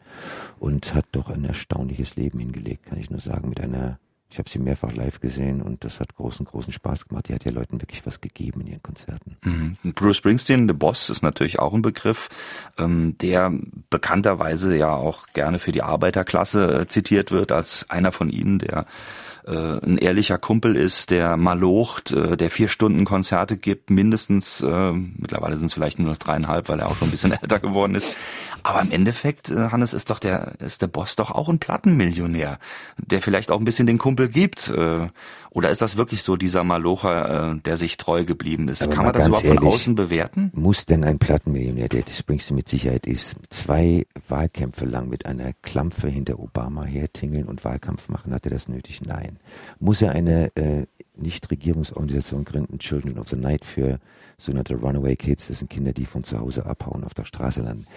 und 0.59 0.93
hat 0.93 1.05
doch 1.11 1.29
ein 1.29 1.45
erstaunliches 1.45 2.15
Leben 2.15 2.39
hingelegt, 2.39 2.85
kann 2.85 2.99
ich 2.99 3.09
nur 3.09 3.19
sagen, 3.19 3.49
mit 3.49 3.61
einer 3.61 3.99
ich 4.29 4.39
habe 4.39 4.49
sie 4.49 4.59
mehrfach 4.59 4.93
live 4.93 5.19
gesehen 5.19 5.61
und 5.61 5.85
das 5.85 5.99
hat 5.99 6.15
großen, 6.15 6.45
großen 6.45 6.73
Spaß 6.73 7.07
gemacht. 7.07 7.29
Die 7.29 7.33
hat 7.33 7.45
ja 7.45 7.51
Leuten 7.51 7.81
wirklich 7.81 8.05
was 8.05 8.21
gegeben 8.21 8.61
in 8.61 8.67
ihren 8.67 8.83
Konzerten. 8.83 9.38
Mhm. 9.43 9.93
Bruce 9.93 10.17
Springsteen, 10.17 10.67
The 10.67 10.73
Boss, 10.73 11.09
ist 11.09 11.21
natürlich 11.21 11.59
auch 11.59 11.73
ein 11.73 11.81
Begriff, 11.81 12.29
ähm, 12.77 13.17
der 13.19 13.53
bekannterweise 13.89 14.75
ja 14.75 14.93
auch 14.93 15.27
gerne 15.27 15.59
für 15.59 15.71
die 15.71 15.83
Arbeiterklasse 15.83 16.81
äh, 16.81 16.88
zitiert 16.88 17.31
wird, 17.31 17.51
als 17.51 17.89
einer 17.89 18.11
von 18.11 18.29
ihnen, 18.29 18.59
der 18.59 18.85
äh, 19.45 19.79
ein 19.86 19.97
ehrlicher 19.97 20.38
Kumpel 20.38 20.75
ist, 20.75 21.12
der 21.12 21.38
malocht, 21.38 22.12
äh, 22.12 22.36
der 22.36 22.49
vier 22.49 22.67
Stunden 22.67 23.05
Konzerte 23.05 23.58
gibt, 23.58 23.89
mindestens, 23.89 24.62
äh, 24.62 24.91
mittlerweile 24.91 25.55
sind 25.58 25.67
es 25.67 25.73
vielleicht 25.73 25.99
nur 25.99 26.10
noch 26.10 26.17
dreieinhalb, 26.17 26.67
weil 26.67 26.79
er 26.79 26.88
auch 26.88 26.95
schon 26.95 27.10
ein 27.10 27.12
bisschen 27.12 27.31
älter 27.41 27.60
geworden 27.60 27.95
ist. 27.95 28.17
Aber 28.63 28.81
im 28.81 28.91
Endeffekt, 28.91 29.51
äh, 29.51 29.69
Hannes, 29.69 29.93
ist 29.93 30.10
doch 30.10 30.19
der, 30.19 30.53
ist 30.60 30.81
der 30.81 30.88
Boss 30.88 31.15
doch 31.15 31.31
auch 31.31 31.49
ein 31.49 31.60
Plattenmillionär, 31.60 32.60
der 32.97 33.21
vielleicht 33.21 33.51
auch 33.51 33.60
ein 33.60 33.65
bisschen 33.65 33.88
den 33.88 33.99
Kumpel 33.99 34.29
gibt. 34.29 34.69
Äh, 34.69 35.10
oder 35.55 35.69
ist 35.69 35.81
das 35.81 35.95
wirklich 35.95 36.21
so 36.21 36.35
dieser 36.35 36.65
Malocher, 36.65 37.53
äh, 37.53 37.59
der 37.61 37.77
sich 37.77 37.95
treu 37.95 38.25
geblieben 38.25 38.67
ist? 38.67 38.83
Aber 38.83 38.93
Kann 38.93 39.05
man 39.05 39.13
das 39.13 39.27
überhaupt 39.27 39.45
ehrlich, 39.45 39.59
von 39.61 39.67
außen 39.69 39.95
bewerten? 39.95 40.51
Muss 40.53 40.85
denn 40.85 41.05
ein 41.05 41.17
Plattenmillionär, 41.17 41.87
der 41.87 42.01
das 42.01 42.17
Springsteen 42.17 42.57
mit 42.57 42.67
Sicherheit 42.67 43.07
ist, 43.07 43.37
zwei 43.49 44.05
Wahlkämpfe 44.27 44.83
lang 44.83 45.07
mit 45.07 45.25
einer 45.25 45.53
Klampfe 45.61 46.09
hinter 46.09 46.39
Obama 46.39 46.83
hertingeln 46.83 47.47
und 47.47 47.63
Wahlkampf 47.63 48.09
machen? 48.09 48.33
Hat 48.33 48.43
er 48.43 48.51
das 48.51 48.67
nötig? 48.67 48.99
Nein. 49.05 49.39
Muss 49.79 50.01
er 50.01 50.11
eine 50.11 50.53
äh, 50.57 50.87
Nichtregierungsorganisation 51.15 52.43
gründen, 52.43 52.77
Children 52.79 53.17
of 53.17 53.29
the 53.29 53.37
Night 53.37 53.63
für 53.63 53.99
sogenannte 54.37 54.75
Runaway 54.75 55.15
Kids, 55.15 55.47
das 55.47 55.59
sind 55.59 55.69
Kinder, 55.69 55.93
die 55.93 56.05
von 56.05 56.25
zu 56.25 56.37
Hause 56.37 56.65
abhauen, 56.65 57.05
auf 57.05 57.13
der 57.13 57.23
Straße 57.23 57.61
landen 57.61 57.87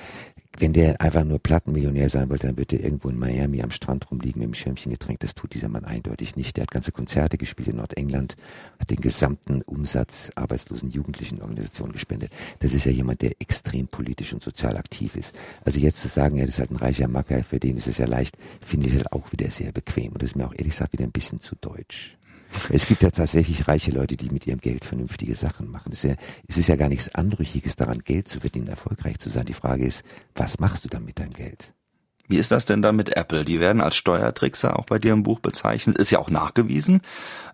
wenn 0.60 0.72
der 0.72 1.00
einfach 1.00 1.24
nur 1.24 1.38
Plattenmillionär 1.38 2.08
sein 2.08 2.28
wollte, 2.30 2.48
dann 2.48 2.56
würde 2.56 2.76
er 2.76 2.84
irgendwo 2.84 3.08
in 3.08 3.18
Miami 3.18 3.62
am 3.62 3.70
Strand 3.70 4.10
rumliegen 4.10 4.40
mit 4.40 4.48
dem 4.48 4.54
Schirmchen 4.54 4.90
getränkt. 4.90 5.22
Das 5.22 5.34
tut 5.34 5.54
dieser 5.54 5.68
Mann 5.68 5.84
eindeutig 5.84 6.36
nicht. 6.36 6.56
Der 6.56 6.62
hat 6.62 6.70
ganze 6.70 6.92
Konzerte 6.92 7.38
gespielt 7.38 7.68
in 7.68 7.76
Nordengland, 7.76 8.36
hat 8.80 8.90
den 8.90 9.00
gesamten 9.00 9.62
Umsatz 9.62 10.30
arbeitslosen 10.34 10.90
jugendlichen 10.90 11.40
Organisationen 11.40 11.92
gespendet. 11.92 12.32
Das 12.58 12.72
ist 12.72 12.84
ja 12.84 12.92
jemand, 12.92 13.22
der 13.22 13.32
extrem 13.40 13.86
politisch 13.86 14.32
und 14.32 14.42
sozial 14.42 14.76
aktiv 14.76 15.16
ist. 15.16 15.34
Also 15.64 15.78
jetzt 15.78 16.00
zu 16.00 16.08
sagen, 16.08 16.38
das 16.38 16.48
ist 16.48 16.58
halt 16.58 16.72
ein 16.72 16.76
reicher 16.76 17.08
Macker, 17.08 17.44
für 17.44 17.60
den 17.60 17.76
ist 17.76 17.86
es 17.86 17.98
ja 17.98 18.06
leicht, 18.06 18.36
finde 18.60 18.88
ich 18.88 18.94
halt 18.94 19.12
auch 19.12 19.30
wieder 19.32 19.48
sehr 19.50 19.72
bequem. 19.72 20.12
Und 20.12 20.22
das 20.22 20.30
ist 20.30 20.36
mir 20.36 20.46
auch 20.46 20.54
ehrlich 20.54 20.72
gesagt 20.72 20.92
wieder 20.92 21.04
ein 21.04 21.12
bisschen 21.12 21.40
zu 21.40 21.54
deutsch. 21.60 22.17
Es 22.70 22.86
gibt 22.86 23.02
ja 23.02 23.10
tatsächlich 23.10 23.68
reiche 23.68 23.90
Leute, 23.90 24.16
die 24.16 24.30
mit 24.30 24.46
ihrem 24.46 24.60
Geld 24.60 24.84
vernünftige 24.84 25.34
Sachen 25.34 25.70
machen. 25.70 25.92
Es 25.92 26.04
ist, 26.04 26.10
ja, 26.10 26.16
es 26.48 26.56
ist 26.56 26.68
ja 26.68 26.76
gar 26.76 26.88
nichts 26.88 27.14
Anrüchiges 27.14 27.76
daran, 27.76 28.00
Geld 28.00 28.28
zu 28.28 28.40
verdienen, 28.40 28.68
erfolgreich 28.68 29.18
zu 29.18 29.30
sein. 29.30 29.46
Die 29.46 29.54
Frage 29.54 29.84
ist, 29.84 30.04
was 30.34 30.58
machst 30.58 30.84
du 30.84 30.88
dann 30.88 31.04
mit 31.04 31.18
deinem 31.18 31.32
Geld? 31.32 31.72
Wie 32.28 32.36
ist 32.36 32.50
das 32.50 32.66
denn 32.66 32.82
dann 32.82 32.96
mit 32.96 33.16
Apple? 33.16 33.44
Die 33.44 33.58
werden 33.58 33.80
als 33.80 33.96
Steuertrickser 33.96 34.78
auch 34.78 34.84
bei 34.84 34.98
dir 34.98 35.14
im 35.14 35.22
Buch 35.22 35.40
bezeichnet. 35.40 35.96
Ist 35.96 36.10
ja 36.10 36.18
auch 36.18 36.30
nachgewiesen. 36.30 37.00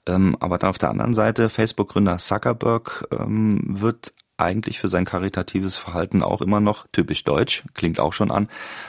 Ähm, 0.06 0.36
aber 0.40 0.58
dann 0.58 0.70
auf 0.70 0.78
der 0.78 0.90
anderen 0.90 1.14
Seite, 1.14 1.48
Facebook-Gründer 1.48 2.18
Zuckerberg 2.18 3.06
ähm, 3.12 3.60
wird 3.64 4.12
eigentlich 4.36 4.80
für 4.80 4.88
sein 4.88 5.04
karitatives 5.04 5.76
Verhalten 5.76 6.22
auch 6.22 6.40
immer 6.40 6.60
noch 6.60 6.86
typisch 6.90 7.22
deutsch, 7.24 7.62
klingt 7.74 8.00
auch 8.00 8.12
schon 8.12 8.30
an, 8.30 8.48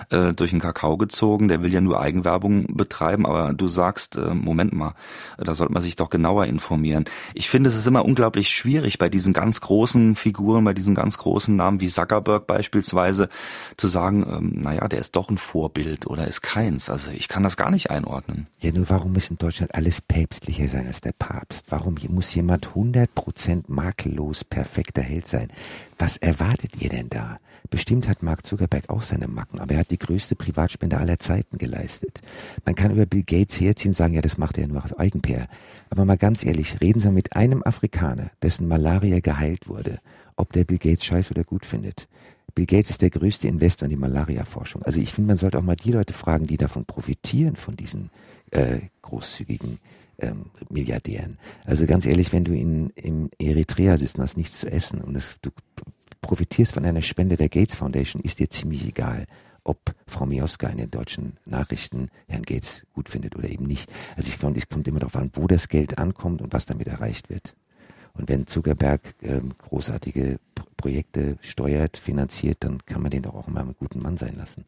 äh, 0.09 0.33
durch 0.33 0.49
den 0.49 0.59
Kakao 0.59 0.97
gezogen. 0.97 1.47
Der 1.47 1.61
will 1.61 1.71
ja 1.71 1.81
nur 1.81 1.99
Eigenwerbung 1.99 2.75
betreiben, 2.75 3.25
aber 3.25 3.53
du 3.53 3.67
sagst, 3.67 4.17
äh, 4.17 4.33
Moment 4.33 4.73
mal, 4.73 4.95
da 5.37 5.53
sollte 5.53 5.73
man 5.73 5.83
sich 5.83 5.95
doch 5.95 6.09
genauer 6.09 6.45
informieren. 6.45 7.05
Ich 7.33 7.49
finde, 7.49 7.69
es 7.69 7.75
ist 7.75 7.85
immer 7.85 8.05
unglaublich 8.05 8.49
schwierig 8.49 8.97
bei 8.97 9.09
diesen 9.09 9.33
ganz 9.33 9.61
großen 9.61 10.15
Figuren, 10.15 10.63
bei 10.63 10.73
diesen 10.73 10.95
ganz 10.95 11.17
großen 11.17 11.55
Namen 11.55 11.79
wie 11.79 11.89
Zuckerberg 11.89 12.47
beispielsweise, 12.47 13.29
zu 13.77 13.87
sagen, 13.87 14.25
ähm, 14.27 14.61
naja, 14.61 14.87
der 14.87 14.99
ist 14.99 15.15
doch 15.15 15.29
ein 15.29 15.37
Vorbild 15.37 16.07
oder 16.07 16.27
ist 16.27 16.41
keins. 16.41 16.89
Also 16.89 17.11
ich 17.11 17.27
kann 17.27 17.43
das 17.43 17.55
gar 17.55 17.69
nicht 17.69 17.91
einordnen. 17.91 18.47
Ja, 18.59 18.71
nur 18.71 18.89
warum 18.89 19.13
muss 19.13 19.29
in 19.29 19.37
Deutschland 19.37 19.75
alles 19.75 20.01
päpstlicher 20.01 20.67
sein 20.69 20.87
als 20.87 21.01
der 21.01 21.13
Papst? 21.13 21.67
Warum 21.69 21.95
muss 22.09 22.33
jemand 22.33 22.69
100% 22.69 23.65
makellos 23.67 24.43
perfekter 24.43 25.03
Held 25.03 25.27
sein? 25.27 25.34
Sein. 25.35 25.49
Was 25.97 26.17
erwartet 26.17 26.81
ihr 26.81 26.89
denn 26.89 27.09
da? 27.09 27.39
Bestimmt 27.69 28.07
hat 28.07 28.23
Mark 28.23 28.45
Zuckerberg 28.45 28.89
auch 28.89 29.03
seine 29.03 29.27
Macken, 29.27 29.59
aber 29.59 29.73
er 29.73 29.79
hat 29.81 29.91
die 29.91 29.97
größte 29.97 30.35
Privatspende 30.35 30.97
aller 30.97 31.19
Zeiten 31.19 31.57
geleistet. 31.57 32.21
Man 32.63 32.75
kann 32.75 32.91
über 32.91 33.05
Bill 33.05 33.23
Gates 33.23 33.59
herziehen 33.59 33.89
und 33.89 33.95
sagen, 33.95 34.13
ja, 34.13 34.21
das 34.21 34.37
macht 34.37 34.57
er 34.57 34.67
nur 34.67 34.83
aus 34.83 34.93
Eigenpair. 34.93 35.47
Aber 35.89 36.05
mal 36.05 36.17
ganz 36.17 36.45
ehrlich, 36.45 36.79
reden 36.81 36.99
Sie 36.99 37.09
mit 37.09 37.35
einem 37.35 37.63
Afrikaner, 37.63 38.31
dessen 38.41 38.67
Malaria 38.67 39.19
geheilt 39.19 39.67
wurde, 39.67 39.99
ob 40.35 40.53
der 40.53 40.63
Bill 40.63 40.77
Gates 40.77 41.05
scheiß 41.05 41.31
oder 41.31 41.43
gut 41.43 41.65
findet. 41.65 42.07
Bill 42.53 42.65
Gates 42.65 42.91
ist 42.91 43.01
der 43.01 43.09
größte 43.09 43.47
Investor 43.47 43.87
in 43.87 43.89
die 43.89 43.97
Malaria-Forschung. 43.97 44.83
Also 44.83 45.01
ich 45.01 45.13
finde, 45.13 45.29
man 45.29 45.37
sollte 45.37 45.57
auch 45.57 45.63
mal 45.63 45.75
die 45.75 45.91
Leute 45.91 46.13
fragen, 46.13 46.47
die 46.47 46.57
davon 46.57 46.85
profitieren, 46.85 47.55
von 47.55 47.75
diesen 47.75 48.09
äh, 48.51 48.79
großzügigen 49.01 49.79
ähm, 50.19 50.51
Milliardären. 50.69 51.37
Also 51.65 51.85
ganz 51.85 52.05
ehrlich, 52.05 52.33
wenn 52.33 52.43
du 52.43 52.53
in, 52.53 52.89
in 52.91 53.29
Eritrea 53.39 53.97
sitzt 53.97 54.17
und 54.17 54.23
hast 54.23 54.37
nichts 54.37 54.59
zu 54.59 54.71
essen 54.71 55.01
und 55.01 55.15
es, 55.15 55.37
du 55.41 55.51
profitierst 56.21 56.73
von 56.73 56.85
einer 56.85 57.01
Spende 57.01 57.37
der 57.37 57.49
Gates 57.49 57.75
Foundation, 57.75 58.21
ist 58.21 58.39
dir 58.39 58.49
ziemlich 58.49 58.85
egal, 58.85 59.25
ob 59.63 59.79
Frau 60.07 60.25
Mioska 60.25 60.67
in 60.67 60.77
den 60.77 60.91
deutschen 60.91 61.37
Nachrichten 61.45 62.09
Herrn 62.27 62.43
Gates 62.43 62.85
gut 62.93 63.09
findet 63.09 63.35
oder 63.35 63.49
eben 63.49 63.65
nicht. 63.65 63.91
Also 64.15 64.29
ich 64.29 64.39
glaube, 64.39 64.57
es 64.57 64.69
kommt 64.69 64.87
immer 64.87 64.99
darauf 64.99 65.15
an, 65.15 65.31
wo 65.33 65.47
das 65.47 65.67
Geld 65.67 65.97
ankommt 65.97 66.41
und 66.41 66.53
was 66.53 66.65
damit 66.65 66.87
erreicht 66.87 67.29
wird. 67.29 67.55
Und 68.13 68.29
wenn 68.29 68.47
Zuckerberg 68.47 69.01
ähm, 69.21 69.53
großartige 69.57 70.39
Projekte 70.77 71.37
steuert, 71.41 71.97
finanziert, 71.97 72.57
dann 72.61 72.85
kann 72.85 73.01
man 73.01 73.11
den 73.11 73.23
doch 73.23 73.33
auch 73.33 73.47
mal 73.47 73.61
einen 73.61 73.75
guten 73.77 73.99
Mann 73.99 74.17
sein 74.17 74.35
lassen. 74.35 74.65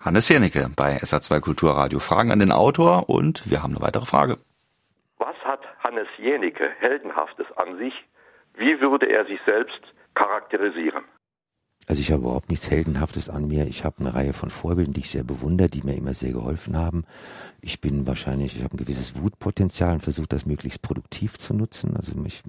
Hannes 0.00 0.28
Jernecke 0.28 0.70
bei 0.76 1.00
SA2 1.02 1.40
Kulturradio. 1.40 1.98
Fragen 2.00 2.30
an 2.30 2.40
den 2.40 2.52
Autor 2.52 3.08
und 3.08 3.48
wir 3.48 3.62
haben 3.62 3.74
eine 3.74 3.80
weitere 3.80 4.04
Frage. 4.04 4.38
Was 5.96 6.02
hat 6.02 6.08
Hannes 6.08 6.18
Jänecke 6.18 6.68
Heldenhaftes 6.78 7.46
an 7.56 7.78
sich? 7.78 7.94
Wie 8.54 8.80
würde 8.80 9.06
er 9.06 9.24
sich 9.24 9.40
selbst 9.46 9.80
charakterisieren? 10.14 11.04
Also 11.86 12.00
ich 12.00 12.10
habe 12.10 12.22
überhaupt 12.22 12.50
nichts 12.50 12.68
Heldenhaftes 12.68 13.28
an 13.28 13.46
mir. 13.46 13.66
Ich 13.68 13.84
habe 13.84 14.00
eine 14.00 14.12
Reihe 14.12 14.32
von 14.32 14.50
Vorbildern, 14.50 14.92
die 14.92 15.00
ich 15.00 15.10
sehr 15.10 15.22
bewundere, 15.22 15.68
die 15.68 15.82
mir 15.82 15.94
immer 15.94 16.14
sehr 16.14 16.32
geholfen 16.32 16.76
haben. 16.76 17.04
Ich 17.60 17.80
bin 17.80 18.06
wahrscheinlich, 18.08 18.56
ich 18.56 18.64
habe 18.64 18.74
ein 18.74 18.78
gewisses 18.78 19.20
Wutpotenzial 19.20 19.94
und 19.94 20.00
versuche 20.00 20.26
das 20.26 20.46
möglichst 20.46 20.82
produktiv 20.82 21.38
zu 21.38 21.54
nutzen. 21.54 21.96
Also 21.96 22.14
mich, 22.16 22.42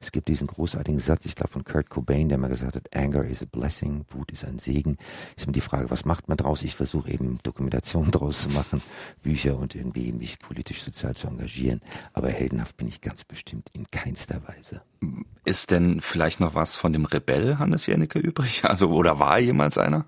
es 0.00 0.12
gibt 0.12 0.28
diesen 0.28 0.46
großartigen 0.46 1.00
Satz, 1.00 1.24
ich 1.24 1.34
glaube 1.34 1.52
von 1.52 1.64
Kurt 1.64 1.88
Cobain, 1.88 2.28
der 2.28 2.36
mal 2.36 2.48
gesagt 2.48 2.76
hat, 2.76 2.94
Anger 2.94 3.24
is 3.24 3.42
a 3.42 3.46
blessing, 3.50 4.04
Wut 4.10 4.30
ist 4.32 4.44
ein 4.44 4.58
Segen. 4.58 4.98
Ist 5.34 5.44
immer 5.44 5.52
die 5.52 5.60
Frage, 5.60 5.90
was 5.90 6.04
macht 6.04 6.28
man 6.28 6.36
draus? 6.36 6.62
Ich 6.62 6.74
versuche 6.74 7.10
eben 7.10 7.38
Dokumentation 7.42 8.10
draus 8.10 8.42
zu 8.42 8.50
machen, 8.50 8.82
Bücher 9.22 9.56
und 9.56 9.74
irgendwie 9.74 10.12
mich 10.12 10.38
politisch 10.38 10.82
sozial 10.82 11.14
zu 11.14 11.26
engagieren. 11.26 11.80
Aber 12.12 12.28
heldenhaft 12.28 12.76
bin 12.76 12.88
ich 12.88 13.00
ganz 13.00 13.24
bestimmt 13.24 13.70
in 13.72 13.90
keinster 13.90 14.46
Weise. 14.46 14.82
Ist 15.44 15.70
denn 15.70 16.00
vielleicht 16.00 16.40
noch 16.40 16.54
was 16.54 16.76
von 16.76 16.92
dem 16.94 17.04
Rebell 17.04 17.58
Hannes 17.58 17.86
Jennecke 17.86 18.18
übrig? 18.18 18.64
Also, 18.74 18.88
oder 18.88 19.20
war 19.20 19.38
jemals 19.38 19.78
einer? 19.78 20.04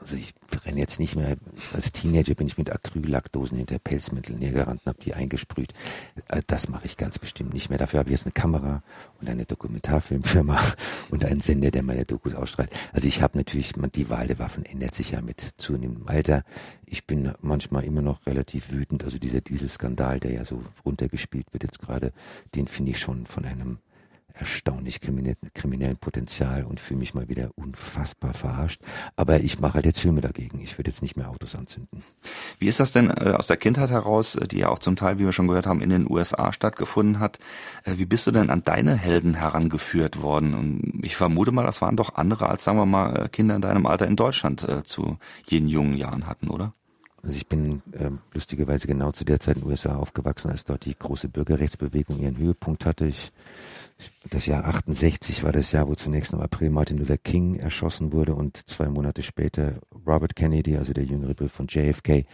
Also 0.00 0.14
ich 0.14 0.32
renne 0.64 0.78
jetzt 0.78 1.00
nicht 1.00 1.16
mehr, 1.16 1.36
als 1.72 1.90
Teenager 1.90 2.36
bin 2.36 2.46
ich 2.46 2.56
mit 2.56 2.70
Acryllackdosen 2.70 3.58
hinter 3.58 3.80
Pelzmitteln 3.80 4.40
hergerannt 4.40 4.82
und 4.84 4.90
habe 4.90 5.02
die 5.02 5.12
eingesprüht. 5.12 5.74
Äh, 6.28 6.42
das 6.46 6.68
mache 6.68 6.86
ich 6.86 6.96
ganz 6.96 7.18
bestimmt 7.18 7.52
nicht 7.52 7.70
mehr. 7.70 7.78
Dafür 7.78 7.98
habe 7.98 8.10
ich 8.10 8.12
jetzt 8.12 8.26
eine 8.26 8.32
Kamera 8.32 8.84
und 9.20 9.28
eine 9.28 9.44
Dokumentarfilmfirma 9.44 10.60
und 11.10 11.24
einen 11.24 11.40
Sender, 11.40 11.72
der 11.72 11.82
meine 11.82 12.04
Dokus 12.04 12.36
ausstrahlt. 12.36 12.70
Also 12.92 13.08
ich 13.08 13.22
habe 13.22 13.36
natürlich, 13.38 13.72
die 13.72 14.08
Wahl 14.08 14.28
der 14.28 14.38
Waffen 14.38 14.64
ändert 14.64 14.94
sich 14.94 15.10
ja 15.10 15.20
mit 15.20 15.44
zunehmendem 15.56 16.06
Alter. 16.06 16.44
Ich 16.86 17.08
bin 17.08 17.32
manchmal 17.40 17.82
immer 17.82 18.02
noch 18.02 18.24
relativ 18.24 18.70
wütend. 18.70 19.02
Also 19.02 19.18
dieser 19.18 19.40
Dieselskandal, 19.40 20.20
der 20.20 20.30
ja 20.30 20.44
so 20.44 20.62
runtergespielt 20.84 21.52
wird 21.52 21.64
jetzt 21.64 21.80
gerade, 21.80 22.12
den 22.54 22.68
finde 22.68 22.92
ich 22.92 23.00
schon 23.00 23.26
von 23.26 23.44
einem 23.44 23.78
erstaunlich 24.34 25.00
kriminellen 25.00 25.96
Potenzial 25.96 26.64
und 26.64 26.80
fühle 26.80 26.98
mich 26.98 27.14
mal 27.14 27.28
wieder 27.28 27.50
unfassbar 27.54 28.34
verarscht. 28.34 28.80
Aber 29.14 29.40
ich 29.40 29.60
mache 29.60 29.74
halt 29.74 29.86
jetzt 29.86 30.00
Filme 30.00 30.20
dagegen. 30.20 30.60
Ich 30.60 30.76
würde 30.76 30.90
jetzt 30.90 31.02
nicht 31.02 31.16
mehr 31.16 31.30
Autos 31.30 31.54
anzünden. 31.54 32.02
Wie 32.58 32.66
ist 32.66 32.80
das 32.80 32.90
denn 32.90 33.10
äh, 33.10 33.34
aus 33.38 33.46
der 33.46 33.56
Kindheit 33.56 33.90
heraus, 33.90 34.34
äh, 34.34 34.48
die 34.48 34.58
ja 34.58 34.68
auch 34.68 34.80
zum 34.80 34.96
Teil, 34.96 35.18
wie 35.18 35.24
wir 35.24 35.32
schon 35.32 35.46
gehört 35.46 35.66
haben, 35.66 35.80
in 35.80 35.90
den 35.90 36.10
USA 36.10 36.52
stattgefunden 36.52 37.20
hat? 37.20 37.38
Äh, 37.84 37.98
wie 37.98 38.06
bist 38.06 38.26
du 38.26 38.32
denn 38.32 38.50
an 38.50 38.64
deine 38.64 38.96
Helden 38.96 39.34
herangeführt 39.34 40.20
worden? 40.20 40.54
Und 40.54 41.04
ich 41.04 41.16
vermute 41.16 41.52
mal, 41.52 41.64
das 41.64 41.80
waren 41.80 41.96
doch 41.96 42.16
andere 42.16 42.48
als, 42.48 42.64
sagen 42.64 42.78
wir 42.78 42.86
mal, 42.86 43.28
Kinder 43.28 43.54
in 43.54 43.62
deinem 43.62 43.86
Alter 43.86 44.06
in 44.06 44.16
Deutschland 44.16 44.66
zu 44.84 45.18
jenen 45.46 45.68
jungen 45.68 45.94
Jahren 45.94 46.26
hatten, 46.26 46.48
oder? 46.48 46.74
Also 47.24 47.36
ich 47.36 47.46
bin 47.46 47.80
äh, 47.92 48.10
lustigerweise 48.34 48.86
genau 48.86 49.10
zu 49.10 49.24
der 49.24 49.40
Zeit 49.40 49.56
in 49.56 49.62
den 49.62 49.70
USA 49.70 49.96
aufgewachsen, 49.96 50.50
als 50.50 50.66
dort 50.66 50.84
die 50.84 50.96
große 50.96 51.28
Bürgerrechtsbewegung 51.28 52.20
ihren 52.20 52.36
Höhepunkt 52.36 52.84
hatte. 52.84 53.06
Ich 53.06 53.32
das 54.30 54.46
Jahr 54.46 54.64
68 54.64 55.44
war 55.44 55.52
das 55.52 55.72
Jahr, 55.72 55.88
wo 55.88 55.94
zunächst 55.94 56.32
im 56.32 56.40
April 56.40 56.70
Martin 56.70 56.98
Luther 56.98 57.18
King 57.18 57.56
erschossen 57.56 58.12
wurde 58.12 58.34
und 58.34 58.68
zwei 58.68 58.88
Monate 58.88 59.22
später 59.22 59.80
Robert 60.06 60.34
Kennedy, 60.34 60.76
also 60.76 60.92
der 60.92 61.04
jüngere 61.04 61.34
Bruder 61.34 61.50
von 61.50 61.66
JFK. 61.68 62.26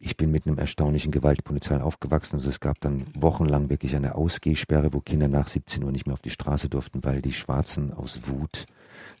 Ich 0.00 0.16
bin 0.16 0.30
mit 0.30 0.46
einem 0.46 0.58
erstaunlichen 0.58 1.12
Gewaltpotenzial 1.12 1.80
aufgewachsen. 1.80 2.36
Also 2.36 2.48
es 2.48 2.60
gab 2.60 2.80
dann 2.80 3.06
wochenlang 3.14 3.70
wirklich 3.70 3.94
eine 3.96 4.14
Ausgehsperre, 4.14 4.92
wo 4.92 5.00
Kinder 5.00 5.28
nach 5.28 5.48
17 5.48 5.84
Uhr 5.84 5.92
nicht 5.92 6.06
mehr 6.06 6.14
auf 6.14 6.22
die 6.22 6.30
Straße 6.30 6.68
durften, 6.68 7.04
weil 7.04 7.22
die 7.22 7.32
Schwarzen 7.32 7.92
aus 7.92 8.20
Wut 8.26 8.66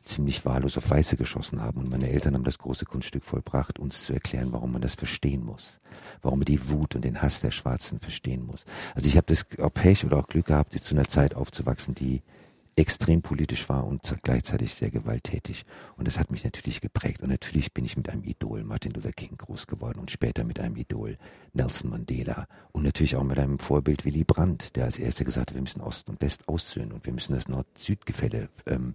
ziemlich 0.02 0.44
wahllos 0.44 0.76
auf 0.76 0.90
Weiße 0.90 1.16
geschossen 1.16 1.60
haben. 1.60 1.80
Und 1.80 1.90
meine 1.90 2.10
Eltern 2.10 2.34
haben 2.34 2.44
das 2.44 2.58
große 2.58 2.84
Kunststück 2.84 3.24
vollbracht, 3.24 3.78
uns 3.78 4.04
zu 4.04 4.12
erklären, 4.12 4.52
warum 4.52 4.72
man 4.72 4.82
das 4.82 4.94
verstehen 4.94 5.44
muss. 5.44 5.80
Warum 6.22 6.40
man 6.40 6.46
die 6.46 6.68
Wut 6.68 6.94
und 6.94 7.04
den 7.04 7.22
Hass 7.22 7.40
der 7.40 7.50
Schwarzen 7.50 8.00
verstehen 8.00 8.46
muss. 8.46 8.64
Also 8.94 9.08
ich 9.08 9.16
habe 9.16 9.26
das 9.26 9.46
auch 9.60 9.72
Pech 9.72 10.04
oder 10.04 10.18
auch 10.18 10.28
Glück 10.28 10.46
gehabt, 10.46 10.72
zu 10.72 10.94
einer 10.94 11.06
Zeit 11.06 11.34
aufzuwachsen, 11.34 11.94
die 11.94 12.22
extrem 12.76 13.22
politisch 13.22 13.68
war 13.70 13.86
und 13.86 14.14
gleichzeitig 14.22 14.74
sehr 14.74 14.90
gewalttätig. 14.90 15.64
Und 15.96 16.06
das 16.06 16.18
hat 16.18 16.30
mich 16.30 16.44
natürlich 16.44 16.82
geprägt. 16.82 17.22
Und 17.22 17.30
natürlich 17.30 17.72
bin 17.72 17.86
ich 17.86 17.96
mit 17.96 18.10
einem 18.10 18.22
Idol 18.22 18.64
Martin 18.64 18.92
Luther 18.92 19.12
King 19.12 19.36
groß 19.38 19.66
geworden 19.66 19.98
und 19.98 20.10
später 20.10 20.44
mit 20.44 20.60
einem 20.60 20.76
Idol 20.76 21.16
Nelson 21.54 21.90
Mandela 21.90 22.46
und 22.72 22.82
natürlich 22.82 23.16
auch 23.16 23.24
mit 23.24 23.38
einem 23.38 23.58
Vorbild 23.58 24.04
Willy 24.04 24.24
Brandt, 24.24 24.76
der 24.76 24.84
als 24.84 24.98
erster 24.98 25.24
gesagt 25.24 25.50
hat, 25.50 25.54
wir 25.54 25.62
müssen 25.62 25.80
Ost 25.80 26.10
und 26.10 26.20
West 26.20 26.48
aussöhnen 26.48 26.92
und 26.92 27.06
wir 27.06 27.14
müssen 27.14 27.34
das 27.34 27.48
Nord-Süd-Gefälle 27.48 28.50
ähm, 28.66 28.92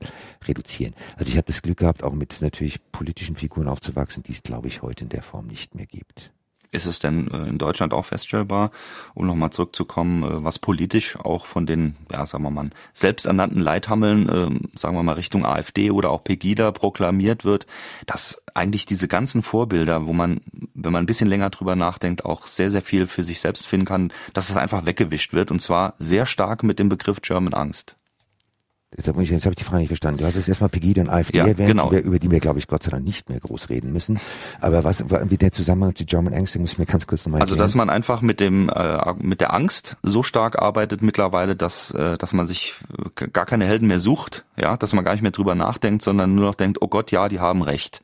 reduzieren. 0.48 0.94
Also 1.16 1.30
ich 1.30 1.38
habe 1.38 1.48
das 1.48 1.64
Glück 1.64 1.80
gehabt, 1.80 2.04
auch 2.04 2.14
mit 2.14 2.40
natürlich 2.42 2.80
politischen 2.92 3.36
Figuren 3.36 3.68
aufzuwachsen, 3.68 4.22
die 4.22 4.34
es, 4.34 4.44
glaube 4.44 4.68
ich, 4.68 4.84
heute 4.84 5.06
in 5.06 5.10
der 5.10 5.24
Form 5.24 5.48
nicht 5.48 5.74
mehr 5.74 5.88
gibt. 5.88 6.32
Ist 6.72 6.86
es 6.86 7.00
denn 7.00 7.30
äh, 7.30 7.50
in 7.50 7.58
Deutschland 7.58 7.94
auch 7.94 8.06
feststellbar, 8.06 8.72
um 9.14 9.28
nochmal 9.28 9.50
zurückzukommen, 9.50 10.24
äh, 10.24 10.44
was 10.44 10.58
politisch 10.58 11.18
auch 11.18 11.46
von 11.46 11.66
den, 11.66 11.96
ja, 12.10 12.26
sagen 12.26 12.44
wir 12.44 12.52
mal, 12.52 12.70
selbsternannten 12.94 13.60
Leithammeln, 13.60 14.30
äh, 14.30 14.78
sagen 14.78 14.96
wir 14.96 15.04
mal 15.04 15.14
Richtung 15.14 15.46
AfD 15.46 15.92
oder 15.92 16.10
auch 16.12 16.24
Pegida 16.24 16.72
proklamiert 16.72 17.44
wird, 17.44 17.68
dass 18.06 18.42
eigentlich 18.54 18.86
diese 18.86 19.10
ganzen 19.10 19.44
Vorbilder, 19.44 20.08
wo 20.08 20.14
man, 20.14 20.42
wenn 20.74 20.94
man 20.94 21.04
ein 21.04 21.08
bisschen 21.08 21.30
länger 21.30 21.50
drüber 21.50 21.76
nachdenkt, 21.76 22.24
auch 22.24 22.48
sehr, 22.48 22.72
sehr 22.72 22.82
viel 22.82 23.06
für 23.08 23.24
sich 23.24 23.42
selbst 23.42 23.68
finden 23.68 23.86
kann, 23.86 24.14
dass 24.34 24.50
es 24.50 24.56
einfach 24.56 24.86
weggewischt 24.86 25.34
wird 25.34 25.52
und 25.52 25.62
zwar 25.62 25.96
sehr 25.98 26.26
stark 26.26 26.64
mit 26.64 26.80
dem 26.80 26.88
Begriff 26.88 27.22
German 27.22 27.54
Angst. 27.54 27.98
Jetzt 28.98 29.08
habe 29.08 29.24
ich, 29.24 29.30
jetzt 29.30 29.46
hab 29.46 29.54
ich 29.54 29.56
die 29.56 29.64
Frage 29.64 29.80
nicht 29.80 29.88
verstanden. 29.88 30.18
Du 30.18 30.26
hast 30.26 30.36
jetzt 30.36 30.50
erstmal 30.50 30.70
Pegida 30.70 31.02
und 31.02 31.10
AfD 31.10 31.38
ja, 31.38 31.48
erwähnt, 31.48 31.70
genau. 31.70 31.92
wir, 31.92 32.04
über 32.04 32.20
die 32.20 32.30
wir, 32.30 32.42
glaube 32.42 32.60
ich, 32.60 32.68
Gott 32.68 32.84
sei 32.84 32.92
Dank 32.92 33.06
nicht 33.06 33.30
mehr 33.30 33.40
groß 33.40 33.70
reden 33.70 33.94
müssen. 33.94 34.20
Aber 34.60 34.84
was, 34.84 35.06
wie 35.10 35.38
der 35.38 35.54
Zusammenhang 35.54 35.96
zu 35.96 36.04
German 36.04 36.34
Angst, 36.34 36.60
muss 36.60 36.74
ich 36.74 36.78
mir 36.78 36.86
ganz 36.86 37.08
kurz 37.08 37.26
nochmal 37.26 37.40
Also, 37.40 37.56
dass 37.56 37.74
man 37.74 37.90
einfach 37.90 38.22
mit 38.22 38.42
dem, 38.42 38.68
äh, 38.68 39.14
mit 39.18 39.40
der 39.40 39.54
Angst 39.54 39.96
so 40.04 40.24
stark 40.24 40.62
arbeitet 40.62 41.02
mittlerweile, 41.02 41.56
dass, 41.56 41.92
äh, 41.92 42.18
dass 42.18 42.34
man 42.34 42.48
sich 42.48 42.76
gar 43.16 43.46
keine 43.46 43.66
Helden 43.66 43.88
mehr 43.88 44.02
sucht, 44.02 44.44
ja, 44.58 44.76
dass 44.76 44.92
man 44.92 45.06
gar 45.06 45.14
nicht 45.14 45.22
mehr 45.22 45.32
drüber 45.32 45.56
nachdenkt, 45.56 46.02
sondern 46.02 46.36
nur 46.36 46.48
noch 46.48 46.56
denkt, 46.56 46.80
oh 46.82 46.90
Gott, 46.90 47.12
ja, 47.12 47.30
die 47.30 47.40
haben 47.40 47.62
recht. 47.62 48.02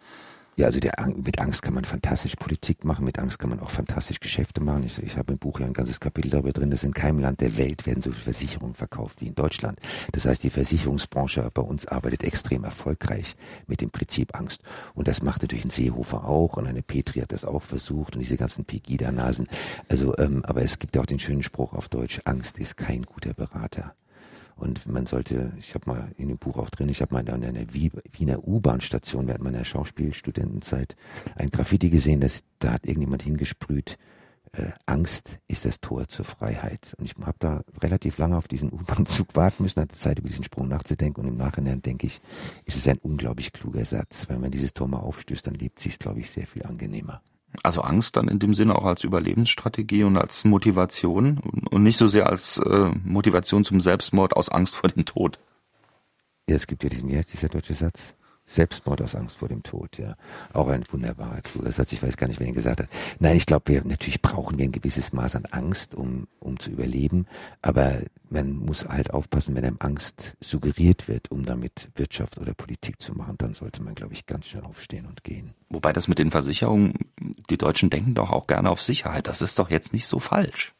Ja, 0.60 0.66
also 0.66 0.80
der, 0.80 0.94
mit 1.16 1.40
Angst 1.40 1.62
kann 1.62 1.76
man 1.76 1.86
fantastisch 1.86 2.36
Politik 2.36 2.84
machen, 2.84 3.06
mit 3.06 3.20
Angst 3.20 3.38
kann 3.38 3.52
man 3.52 3.60
auch 3.60 3.70
fantastisch 3.70 4.20
Geschäfte 4.20 4.60
machen. 4.60 4.82
Ich, 4.88 4.98
ich 4.98 5.16
habe 5.16 5.34
im 5.34 5.38
Buch 5.38 5.60
ja 5.60 5.68
ein 5.68 5.74
ganzes 5.74 6.00
Kapitel 6.00 6.32
darüber 6.32 6.52
drin, 6.52 6.72
dass 6.72 6.84
in 6.84 6.96
keinem 6.96 7.20
Land 7.20 7.42
der 7.42 7.58
Welt 7.58 7.86
werden 7.86 8.02
so 8.02 8.10
viele 8.10 8.24
Versicherungen 8.24 8.74
verkauft 8.74 9.22
wie 9.22 9.28
in 9.28 9.36
Deutschland. 9.36 9.80
Das 10.14 10.26
heißt, 10.26 10.42
die 10.42 10.50
Versicherungsbranche 10.50 11.48
bei 11.54 11.62
uns 11.62 11.86
arbeitet 11.86 12.24
extrem 12.24 12.64
erfolgreich 12.64 13.36
mit 13.68 13.82
dem 13.82 13.92
Prinzip 13.92 14.36
Angst. 14.36 14.64
Und 14.96 15.08
das 15.08 15.22
macht 15.22 15.44
natürlich 15.44 15.64
ein 15.64 15.70
Seehofer 15.70 16.26
auch 16.26 16.58
und 16.58 16.66
eine 16.66 16.82
Petri 16.82 17.20
hat 17.20 17.34
das 17.34 17.46
auch 17.46 17.62
versucht 17.62 18.16
und 18.16 18.22
diese 18.22 18.38
ganzen 18.38 18.66
Pegida-Nasen. 18.66 19.48
Also, 19.90 20.18
ähm, 20.18 20.44
aber 20.44 20.64
es 20.64 20.80
gibt 20.80 20.96
ja 20.96 21.04
auch 21.04 21.06
den 21.06 21.20
schönen 21.20 21.44
Spruch 21.44 21.74
auf 21.74 21.88
Deutsch, 21.88 22.20
Angst 22.26 22.58
ist 22.58 22.78
kein 22.78 23.04
guter 23.04 23.36
Berater. 23.36 23.94
Und 24.58 24.88
man 24.88 25.06
sollte, 25.06 25.54
ich 25.60 25.76
habe 25.76 25.90
mal 25.90 26.12
in 26.18 26.28
dem 26.28 26.38
Buch 26.38 26.58
auch 26.58 26.70
drin, 26.70 26.90
ich 26.90 27.02
habe 27.02 27.14
mal 27.14 27.28
an 27.30 27.44
einer 27.44 27.74
Wiener 27.74 28.46
U-Bahn-Station 28.46 29.28
während 29.28 29.44
meiner 29.44 29.64
Schauspielstudentenzeit 29.64 30.96
ein 31.36 31.50
Graffiti 31.50 31.90
gesehen, 31.90 32.22
das, 32.22 32.44
da 32.60 32.74
hat 32.74 32.86
irgendjemand 32.86 33.22
hingesprüht, 33.22 33.98
äh, 34.54 34.72
Angst 34.86 35.40
ist 35.48 35.66
das 35.66 35.80
Tor 35.80 36.08
zur 36.08 36.26
Freiheit. 36.26 36.96
Und 36.98 37.06
ich 37.06 37.16
habe 37.24 37.38
da 37.40 37.62
relativ 37.82 38.18
lange 38.18 38.38
auf 38.38 38.48
diesen 38.48 38.72
U-Bahn-Zug 38.72 39.36
warten 39.36 39.64
müssen, 39.64 39.82
hatte 39.82 39.96
Zeit 39.96 40.20
über 40.20 40.28
diesen 40.28 40.44
Sprung 40.44 40.68
nachzudenken 40.68 41.22
und 41.22 41.28
im 41.28 41.38
Nachhinein 41.38 41.82
denke 41.82 42.08
ich, 42.08 42.20
ist 42.66 42.78
es 42.78 42.88
ein 42.88 42.98
unglaublich 42.98 43.54
kluger 43.54 43.86
Satz. 43.86 44.28
Wenn 44.28 44.42
man 44.42 44.52
dieses 44.52 44.74
Tor 44.74 44.88
mal 44.88 45.00
aufstößt, 45.00 45.46
dann 45.46 45.54
lebt 45.54 45.80
sich 45.80 46.00
glaube 46.00 46.20
ich, 46.20 46.32
sehr 46.32 46.48
viel 46.48 46.64
angenehmer. 46.64 47.22
Also 47.64 47.82
Angst 47.82 48.18
dann 48.18 48.28
in 48.28 48.40
dem 48.40 48.54
Sinne 48.54 48.76
auch 48.76 48.86
als 48.86 49.04
Überlebensstrategie 49.04 50.04
und 50.04 50.18
als 50.18 50.44
Motivation 50.44 51.40
und 51.70 51.84
nicht 51.84 51.98
so 51.98 52.08
sehr 52.08 52.28
als 52.28 52.58
äh, 52.58 52.92
Motivation 53.04 53.64
zum 53.64 53.82
Selbstmord 53.82 54.36
aus 54.36 54.50
Angst 54.50 54.76
vor 54.76 54.90
dem 54.90 55.06
Tod. 55.06 55.40
Ja, 56.50 56.56
es 56.56 56.68
gibt 56.68 56.84
ja 56.84 56.90
diesen, 56.90 57.10
wie 57.10 57.18
heißt 57.18 57.34
dieser 57.34 57.50
deutsche 57.50 57.74
Satz? 57.74 58.16
Selbstmord 58.48 59.02
aus 59.02 59.14
Angst 59.14 59.38
vor 59.38 59.50
dem 59.50 59.62
Tod, 59.62 59.98
ja. 59.98 60.16
Auch 60.54 60.70
ein 60.70 60.86
wunderbarer, 60.90 61.42
kluger 61.42 61.72
Satz. 61.72 61.92
Ich 61.92 62.02
weiß 62.02 62.16
gar 62.16 62.28
nicht, 62.28 62.40
wer 62.40 62.48
ihn 62.48 62.54
gesagt 62.54 62.80
hat. 62.80 62.88
Nein, 63.20 63.36
ich 63.36 63.46
glaube, 63.46 63.66
wir, 63.68 63.84
natürlich 63.84 64.22
brauchen 64.22 64.58
wir 64.58 64.64
ein 64.64 64.72
gewisses 64.72 65.12
Maß 65.12 65.36
an 65.36 65.46
Angst, 65.52 65.94
um, 65.94 66.28
um 66.40 66.58
zu 66.58 66.72
überleben. 66.72 67.28
Aber 67.62 68.02
man 68.30 68.54
muss 68.54 68.88
halt 68.88 69.14
aufpassen, 69.14 69.54
wenn 69.56 69.66
einem 69.66 69.78
Angst 69.80 70.38
suggeriert 70.40 71.10
wird, 71.10 71.30
um 71.30 71.46
damit 71.46 71.90
Wirtschaft 71.96 72.38
oder 72.38 72.54
Politik 72.54 73.02
zu 73.02 73.14
machen, 73.14 73.36
dann 73.38 73.54
sollte 73.54 73.84
man, 73.84 73.96
glaube 73.96 74.14
ich, 74.14 74.26
ganz 74.26 74.48
schnell 74.48 74.64
aufstehen 74.64 75.06
und 75.06 75.26
gehen. 75.26 75.54
Wobei 75.70 75.92
das 75.92 76.08
mit 76.08 76.18
den 76.18 76.32
Versicherungen, 76.32 76.94
die 77.50 77.58
Deutschen 77.58 77.90
denken 77.90 78.16
doch 78.16 78.32
auch 78.32 78.48
gerne 78.48 78.70
auf 78.70 78.82
Sicherheit. 78.82 79.28
Das 79.28 79.42
ist 79.42 79.60
doch 79.60 79.70
jetzt 79.70 79.92
nicht 79.92 80.08
so 80.08 80.20
falsch. 80.20 80.74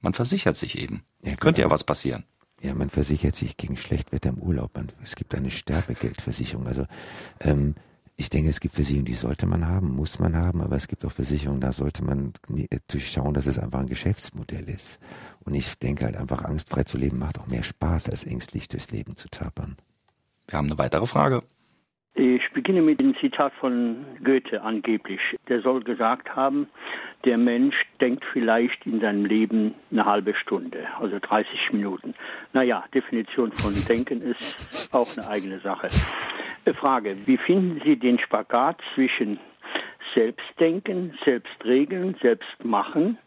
Man 0.00 0.12
versichert 0.12 0.56
sich 0.56 0.76
eben. 0.76 1.04
Es 1.22 1.38
könnte 1.38 1.60
ja 1.60 1.70
was 1.70 1.84
passieren. 1.84 2.24
Ja, 2.62 2.74
man 2.74 2.90
versichert 2.90 3.34
sich 3.34 3.56
gegen 3.56 3.76
Schlechtwetter 3.76 4.28
im 4.28 4.38
Urlaub. 4.38 4.70
Man, 4.74 4.88
es 5.02 5.16
gibt 5.16 5.34
eine 5.34 5.50
Sterbegeldversicherung. 5.50 6.68
Also 6.68 6.86
ähm, 7.40 7.74
ich 8.16 8.30
denke, 8.30 8.50
es 8.50 8.60
gibt 8.60 8.76
Versicherungen, 8.76 9.06
die 9.06 9.14
sollte 9.14 9.46
man 9.46 9.66
haben, 9.66 9.96
muss 9.96 10.20
man 10.20 10.36
haben, 10.36 10.60
aber 10.60 10.76
es 10.76 10.86
gibt 10.86 11.04
auch 11.04 11.10
Versicherungen, 11.10 11.60
da 11.60 11.72
sollte 11.72 12.04
man 12.04 12.32
durchschauen, 12.86 13.34
dass 13.34 13.46
es 13.46 13.58
einfach 13.58 13.80
ein 13.80 13.88
Geschäftsmodell 13.88 14.68
ist. 14.68 15.00
Und 15.40 15.54
ich 15.54 15.76
denke 15.78 16.04
halt 16.04 16.16
einfach, 16.16 16.44
angstfrei 16.44 16.84
zu 16.84 16.98
leben 16.98 17.18
macht 17.18 17.40
auch 17.40 17.48
mehr 17.48 17.64
Spaß, 17.64 18.10
als 18.10 18.24
ängstlich 18.24 18.68
durchs 18.68 18.92
Leben 18.92 19.16
zu 19.16 19.28
tapern. 19.28 19.76
Wir 20.46 20.58
haben 20.58 20.66
eine 20.66 20.78
weitere 20.78 21.06
Frage. 21.06 21.42
Ich 22.14 22.42
beginne 22.52 22.82
mit 22.82 23.00
dem 23.00 23.16
Zitat 23.16 23.54
von 23.54 24.04
Goethe 24.22 24.60
angeblich. 24.60 25.20
Der 25.48 25.62
soll 25.62 25.82
gesagt 25.82 26.36
haben, 26.36 26.68
der 27.24 27.38
Mensch 27.38 27.74
denkt 28.02 28.24
vielleicht 28.32 28.84
in 28.84 29.00
seinem 29.00 29.24
Leben 29.24 29.74
eine 29.90 30.04
halbe 30.04 30.34
Stunde, 30.34 30.86
also 31.00 31.18
30 31.18 31.72
Minuten. 31.72 32.14
Naja, 32.52 32.84
Definition 32.94 33.50
von 33.52 33.72
Denken 33.88 34.20
ist 34.20 34.90
auch 34.92 35.08
eine 35.16 35.26
eigene 35.28 35.58
Sache. 35.60 35.88
Frage, 36.82 37.16
wie 37.26 37.36
finden 37.36 37.80
Sie 37.84 37.96
den 37.96 38.18
Spagat 38.18 38.76
zwischen 38.94 39.38
Selbstdenken, 40.14 41.16
Selbstregeln, 41.24 42.16
Selbstmachen 42.20 43.18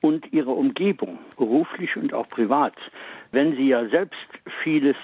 und 0.00 0.32
Ihrer 0.32 0.56
Umgebung, 0.56 1.18
beruflich 1.36 1.96
und 1.96 2.14
auch 2.14 2.28
privat? 2.28 2.74
Wenn 3.32 3.56
Sie 3.56 3.68
ja 3.68 3.86
selbst 3.88 4.28
vieles 4.62 4.96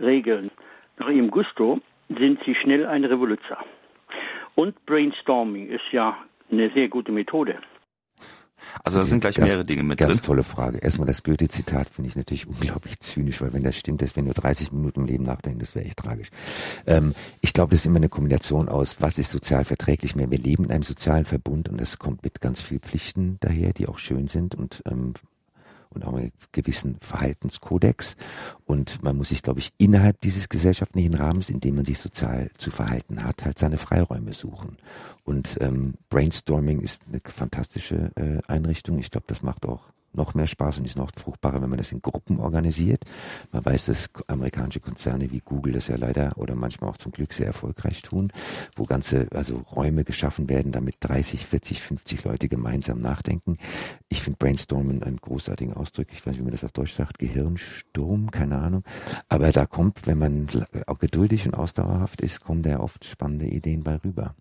regeln, 0.00 0.50
nach 0.98 1.08
Ihrem 1.08 1.30
Gusto, 1.30 1.80
sind 2.08 2.38
sie 2.44 2.54
schnell 2.54 2.86
ein 2.86 3.04
Revoluzer. 3.04 3.58
Und 4.54 4.84
Brainstorming 4.86 5.68
ist 5.68 5.92
ja 5.92 6.16
eine 6.50 6.70
sehr 6.72 6.88
gute 6.88 7.12
Methode. 7.12 7.58
Also 8.82 8.98
da 8.98 9.04
sind 9.04 9.20
gleich 9.20 9.36
ganz, 9.36 9.48
mehrere 9.48 9.64
Dinge 9.64 9.82
mit 9.82 9.98
ganz 9.98 10.08
drin. 10.08 10.16
Ganz 10.16 10.26
tolle 10.26 10.42
Frage. 10.42 10.78
Erstmal 10.78 11.06
das 11.06 11.22
Goethe-Zitat 11.22 11.88
finde 11.88 12.08
ich 12.08 12.16
natürlich 12.16 12.46
unglaublich 12.46 12.98
zynisch, 13.00 13.40
weil 13.40 13.52
wenn 13.52 13.62
das 13.62 13.76
stimmt, 13.76 14.02
dass 14.02 14.16
wir 14.16 14.22
nur 14.22 14.34
30 14.34 14.72
Minuten 14.72 15.00
im 15.00 15.06
Leben 15.06 15.24
nachdenken, 15.24 15.60
das 15.60 15.74
wäre 15.74 15.84
echt 15.84 15.98
tragisch. 15.98 16.30
Ähm, 16.86 17.14
ich 17.42 17.52
glaube, 17.52 17.70
das 17.70 17.80
ist 17.80 17.86
immer 17.86 17.96
eine 17.96 18.08
Kombination 18.08 18.68
aus, 18.68 19.00
was 19.00 19.18
ist 19.18 19.30
sozial 19.30 19.64
verträglich 19.64 20.16
mehr. 20.16 20.30
Wir 20.30 20.38
leben 20.38 20.64
in 20.64 20.70
einem 20.70 20.82
sozialen 20.82 21.26
Verbund 21.26 21.68
und 21.68 21.80
das 21.80 21.98
kommt 21.98 22.24
mit 22.24 22.40
ganz 22.40 22.62
vielen 22.62 22.80
Pflichten 22.80 23.36
daher, 23.40 23.72
die 23.72 23.86
auch 23.86 23.98
schön 23.98 24.26
sind 24.28 24.54
und 24.54 24.82
ähm, 24.86 25.14
und 25.96 26.04
auch 26.04 26.14
einen 26.14 26.32
gewissen 26.52 26.96
Verhaltenskodex. 27.00 28.16
Und 28.64 29.02
man 29.02 29.16
muss 29.16 29.30
sich, 29.30 29.42
glaube 29.42 29.58
ich, 29.58 29.72
innerhalb 29.78 30.20
dieses 30.20 30.48
gesellschaftlichen 30.48 31.14
Rahmens, 31.14 31.50
in 31.50 31.60
dem 31.60 31.76
man 31.76 31.84
sich 31.84 31.98
sozial 31.98 32.50
zu 32.58 32.70
verhalten 32.70 33.24
hat, 33.24 33.44
halt 33.44 33.58
seine 33.58 33.78
Freiräume 33.78 34.34
suchen. 34.34 34.76
Und 35.24 35.56
ähm, 35.60 35.94
Brainstorming 36.10 36.80
ist 36.80 37.02
eine 37.08 37.20
fantastische 37.24 38.12
äh, 38.14 38.40
Einrichtung. 38.46 38.98
Ich 38.98 39.10
glaube, 39.10 39.26
das 39.26 39.42
macht 39.42 39.66
auch 39.66 39.82
noch 40.16 40.34
mehr 40.34 40.46
Spaß 40.46 40.78
und 40.78 40.84
ist 40.84 40.96
noch 40.96 41.10
fruchtbarer, 41.16 41.62
wenn 41.62 41.70
man 41.70 41.78
das 41.78 41.92
in 41.92 42.02
Gruppen 42.02 42.40
organisiert. 42.40 43.04
Man 43.52 43.64
weiß, 43.64 43.86
dass 43.86 44.10
amerikanische 44.26 44.80
Konzerne 44.80 45.30
wie 45.30 45.40
Google 45.40 45.72
das 45.72 45.88
ja 45.88 45.96
leider 45.96 46.32
oder 46.36 46.54
manchmal 46.54 46.90
auch 46.90 46.96
zum 46.96 47.12
Glück 47.12 47.32
sehr 47.32 47.46
erfolgreich 47.46 48.02
tun, 48.02 48.32
wo 48.74 48.84
ganze, 48.84 49.28
also 49.32 49.58
Räume 49.58 50.04
geschaffen 50.04 50.48
werden, 50.48 50.72
damit 50.72 50.96
30, 51.00 51.46
40, 51.46 51.82
50 51.82 52.24
Leute 52.24 52.48
gemeinsam 52.48 53.00
nachdenken. 53.00 53.58
Ich 54.08 54.22
finde 54.22 54.38
Brainstormen 54.38 55.02
einen 55.02 55.18
großartigen 55.18 55.74
Ausdruck. 55.74 56.06
Ich 56.12 56.20
weiß 56.20 56.32
nicht, 56.32 56.40
wie 56.40 56.44
man 56.44 56.52
das 56.52 56.64
auf 56.64 56.72
Deutsch 56.72 56.94
sagt. 56.94 57.18
Gehirnsturm, 57.18 58.30
keine 58.30 58.58
Ahnung. 58.58 58.84
Aber 59.28 59.52
da 59.52 59.66
kommt, 59.66 60.06
wenn 60.06 60.18
man 60.18 60.48
auch 60.86 60.98
geduldig 60.98 61.46
und 61.46 61.54
ausdauerhaft 61.54 62.20
ist, 62.20 62.40
kommen 62.40 62.62
da 62.62 62.80
oft 62.80 63.04
spannende 63.04 63.46
Ideen 63.46 63.82
bei 63.82 63.96
rüber. 63.96 64.34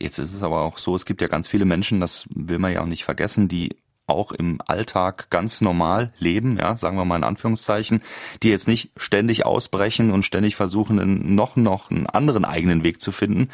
Jetzt 0.00 0.18
ist 0.18 0.34
es 0.34 0.42
aber 0.42 0.62
auch 0.62 0.78
so, 0.78 0.96
es 0.96 1.06
gibt 1.06 1.20
ja 1.22 1.28
ganz 1.28 1.46
viele 1.46 1.64
Menschen, 1.64 2.00
das 2.00 2.26
will 2.34 2.58
man 2.58 2.72
ja 2.72 2.82
auch 2.82 2.86
nicht 2.86 3.04
vergessen, 3.04 3.48
die 3.48 3.76
auch 4.06 4.32
im 4.32 4.58
Alltag 4.66 5.30
ganz 5.30 5.60
normal 5.60 6.12
leben, 6.18 6.58
ja, 6.58 6.76
sagen 6.76 6.96
wir 6.96 7.04
mal 7.04 7.16
in 7.16 7.24
Anführungszeichen, 7.24 8.02
die 8.42 8.50
jetzt 8.50 8.68
nicht 8.68 8.90
ständig 8.96 9.46
ausbrechen 9.46 10.10
und 10.10 10.24
ständig 10.24 10.56
versuchen, 10.56 11.34
noch 11.34 11.56
noch 11.56 11.90
einen 11.90 12.06
anderen 12.06 12.44
eigenen 12.44 12.82
Weg 12.82 13.00
zu 13.00 13.12
finden, 13.12 13.48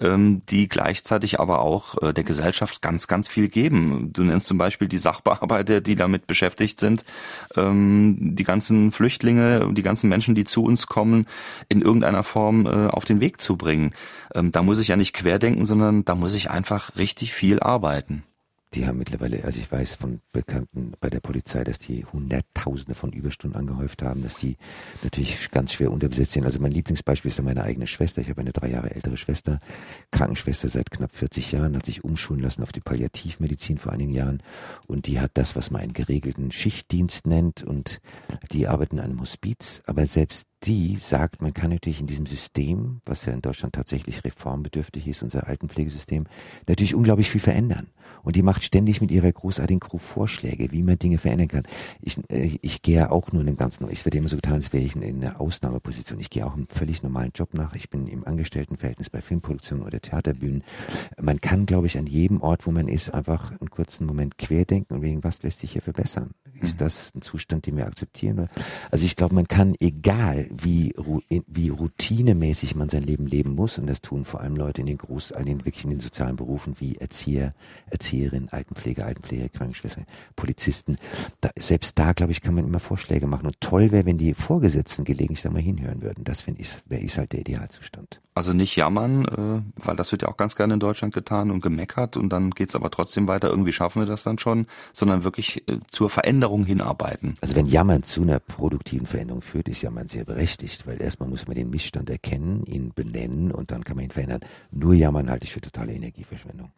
ähm, 0.00 0.42
die 0.48 0.68
gleichzeitig 0.68 1.38
aber 1.38 1.60
auch 1.60 2.00
äh, 2.02 2.14
der 2.14 2.24
Gesellschaft 2.24 2.80
ganz 2.80 3.08
ganz 3.08 3.28
viel 3.28 3.48
geben. 3.48 4.10
Du 4.12 4.22
nennst 4.22 4.46
zum 4.46 4.58
Beispiel 4.58 4.88
die 4.88 4.98
Sachbearbeiter, 4.98 5.80
die 5.80 5.96
damit 5.96 6.26
beschäftigt 6.26 6.80
sind, 6.80 7.04
ähm, 7.56 8.34
die 8.34 8.44
ganzen 8.44 8.92
Flüchtlinge, 8.92 9.70
die 9.72 9.82
ganzen 9.82 10.08
Menschen, 10.08 10.34
die 10.34 10.44
zu 10.44 10.64
uns 10.64 10.86
kommen, 10.86 11.26
in 11.68 11.82
irgendeiner 11.82 12.22
Form 12.22 12.66
äh, 12.66 12.86
auf 12.86 13.04
den 13.04 13.20
Weg 13.20 13.40
zu 13.40 13.56
bringen. 13.56 13.92
Ähm, 14.34 14.50
da 14.50 14.62
muss 14.62 14.80
ich 14.80 14.88
ja 14.88 14.96
nicht 14.96 15.12
querdenken, 15.12 15.66
sondern 15.66 16.04
da 16.04 16.14
muss 16.14 16.34
ich 16.34 16.50
einfach 16.50 16.96
richtig 16.96 17.34
viel 17.34 17.60
arbeiten 17.60 18.24
die 18.74 18.86
haben 18.86 18.98
mittlerweile, 18.98 19.42
also 19.44 19.58
ich 19.58 19.70
weiß 19.70 19.96
von 19.96 20.20
Bekannten 20.32 20.92
bei 21.00 21.10
der 21.10 21.20
Polizei, 21.20 21.64
dass 21.64 21.78
die 21.78 22.04
Hunderttausende 22.04 22.94
von 22.94 23.12
Überstunden 23.12 23.58
angehäuft 23.58 24.02
haben, 24.02 24.22
dass 24.22 24.36
die 24.36 24.56
natürlich 25.02 25.50
ganz 25.50 25.72
schwer 25.72 25.90
unterbesetzt 25.90 26.32
sind. 26.32 26.44
Also 26.44 26.60
mein 26.60 26.72
Lieblingsbeispiel 26.72 27.30
ist 27.30 27.38
ja 27.38 27.44
meine 27.44 27.64
eigene 27.64 27.88
Schwester. 27.88 28.20
Ich 28.20 28.28
habe 28.28 28.40
eine 28.40 28.52
drei 28.52 28.70
Jahre 28.70 28.94
ältere 28.94 29.16
Schwester, 29.16 29.58
Krankenschwester 30.12 30.68
seit 30.68 30.90
knapp 30.90 31.16
40 31.16 31.52
Jahren, 31.52 31.76
hat 31.76 31.86
sich 31.86 32.04
umschulen 32.04 32.42
lassen 32.42 32.62
auf 32.62 32.72
die 32.72 32.80
Palliativmedizin 32.80 33.78
vor 33.78 33.92
einigen 33.92 34.12
Jahren 34.12 34.42
und 34.86 35.06
die 35.06 35.20
hat 35.20 35.32
das, 35.34 35.56
was 35.56 35.70
man 35.70 35.82
einen 35.82 35.92
geregelten 35.92 36.52
Schichtdienst 36.52 37.26
nennt 37.26 37.64
und 37.64 38.00
die 38.52 38.68
arbeitet 38.68 38.94
in 38.94 39.00
einem 39.00 39.20
Hospiz, 39.20 39.82
aber 39.86 40.06
selbst 40.06 40.49
die 40.64 40.96
sagt, 40.96 41.40
man 41.40 41.54
kann 41.54 41.70
natürlich 41.70 42.00
in 42.00 42.06
diesem 42.06 42.26
System, 42.26 43.00
was 43.04 43.24
ja 43.24 43.32
in 43.32 43.40
Deutschland 43.40 43.74
tatsächlich 43.74 44.24
reformbedürftig 44.24 45.08
ist, 45.08 45.22
unser 45.22 45.46
Altenpflegesystem, 45.46 46.26
natürlich 46.66 46.94
unglaublich 46.94 47.30
viel 47.30 47.40
verändern. 47.40 47.88
Und 48.22 48.36
die 48.36 48.42
macht 48.42 48.62
ständig 48.62 49.00
mit 49.00 49.10
ihrer 49.10 49.32
großartigen 49.32 49.80
Crew 49.80 49.98
Vorschläge, 49.98 50.72
wie 50.72 50.82
man 50.82 50.98
Dinge 50.98 51.18
verändern 51.18 51.48
kann. 51.48 51.62
Ich, 52.00 52.18
äh, 52.30 52.58
ich 52.60 52.82
gehe 52.82 52.96
ja 52.96 53.10
auch 53.10 53.32
nur 53.32 53.40
in 53.40 53.46
dem 53.46 53.56
Ganzen, 53.56 53.88
es 53.88 54.04
wird 54.04 54.14
immer 54.14 54.28
so 54.28 54.36
getan, 54.36 54.54
als 54.54 54.72
wäre 54.72 54.84
ich 54.84 54.94
in, 54.94 55.02
in 55.02 55.24
einer 55.24 55.40
Ausnahmeposition. 55.40 56.20
Ich 56.20 56.30
gehe 56.30 56.44
auch 56.44 56.54
einen 56.54 56.66
völlig 56.68 57.02
normalen 57.02 57.32
Job 57.34 57.54
nach. 57.54 57.74
Ich 57.74 57.88
bin 57.88 58.06
im 58.08 58.26
Angestelltenverhältnis 58.26 59.10
bei 59.10 59.20
Filmproduktionen 59.20 59.86
oder 59.86 60.00
Theaterbühnen. 60.00 60.64
Man 61.20 61.40
kann, 61.40 61.66
glaube 61.66 61.86
ich, 61.86 61.96
an 61.96 62.06
jedem 62.06 62.42
Ort, 62.42 62.66
wo 62.66 62.72
man 62.72 62.88
ist, 62.88 63.10
einfach 63.14 63.52
einen 63.52 63.70
kurzen 63.70 64.06
Moment 64.06 64.36
querdenken 64.36 64.96
und 64.96 65.02
wegen 65.02 65.24
was 65.24 65.42
lässt 65.42 65.60
sich 65.60 65.72
hier 65.72 65.82
verbessern. 65.82 66.30
Ist 66.60 66.74
mhm. 66.74 66.84
das 66.84 67.12
ein 67.14 67.22
Zustand, 67.22 67.66
den 67.66 67.76
wir 67.76 67.86
akzeptieren? 67.86 68.48
Also 68.90 69.04
ich 69.04 69.16
glaube, 69.16 69.34
man 69.34 69.48
kann, 69.48 69.74
egal 69.80 70.49
wie, 70.50 70.94
wie 71.46 71.68
routinemäßig 71.68 72.74
man 72.74 72.88
sein 72.88 73.04
Leben 73.04 73.26
leben 73.26 73.54
muss, 73.54 73.78
und 73.78 73.86
das 73.86 74.00
tun 74.00 74.24
vor 74.24 74.40
allem 74.40 74.56
Leute 74.56 74.80
in 74.80 74.86
den 74.86 74.98
Groß, 74.98 75.30
in 75.30 75.46
den, 75.46 75.64
wirklich 75.64 75.84
in 75.84 75.90
den 75.90 76.00
sozialen 76.00 76.36
Berufen 76.36 76.74
wie 76.78 76.96
Erzieher, 76.96 77.52
Erzieherin, 77.90 78.48
Altenpfleger, 78.50 79.06
Altenpfleger, 79.06 79.48
Krankenschwester, 79.48 80.02
Polizisten. 80.36 80.98
Da, 81.40 81.50
selbst 81.56 81.98
da, 81.98 82.12
glaube 82.12 82.32
ich, 82.32 82.40
kann 82.40 82.54
man 82.54 82.64
immer 82.64 82.80
Vorschläge 82.80 83.26
machen. 83.26 83.46
Und 83.46 83.60
toll 83.60 83.92
wäre, 83.92 84.06
wenn 84.06 84.18
die 84.18 84.34
Vorgesetzten 84.34 85.04
gelegentlich 85.04 85.42
da 85.42 85.50
mal 85.50 85.62
hinhören 85.62 86.02
würden. 86.02 86.24
Das 86.24 86.42
finde 86.42 86.60
ich, 86.62 86.70
wäre 86.86 87.02
ist 87.02 87.16
halt 87.16 87.32
der 87.32 87.40
Idealzustand. 87.40 88.20
Also 88.34 88.52
nicht 88.52 88.76
jammern, 88.76 89.24
äh, 89.26 89.84
weil 89.84 89.96
das 89.96 90.12
wird 90.12 90.22
ja 90.22 90.28
auch 90.28 90.36
ganz 90.36 90.56
gerne 90.56 90.74
in 90.74 90.80
Deutschland 90.80 91.12
getan 91.12 91.50
und 91.50 91.60
gemeckert 91.60 92.16
und 92.16 92.30
dann 92.30 92.50
geht's 92.52 92.74
aber 92.74 92.90
trotzdem 92.90 93.28
weiter, 93.28 93.50
irgendwie 93.50 93.72
schaffen 93.72 94.00
wir 94.00 94.06
das 94.06 94.22
dann 94.22 94.38
schon, 94.38 94.66
sondern 94.92 95.24
wirklich 95.24 95.68
äh, 95.68 95.78
zur 95.90 96.10
Veränderung 96.10 96.64
hinarbeiten. 96.64 97.34
Also 97.40 97.56
wenn 97.56 97.66
Jammern 97.66 98.02
zu 98.02 98.22
einer 98.22 98.38
produktiven 98.38 99.06
Veränderung 99.06 99.42
führt, 99.42 99.68
ist 99.68 99.82
Jammern 99.82 100.08
sehr 100.08 100.24
berechtigt, 100.24 100.39
weil 100.86 101.00
erstmal 101.00 101.28
muss 101.28 101.46
man 101.46 101.56
den 101.56 101.70
Missstand 101.70 102.10
erkennen, 102.10 102.64
ihn 102.66 102.92
benennen 102.94 103.52
und 103.52 103.70
dann 103.70 103.84
kann 103.84 103.96
man 103.96 104.04
ihn 104.04 104.10
verändern. 104.10 104.40
Nur 104.70 104.94
Jammern 104.94 105.30
halte 105.30 105.44
ich 105.44 105.52
für 105.52 105.60
totale 105.60 105.92
Energieverschwendung. 105.92 106.72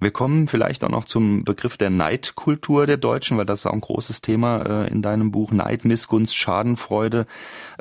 Wir 0.00 0.10
kommen 0.10 0.48
vielleicht 0.48 0.82
auch 0.82 0.88
noch 0.88 1.04
zum 1.04 1.44
Begriff 1.44 1.76
der 1.76 1.90
Neidkultur 1.90 2.86
der 2.86 2.96
Deutschen, 2.96 3.38
weil 3.38 3.46
das 3.46 3.60
ist 3.60 3.66
auch 3.66 3.72
ein 3.72 3.80
großes 3.80 4.20
Thema 4.20 4.62
äh, 4.62 4.88
in 4.88 5.02
deinem 5.02 5.30
Buch 5.30 5.52
Neid, 5.52 5.84
Missgunst, 5.84 6.36
Schadenfreude. 6.36 7.26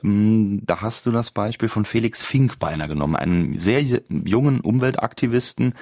Ähm, 0.03 0.61
da 0.65 0.81
hast 0.81 1.05
du 1.05 1.11
das 1.11 1.31
Beispiel 1.31 1.69
von 1.69 1.85
Felix 1.85 2.23
Finkbeiner 2.23 2.87
genommen, 2.87 3.15
einem 3.15 3.57
sehr 3.57 3.81
jungen 3.81 4.61
Umweltaktivisten, 4.61 5.73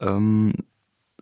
ähm, 0.00 0.52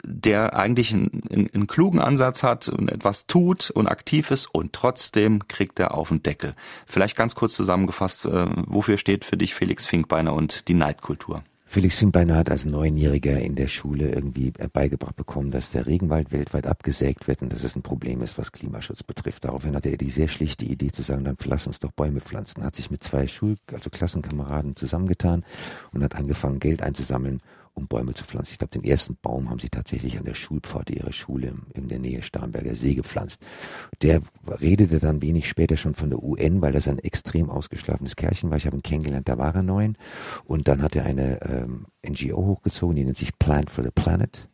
der 0.07 0.57
eigentlich 0.57 0.93
einen, 0.93 1.51
einen, 1.53 1.67
klugen 1.67 2.01
Ansatz 2.01 2.43
hat 2.43 2.69
und 2.69 2.91
etwas 2.91 3.27
tut 3.27 3.71
und 3.71 3.87
aktiv 3.89 4.31
ist 4.31 4.47
und 4.47 4.73
trotzdem 4.73 5.49
kriegt 5.49 5.79
er 5.79 5.95
auf 5.95 6.09
den 6.09 6.23
Deckel. 6.23 6.55
Vielleicht 6.87 7.17
ganz 7.17 7.35
kurz 7.35 7.55
zusammengefasst, 7.55 8.27
äh, 8.27 8.47
wofür 8.67 8.99
steht 8.99 9.25
für 9.25 9.37
dich 9.37 9.55
Felix 9.55 9.87
Finkbeiner 9.87 10.33
und 10.33 10.69
die 10.69 10.75
Neidkultur? 10.75 11.43
Felix 11.69 11.99
Simbeiner 11.99 12.37
hat 12.37 12.49
als 12.49 12.65
Neunjähriger 12.65 13.41
in 13.41 13.57
der 13.57 13.67
Schule 13.67 14.11
irgendwie 14.11 14.53
beigebracht 14.73 15.17
bekommen, 15.17 15.51
dass 15.51 15.69
der 15.69 15.87
Regenwald 15.87 16.31
weltweit 16.31 16.67
abgesägt 16.67 17.27
wird 17.27 17.43
und 17.43 17.53
dass 17.53 17.65
es 17.65 17.75
ein 17.75 17.83
Problem 17.83 18.23
ist, 18.23 18.39
was 18.39 18.53
Klimaschutz 18.53 19.03
betrifft. 19.03 19.45
Daraufhin 19.45 19.75
hatte 19.75 19.91
er 19.91 19.97
die 19.97 20.11
sehr 20.11 20.29
schlichte 20.29 20.65
Idee 20.65 20.93
zu 20.93 21.03
sagen, 21.03 21.25
dann 21.25 21.37
lass 21.45 21.67
uns 21.67 21.81
doch 21.81 21.91
Bäume 21.91 22.21
pflanzen. 22.21 22.65
Hat 22.65 22.77
sich 22.77 22.91
mit 22.91 23.03
zwei 23.03 23.27
Schul-, 23.27 23.57
also 23.73 23.91
Klassenkameraden 23.91 24.77
zusammengetan 24.77 25.45
und 25.93 26.05
hat 26.05 26.15
angefangen, 26.15 26.61
Geld 26.61 26.83
einzusammeln, 26.83 27.43
um 27.77 27.89
Bäume 27.89 28.15
zu 28.15 28.25
pflanzen. 28.25 28.53
Ich 28.53 28.59
glaube, 28.59 28.73
den 28.79 28.85
ersten 28.85 29.17
Baum 29.21 29.51
haben 29.51 29.59
sie 29.59 29.69
tatsächlich 29.69 30.19
an 30.19 30.25
der 30.25 30.35
Schulpforte 30.35 30.95
ihrer 30.95 31.13
Schule 31.13 31.55
in 31.75 31.89
der 31.89 31.99
Nähe 31.99 32.23
Starnberger 32.23 32.75
See 32.75 32.95
gepflanzt. 32.95 33.41
Der 34.03 34.23
redete 34.47 34.99
dann 34.99 35.23
wenig 35.23 35.49
später 35.49 35.77
schon 35.77 35.95
von 35.95 36.11
der 36.11 36.23
UN, 36.23 36.63
weil 36.63 36.73
das 36.73 36.89
ein 36.89 36.99
extrem 36.99 37.51
ausgeschlafenes 37.51 38.17
Kerlchen 38.17 38.51
war. 38.51 38.57
Ich 38.57 38.67
habe 38.67 38.77
ihn 38.77 38.83
kennengelernt, 38.83 39.29
da 39.29 39.39
war 39.39 39.55
er 39.55 39.63
neun. 39.63 39.97
Und 40.45 40.69
dann 40.69 40.83
hat 40.83 40.97
er 40.97 41.05
eine 41.05 41.41
ähm, 41.43 41.87
NGO 42.07 42.47
hochgezogen, 42.47 42.97
die 42.97 43.05
nennt 43.05 43.19
sich 43.19 43.39
Plant 43.39 43.71
for 43.71 43.85
the 43.85 43.91
Planet. 43.95 44.49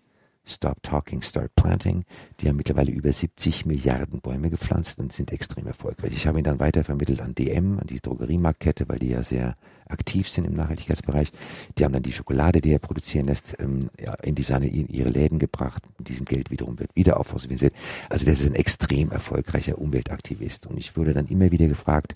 Stop 0.44 0.82
Talking, 0.82 1.22
Start 1.22 1.54
Planting. 1.54 2.04
Die 2.40 2.48
haben 2.48 2.56
mittlerweile 2.56 2.90
über 2.90 3.12
70 3.12 3.64
Milliarden 3.64 4.20
Bäume 4.20 4.50
gepflanzt 4.50 4.98
und 4.98 5.12
sind 5.12 5.32
extrem 5.32 5.66
erfolgreich. 5.66 6.12
Ich 6.14 6.26
habe 6.26 6.38
ihn 6.38 6.44
dann 6.44 6.60
weitervermittelt 6.60 7.20
an 7.20 7.34
DM, 7.34 7.78
an 7.78 7.86
die 7.86 8.00
Drogeriemarktkette, 8.00 8.88
weil 8.88 8.98
die 8.98 9.10
ja 9.10 9.22
sehr 9.22 9.54
aktiv 9.92 10.28
sind 10.28 10.46
im 10.46 10.54
Nachhaltigkeitsbereich. 10.54 11.30
Die 11.76 11.84
haben 11.84 11.92
dann 11.92 12.02
die 12.02 12.12
Schokolade, 12.12 12.60
die 12.60 12.72
er 12.72 12.78
produzieren 12.78 13.26
lässt, 13.26 13.54
ähm, 13.60 13.90
in 14.22 14.34
die 14.34 14.42
seine, 14.42 14.68
in 14.68 14.88
ihre 14.88 15.10
Läden 15.10 15.38
gebracht. 15.38 15.82
Mit 15.98 16.08
diesem 16.08 16.24
Geld 16.24 16.50
wiederum 16.50 16.78
wird 16.78 16.94
wieder 16.96 17.20
aufhausiert. 17.20 17.72
Also 18.08 18.24
das 18.26 18.40
ist 18.40 18.46
ein 18.46 18.54
extrem 18.54 19.10
erfolgreicher 19.10 19.78
Umweltaktivist. 19.78 20.66
Und 20.66 20.78
ich 20.78 20.96
wurde 20.96 21.12
dann 21.12 21.26
immer 21.26 21.50
wieder 21.50 21.66
gefragt, 21.66 22.14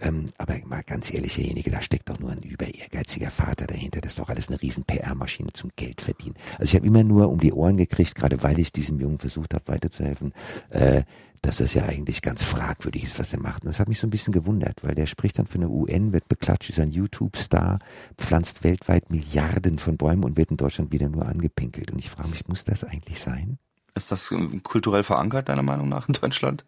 ähm, 0.00 0.26
aber 0.36 0.58
mal 0.66 0.82
ganz 0.82 1.12
ehrlich, 1.12 1.34
derjenige, 1.36 1.70
da 1.70 1.80
steckt 1.80 2.10
doch 2.10 2.18
nur 2.18 2.30
ein 2.30 2.38
über 2.38 2.66
ehrgeiziger 2.66 3.30
Vater 3.30 3.66
dahinter. 3.66 4.00
Das 4.00 4.12
ist 4.12 4.18
doch 4.18 4.28
alles 4.28 4.48
eine 4.48 4.60
riesen 4.60 4.84
PR-Maschine 4.84 5.52
zum 5.52 5.70
Geld 5.76 6.02
verdienen. 6.02 6.34
Also 6.58 6.64
ich 6.64 6.74
habe 6.74 6.86
immer 6.86 7.02
nur 7.02 7.30
um 7.30 7.40
die 7.40 7.52
Ohren 7.52 7.63
gekriegt, 7.72 8.14
gerade 8.14 8.42
weil 8.42 8.58
ich 8.58 8.72
diesem 8.72 9.00
Jungen 9.00 9.18
versucht 9.18 9.54
habe 9.54 9.66
weiterzuhelfen, 9.68 10.32
äh, 10.70 11.02
dass 11.42 11.58
das 11.58 11.74
ja 11.74 11.84
eigentlich 11.84 12.22
ganz 12.22 12.42
fragwürdig 12.42 13.04
ist, 13.04 13.18
was 13.18 13.32
er 13.32 13.40
macht. 13.40 13.64
Und 13.64 13.68
das 13.68 13.78
hat 13.78 13.88
mich 13.88 13.98
so 13.98 14.06
ein 14.06 14.10
bisschen 14.10 14.32
gewundert, 14.32 14.82
weil 14.82 14.94
der 14.94 15.06
spricht 15.06 15.38
dann 15.38 15.46
für 15.46 15.56
eine 15.56 15.68
UN, 15.68 16.12
wird 16.12 16.28
beklatscht, 16.28 16.70
ist 16.70 16.80
ein 16.80 16.90
YouTube-Star, 16.90 17.78
pflanzt 18.16 18.64
weltweit 18.64 19.10
Milliarden 19.10 19.78
von 19.78 19.96
Bäumen 19.96 20.24
und 20.24 20.36
wird 20.36 20.50
in 20.50 20.56
Deutschland 20.56 20.92
wieder 20.92 21.08
nur 21.08 21.26
angepinkelt. 21.26 21.90
Und 21.90 21.98
ich 21.98 22.08
frage 22.08 22.30
mich, 22.30 22.48
muss 22.48 22.64
das 22.64 22.84
eigentlich 22.84 23.20
sein? 23.20 23.58
Ist 23.94 24.10
das 24.10 24.30
ähm, 24.30 24.62
kulturell 24.62 25.02
verankert, 25.02 25.48
deiner 25.48 25.62
Meinung 25.62 25.88
nach, 25.88 26.08
in 26.08 26.14
Deutschland? 26.14 26.64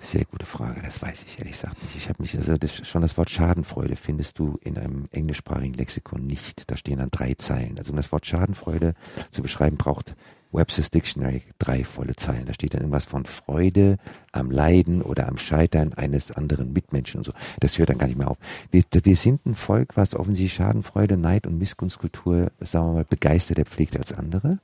Sehr 0.00 0.24
gute 0.26 0.46
Frage, 0.46 0.80
das 0.80 1.02
weiß 1.02 1.24
ich 1.24 1.38
ehrlich 1.38 1.54
gesagt 1.54 1.82
nicht. 1.82 1.96
Ich 1.96 2.08
habe 2.08 2.22
mich, 2.22 2.36
also 2.36 2.56
das, 2.56 2.86
schon 2.86 3.02
das 3.02 3.16
Wort 3.16 3.30
Schadenfreude 3.30 3.96
findest 3.96 4.38
du 4.38 4.56
in 4.62 4.78
einem 4.78 5.08
englischsprachigen 5.10 5.74
Lexikon 5.74 6.24
nicht. 6.24 6.70
Da 6.70 6.76
stehen 6.76 6.98
dann 6.98 7.10
drei 7.10 7.34
Zeilen. 7.34 7.76
Also 7.78 7.90
um 7.90 7.96
das 7.96 8.12
Wort 8.12 8.24
Schadenfreude 8.24 8.94
zu 9.32 9.42
beschreiben, 9.42 9.76
braucht 9.76 10.14
Webster's 10.52 10.90
Dictionary 10.90 11.42
drei 11.58 11.84
volle 11.84 12.16
Zeilen. 12.16 12.46
Da 12.46 12.54
steht 12.54 12.74
dann 12.74 12.80
irgendwas 12.80 13.04
von 13.04 13.24
Freude 13.26 13.96
am 14.32 14.50
Leiden 14.50 15.02
oder 15.02 15.28
am 15.28 15.38
Scheitern 15.38 15.92
eines 15.94 16.32
anderen 16.32 16.72
Mitmenschen 16.72 17.18
und 17.18 17.24
so. 17.24 17.32
Das 17.60 17.78
hört 17.78 17.90
dann 17.90 17.98
gar 17.98 18.06
nicht 18.06 18.18
mehr 18.18 18.30
auf. 18.30 18.38
Wir, 18.70 18.82
wir 18.90 19.16
sind 19.16 19.44
ein 19.46 19.54
Volk, 19.54 19.96
was 19.96 20.14
offensichtlich 20.14 20.54
Schadenfreude, 20.54 21.16
Neid 21.16 21.46
und 21.46 21.58
Missgunstkultur, 21.58 22.50
sagen 22.60 22.88
wir 22.88 22.92
mal, 22.94 23.04
begeisterter 23.04 23.64
pflegt 23.64 23.96
als 23.98 24.12
andere. 24.12 24.58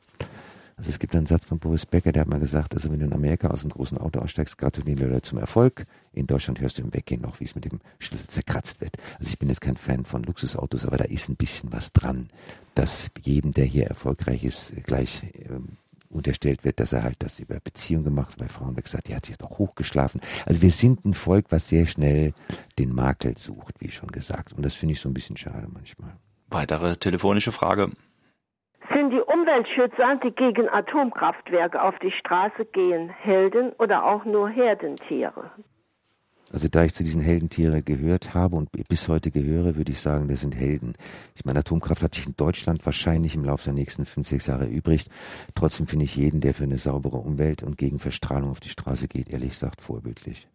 Also 0.77 0.91
es 0.91 0.99
gibt 0.99 1.15
einen 1.15 1.27
Satz 1.27 1.45
von 1.45 1.59
Boris 1.59 1.87
Becker, 1.87 2.11
der 2.11 2.23
hat 2.23 2.29
mal 2.29 2.41
gesagt, 2.41 2.75
also 2.75 2.91
wenn 2.91 2.99
du 2.99 3.07
in 3.07 3.13
Amerika 3.13 3.49
aus 3.49 3.63
einem 3.63 3.71
großen 3.71 3.99
Auto 3.99 4.21
aussteigst, 4.21 4.59
gratulieren 4.59 4.99
die 4.99 5.05
Leute 5.05 5.23
zum 5.23 5.39
Erfolg. 5.39 5.85
In 6.13 6.27
Deutschland 6.27 6.61
hörst 6.61 6.79
du 6.79 6.83
im 6.83 6.93
Weggehen 6.93 7.23
noch, 7.23 7.39
wie 7.41 7.45
es 7.45 7.55
mit 7.55 7.65
dem 7.65 7.81
Schlüssel 7.99 8.27
zerkratzt 8.27 8.81
wird. 8.81 8.97
Also 9.19 9.31
ich 9.31 9.39
bin 9.39 9.49
jetzt 9.49 9.61
kein 9.61 9.77
Fan 9.77 10.05
von 10.05 10.25
Luxusautos, 10.25 10.85
aber 10.85 10.97
da 10.97 11.05
ist 11.05 11.29
ein 11.29 11.37
bisschen 11.37 11.73
was 11.73 11.93
dran, 11.93 12.29
dass 12.75 13.11
jedem, 13.23 13.53
der 13.53 13.65
hier 13.67 13.87
erfolgreich 13.87 14.43
ist, 14.43 14.75
gleich 14.85 15.23
ähm, 15.49 15.77
unterstellt 16.15 16.65
wird, 16.65 16.81
dass 16.81 16.93
er 16.93 17.03
halt 17.03 17.17
das 17.21 17.41
über 17.41 17.59
Beziehungen 17.61 18.05
gemacht 18.05 18.33
hat. 18.33 18.39
Bei 18.39 18.49
Frauen 18.49 18.77
wird 18.77 18.87
gesagt, 18.87 19.09
die 19.09 19.15
hat 19.15 19.27
sich 19.27 19.37
doch 19.37 19.59
hochgeschlafen. 19.59 20.21
Also 20.47 20.63
wir 20.63 20.71
sind 20.71 21.05
ein 21.05 21.15
Volk, 21.15 21.47
was 21.51 21.69
sehr 21.69 21.87
schnell 21.87 22.33
den 22.79 22.95
Makel 22.95 23.37
sucht, 23.37 23.81
wie 23.81 23.91
schon 23.91 24.11
gesagt. 24.11 24.53
Und 24.53 24.65
das 24.65 24.75
finde 24.75 24.95
ich 24.95 25.01
so 25.01 25.09
ein 25.09 25.15
bisschen 25.15 25.37
schade 25.37 25.67
manchmal. 25.73 26.17
Weitere 26.51 26.97
telefonische 26.97 27.53
Frage. 27.53 27.91
Umweltschützer, 29.45 30.19
die 30.25 30.35
gegen 30.35 30.71
Atomkraftwerke 30.71 31.83
auf 31.83 31.95
die 31.99 32.11
Straße 32.11 32.65
gehen, 32.73 33.11
Helden 33.11 33.73
oder 33.79 34.07
auch 34.07 34.25
nur 34.25 34.49
Herdentiere? 34.49 35.51
Also 36.51 36.69
da 36.69 36.85
ich 36.85 36.95
zu 36.95 37.05
diesen 37.05 37.21
Heldentieren 37.21 37.85
gehört 37.85 38.33
habe 38.33 38.57
und 38.57 38.71
bis 38.89 39.09
heute 39.09 39.31
gehöre, 39.31 39.77
würde 39.77 39.93
ich 39.93 40.01
sagen, 40.01 40.29
das 40.29 40.41
sind 40.41 40.55
Helden. 40.55 40.95
Ich 41.35 41.45
meine, 41.45 41.59
Atomkraft 41.59 42.03
hat 42.03 42.15
sich 42.15 42.27
in 42.27 42.37
Deutschland 42.37 42.87
wahrscheinlich 42.87 43.35
im 43.35 43.45
Laufe 43.45 43.65
der 43.65 43.75
nächsten 43.75 44.07
fünf, 44.07 44.29
sechs 44.29 44.47
Jahre 44.47 44.65
erübrigt. 44.65 45.11
Trotzdem 45.55 45.87
finde 45.87 46.07
ich 46.07 46.17
jeden, 46.17 46.41
der 46.41 46.55
für 46.55 46.65
eine 46.65 46.79
saubere 46.79 47.19
Umwelt 47.19 47.63
und 47.63 47.77
gegen 47.77 47.99
Verstrahlung 47.99 48.51
auf 48.51 48.61
die 48.61 48.71
Straße 48.71 49.09
geht, 49.09 49.29
ehrlich 49.29 49.51
gesagt 49.51 49.83
vorbildlich. 49.83 50.49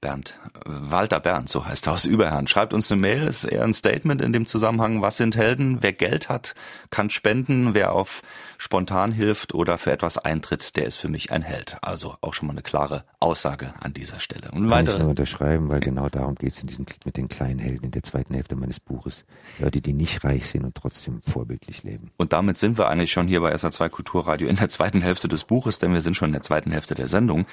Bernd, 0.00 0.38
Walter 0.64 1.18
Bernd, 1.18 1.48
so 1.48 1.66
heißt 1.66 1.88
er 1.88 1.94
aus 1.94 2.04
Überherrn, 2.04 2.46
schreibt 2.46 2.72
uns 2.72 2.90
eine 2.90 3.00
Mail, 3.00 3.26
ist 3.26 3.44
eher 3.44 3.64
ein 3.64 3.74
Statement 3.74 4.22
in 4.22 4.32
dem 4.32 4.46
Zusammenhang, 4.46 5.02
was 5.02 5.16
sind 5.16 5.36
Helden? 5.36 5.78
Wer 5.80 5.92
Geld 5.92 6.28
hat, 6.28 6.54
kann 6.90 7.10
spenden, 7.10 7.74
wer 7.74 7.92
auf 7.92 8.22
spontan 8.58 9.12
hilft 9.12 9.54
oder 9.54 9.78
für 9.78 9.92
etwas 9.92 10.18
eintritt, 10.18 10.76
der 10.76 10.86
ist 10.86 10.96
für 10.98 11.08
mich 11.08 11.32
ein 11.32 11.42
Held. 11.42 11.78
Also 11.80 12.16
auch 12.20 12.34
schon 12.34 12.48
mal 12.48 12.52
eine 12.52 12.62
klare 12.62 13.04
Aussage 13.20 13.72
an 13.80 13.92
dieser 13.92 14.20
Stelle. 14.20 14.50
Und 14.50 14.68
Kann 14.68 14.86
ich 14.86 14.98
nur 14.98 15.10
unterschreiben, 15.10 15.68
weil 15.68 15.80
genau 15.80 16.08
darum 16.08 16.34
geht 16.34 16.52
es 16.52 16.60
in 16.60 16.66
diesem, 16.66 16.86
mit 17.04 17.16
den 17.16 17.28
kleinen 17.28 17.60
Helden 17.60 17.86
in 17.86 17.90
der 17.92 18.02
zweiten 18.02 18.34
Hälfte 18.34 18.56
meines 18.56 18.80
Buches. 18.80 19.24
Leute, 19.58 19.80
die 19.80 19.92
nicht 19.92 20.24
reich 20.24 20.46
sind 20.48 20.64
und 20.64 20.74
trotzdem 20.74 21.22
vorbildlich 21.22 21.84
leben. 21.84 22.10
Und 22.16 22.32
damit 22.32 22.58
sind 22.58 22.78
wir 22.78 22.88
eigentlich 22.88 23.12
schon 23.12 23.28
hier 23.28 23.40
bei 23.40 23.54
SA2 23.54 23.88
Kulturradio 23.88 24.48
in 24.48 24.56
der 24.56 24.68
zweiten 24.68 25.02
Hälfte 25.02 25.28
des 25.28 25.44
Buches, 25.44 25.78
denn 25.78 25.94
wir 25.94 26.02
sind 26.02 26.16
schon 26.16 26.30
in 26.30 26.34
der 26.34 26.42
zweiten 26.42 26.72
Hälfte 26.72 26.94
der 26.94 27.08
Sendung. 27.08 27.46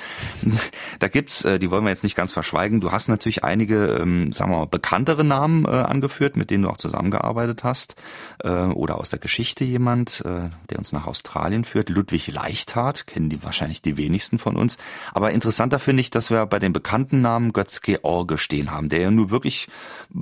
Da 1.00 1.08
gibt's, 1.10 1.44
äh, 1.44 1.60
die 1.60 1.70
wollen 1.72 1.84
wir 1.84 1.90
jetzt 1.90 2.04
nicht 2.04 2.16
ganz 2.16 2.32
verschweigen, 2.36 2.82
du 2.82 2.92
hast 2.92 3.08
natürlich 3.08 3.44
einige, 3.44 3.98
ähm, 4.00 4.32
sagen 4.32 4.52
wir 4.52 4.60
mal, 4.60 4.68
bekanntere 4.68 5.24
Namen 5.24 5.66
äh, 5.66 5.70
angeführt, 5.70 6.38
mit 6.38 6.52
denen 6.52 6.64
du 6.64 6.70
auch 6.70 6.78
zusammengearbeitet 6.78 7.64
hast. 7.64 7.96
Äh, 8.44 8.52
oder 8.52 9.00
aus 9.00 9.10
der 9.10 9.20
Geschichte 9.20 9.64
jemand, 9.64 10.24
der 10.26 10.78
uns 10.78 10.92
nach 10.92 11.08
Australien 11.08 11.64
führt. 11.64 11.90
Ludwig 11.90 12.28
Leichthardt, 12.28 13.08
kennen 13.08 13.30
die 13.30 13.44
wahrscheinlich 13.44 13.82
die 13.82 13.98
wenigsten 13.98 14.38
von 14.38 14.56
uns. 14.56 14.78
Aber 15.14 15.32
interessanter 15.32 15.80
finde 15.80 16.02
ich, 16.02 16.10
dass 16.10 16.30
wir 16.30 16.46
bei 16.46 16.60
den 16.60 16.74
bekannten 16.74 17.22
Namen 17.22 17.54
Götz 17.54 17.82
George 17.82 18.38
stehen 18.38 18.72
haben, 18.72 18.90
der 18.90 19.00
ja 19.00 19.12
nur 19.12 19.32
wirklich, 19.32 19.68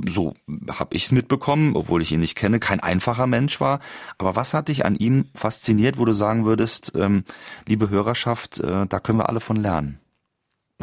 so 0.08 0.36
habe 0.72 0.96
ich 0.96 1.06
es 1.06 1.12
mitbekommen, 1.12 1.76
obwohl 1.76 2.02
ich 2.02 2.12
ihn 2.12 2.20
nicht 2.20 2.36
kenne, 2.36 2.60
kein 2.60 2.80
einfacher 2.80 3.28
Mensch 3.28 3.60
war. 3.60 3.80
Aber 4.18 4.36
was 4.36 4.54
hat 4.54 4.68
dich 4.68 4.86
an 4.86 4.96
ihm 4.96 5.26
fasziniert, 5.34 5.98
wo 5.98 6.06
du 6.06 6.14
sagen 6.14 6.46
würdest, 6.46 6.94
ähm, 6.96 7.24
liebe 7.66 7.90
Hörerschaft, 7.90 8.60
äh, 8.60 8.86
da 8.86 9.00
können 9.00 9.20
wir 9.20 9.30
alle 9.30 9.40
von 9.40 9.58
lernen? 9.58 10.03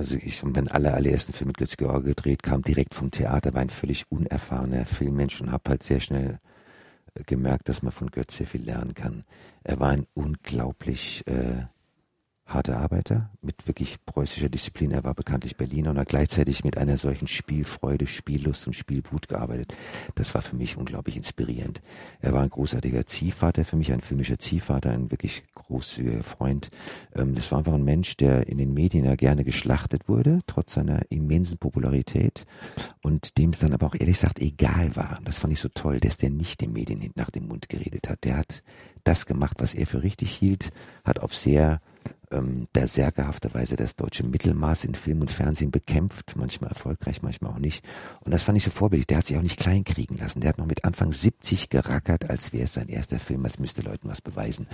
Also 0.01 0.17
ich 0.17 0.41
habe 0.41 0.53
meinen 0.53 0.69
aller, 0.69 0.95
allerersten 0.95 1.35
Film 1.35 1.49
mit 1.49 1.59
Götz 1.59 1.77
George 1.77 2.09
gedreht, 2.09 2.43
kam 2.43 2.63
direkt 2.63 2.95
vom 2.95 3.11
Theater, 3.11 3.53
war 3.53 3.61
ein 3.61 3.69
völlig 3.69 4.11
unerfahrener 4.11 4.87
Filmmensch 4.87 5.43
und 5.43 5.53
habe 5.53 5.69
halt 5.69 5.83
sehr 5.83 6.01
schnell 6.01 6.39
gemerkt, 7.27 7.69
dass 7.69 7.83
man 7.83 7.93
von 7.93 8.11
Götz 8.11 8.39
sehr 8.39 8.47
viel 8.47 8.63
lernen 8.63 8.95
kann. 8.95 9.25
Er 9.63 9.79
war 9.79 9.91
ein 9.91 10.07
unglaublich 10.15 11.23
äh, 11.27 11.67
harter 12.53 12.79
Arbeiter 12.79 13.31
mit 13.43 13.67
wirklich 13.67 14.05
preußischer 14.05 14.49
Disziplin. 14.49 14.91
Er 14.91 15.05
war 15.05 15.15
bekanntlich 15.15 15.57
Berliner 15.57 15.91
und 15.91 15.99
hat 15.99 16.09
gleichzeitig 16.09 16.65
mit 16.65 16.77
einer 16.77 16.99
solchen 16.99 17.27
Spielfreude, 17.27 18.07
Spiellust 18.07 18.67
und 18.67 18.75
Spielwut 18.75 19.29
gearbeitet. 19.29 19.75
Das 20.17 20.35
war 20.35 20.43
für 20.43 20.57
mich 20.57 20.77
unglaublich 20.77 21.17
inspirierend. 21.17 21.81
Er 22.21 22.33
war 22.33 22.43
ein 22.43 22.51
großartiger 22.51 23.07
Ziehvater 23.07 23.65
für 23.65 23.77
mich, 23.77 23.93
ein 23.93 24.01
filmischer 24.01 24.39
Ziehvater, 24.39 24.91
ein 24.91 25.11
wirklich 25.11 25.45
großzügiger 25.55 26.25
Freund. 26.25 26.69
Ähm, 27.15 27.35
das 27.35 27.51
war 27.51 27.59
einfach 27.59 27.75
ein 27.75 27.85
Mensch, 27.85 28.17
der 28.17 28.49
in 28.49 28.59
den 28.59 28.75
Medien 28.75 29.05
ja 29.05 29.15
gerne 29.15 29.45
geschlachtet 29.45 30.09
wurde, 30.09 30.41
trotz 30.47 30.75
seiner 30.75 31.01
immensen 31.11 31.59
Popularität 31.59 32.47
und 33.03 33.39
dem 33.39 33.51
es 33.51 33.61
dann 33.61 33.73
aber 33.73 33.87
auch 33.87 33.95
ehrlich 33.95 34.17
gesagt 34.17 34.41
egal 34.41 34.97
war. 34.97 35.21
Das 35.25 35.39
fand 35.39 35.53
ich 35.53 35.61
so 35.61 35.69
toll, 35.69 36.01
dass 36.01 36.19
der 36.19 36.31
nicht 36.31 36.61
den 36.61 36.73
Medien 36.73 37.11
nach 37.15 37.31
dem 37.31 37.47
Mund 37.47 37.69
geredet 37.69 38.09
hat. 38.09 38.25
Der 38.25 38.37
hat 38.39 38.63
das 39.05 39.27
gemacht, 39.27 39.57
was 39.61 39.75
er 39.75 39.87
für 39.87 40.03
richtig 40.03 40.33
hielt, 40.33 40.71
hat 41.05 41.21
auf 41.21 41.35
sehr 41.35 41.81
ähm, 42.31 42.69
berserkerhafterweise 42.73 43.77
das 43.77 43.97
deutsche 43.97 44.25
Mittelmaß 44.25 44.85
in 44.85 44.95
Film 44.95 45.21
und 45.21 45.31
Fernsehen 45.31 45.71
bekämpft, 45.71 46.35
manchmal 46.37 46.71
erfolgreich, 46.71 47.23
manchmal 47.23 47.53
auch 47.53 47.59
nicht. 47.59 47.85
Und 48.25 48.33
das 48.33 48.43
fand 48.43 48.59
ich 48.59 48.65
so 48.65 48.71
vorbildlich. 48.71 49.07
Der 49.09 49.19
hat 49.19 49.27
sich 49.27 49.37
auch 49.37 49.43
nicht 49.43 49.59
kleinkriegen 49.59 50.17
lassen. 50.17 50.41
Der 50.41 50.51
hat 50.51 50.59
noch 50.59 50.67
mit 50.67 50.85
Anfang 50.85 51.13
70 51.13 51.69
gerackert, 51.69 52.31
als 52.31 52.53
wäre 52.53 52.65
es 52.65 52.75
sein 52.75 52.89
erster 52.89 53.19
Film, 53.19 53.45
als 53.45 53.59
müsste 53.59 53.83
Leuten 53.83 54.09
was 54.09 54.21
beweisen. 54.21 54.69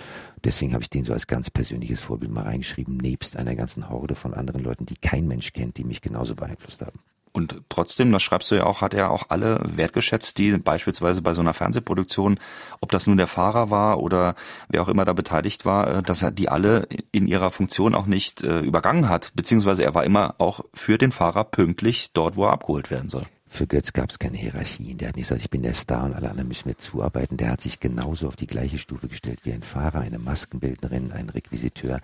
Deswegen 0.44 0.72
habe 0.72 0.82
ich 0.82 0.90
den 0.90 1.04
so 1.04 1.12
als 1.12 1.26
ganz 1.26 1.50
persönliches 1.50 2.00
Vorbild 2.00 2.30
mal 2.30 2.44
reingeschrieben, 2.44 2.96
nebst 2.96 3.36
einer 3.36 3.54
ganzen 3.54 3.88
Horde 3.88 4.14
von 4.14 4.34
anderen 4.34 4.62
Leuten, 4.62 4.86
die 4.86 4.96
kein 4.96 5.26
Mensch 5.26 5.52
kennt, 5.52 5.78
die 5.78 5.84
mich 5.84 6.02
genauso 6.02 6.34
beeinflusst 6.34 6.82
haben. 6.82 7.00
Und 7.36 7.60
trotzdem, 7.68 8.12
das 8.12 8.22
schreibst 8.22 8.50
du 8.50 8.54
ja 8.54 8.64
auch, 8.64 8.80
hat 8.80 8.94
er 8.94 9.10
auch 9.10 9.24
alle 9.28 9.60
wertgeschätzt, 9.62 10.38
die 10.38 10.56
beispielsweise 10.56 11.20
bei 11.20 11.34
so 11.34 11.42
einer 11.42 11.52
Fernsehproduktion, 11.52 12.40
ob 12.80 12.90
das 12.92 13.06
nun 13.06 13.18
der 13.18 13.26
Fahrer 13.26 13.68
war 13.68 14.00
oder 14.00 14.34
wer 14.70 14.80
auch 14.80 14.88
immer 14.88 15.04
da 15.04 15.12
beteiligt 15.12 15.66
war, 15.66 15.98
äh, 15.98 16.02
dass 16.02 16.22
er 16.22 16.30
die 16.30 16.48
alle 16.48 16.88
in 17.12 17.26
ihrer 17.26 17.50
Funktion 17.50 17.94
auch 17.94 18.06
nicht 18.06 18.42
äh, 18.42 18.60
übergangen 18.60 19.10
hat. 19.10 19.32
Beziehungsweise 19.34 19.84
er 19.84 19.94
war 19.94 20.04
immer 20.04 20.36
auch 20.38 20.60
für 20.72 20.96
den 20.96 21.12
Fahrer 21.12 21.44
pünktlich 21.44 22.14
dort, 22.14 22.36
wo 22.36 22.46
er 22.46 22.52
abgeholt 22.52 22.90
werden 22.90 23.10
soll. 23.10 23.26
für 23.48 23.66
Götz 23.66 23.92
gab 23.92 24.10
es 24.10 24.18
keine 24.18 24.38
Hierarchien. 24.38 24.96
Der 24.96 25.08
hat 25.08 25.16
nicht 25.16 25.26
gesagt, 25.28 25.42
ich 25.42 25.50
bin 25.50 25.62
der 25.62 25.74
Star 25.74 26.04
und 26.04 26.14
alle 26.14 26.30
anderen 26.30 26.48
müssen 26.48 26.68
mir 26.68 26.76
zuarbeiten. 26.76 27.36
Der 27.36 27.50
hat 27.50 27.60
sich 27.60 27.80
genauso 27.80 28.28
auf 28.28 28.36
die 28.36 28.46
gleiche 28.46 28.78
Stufe 28.78 29.08
gestellt 29.08 29.40
wie 29.44 29.52
ein 29.52 29.62
Fahrer, 29.62 30.00
eine 30.00 30.18
Maskenbildnerin, 30.18 31.12
ein 31.12 31.28
Requisiteur. 31.28 32.00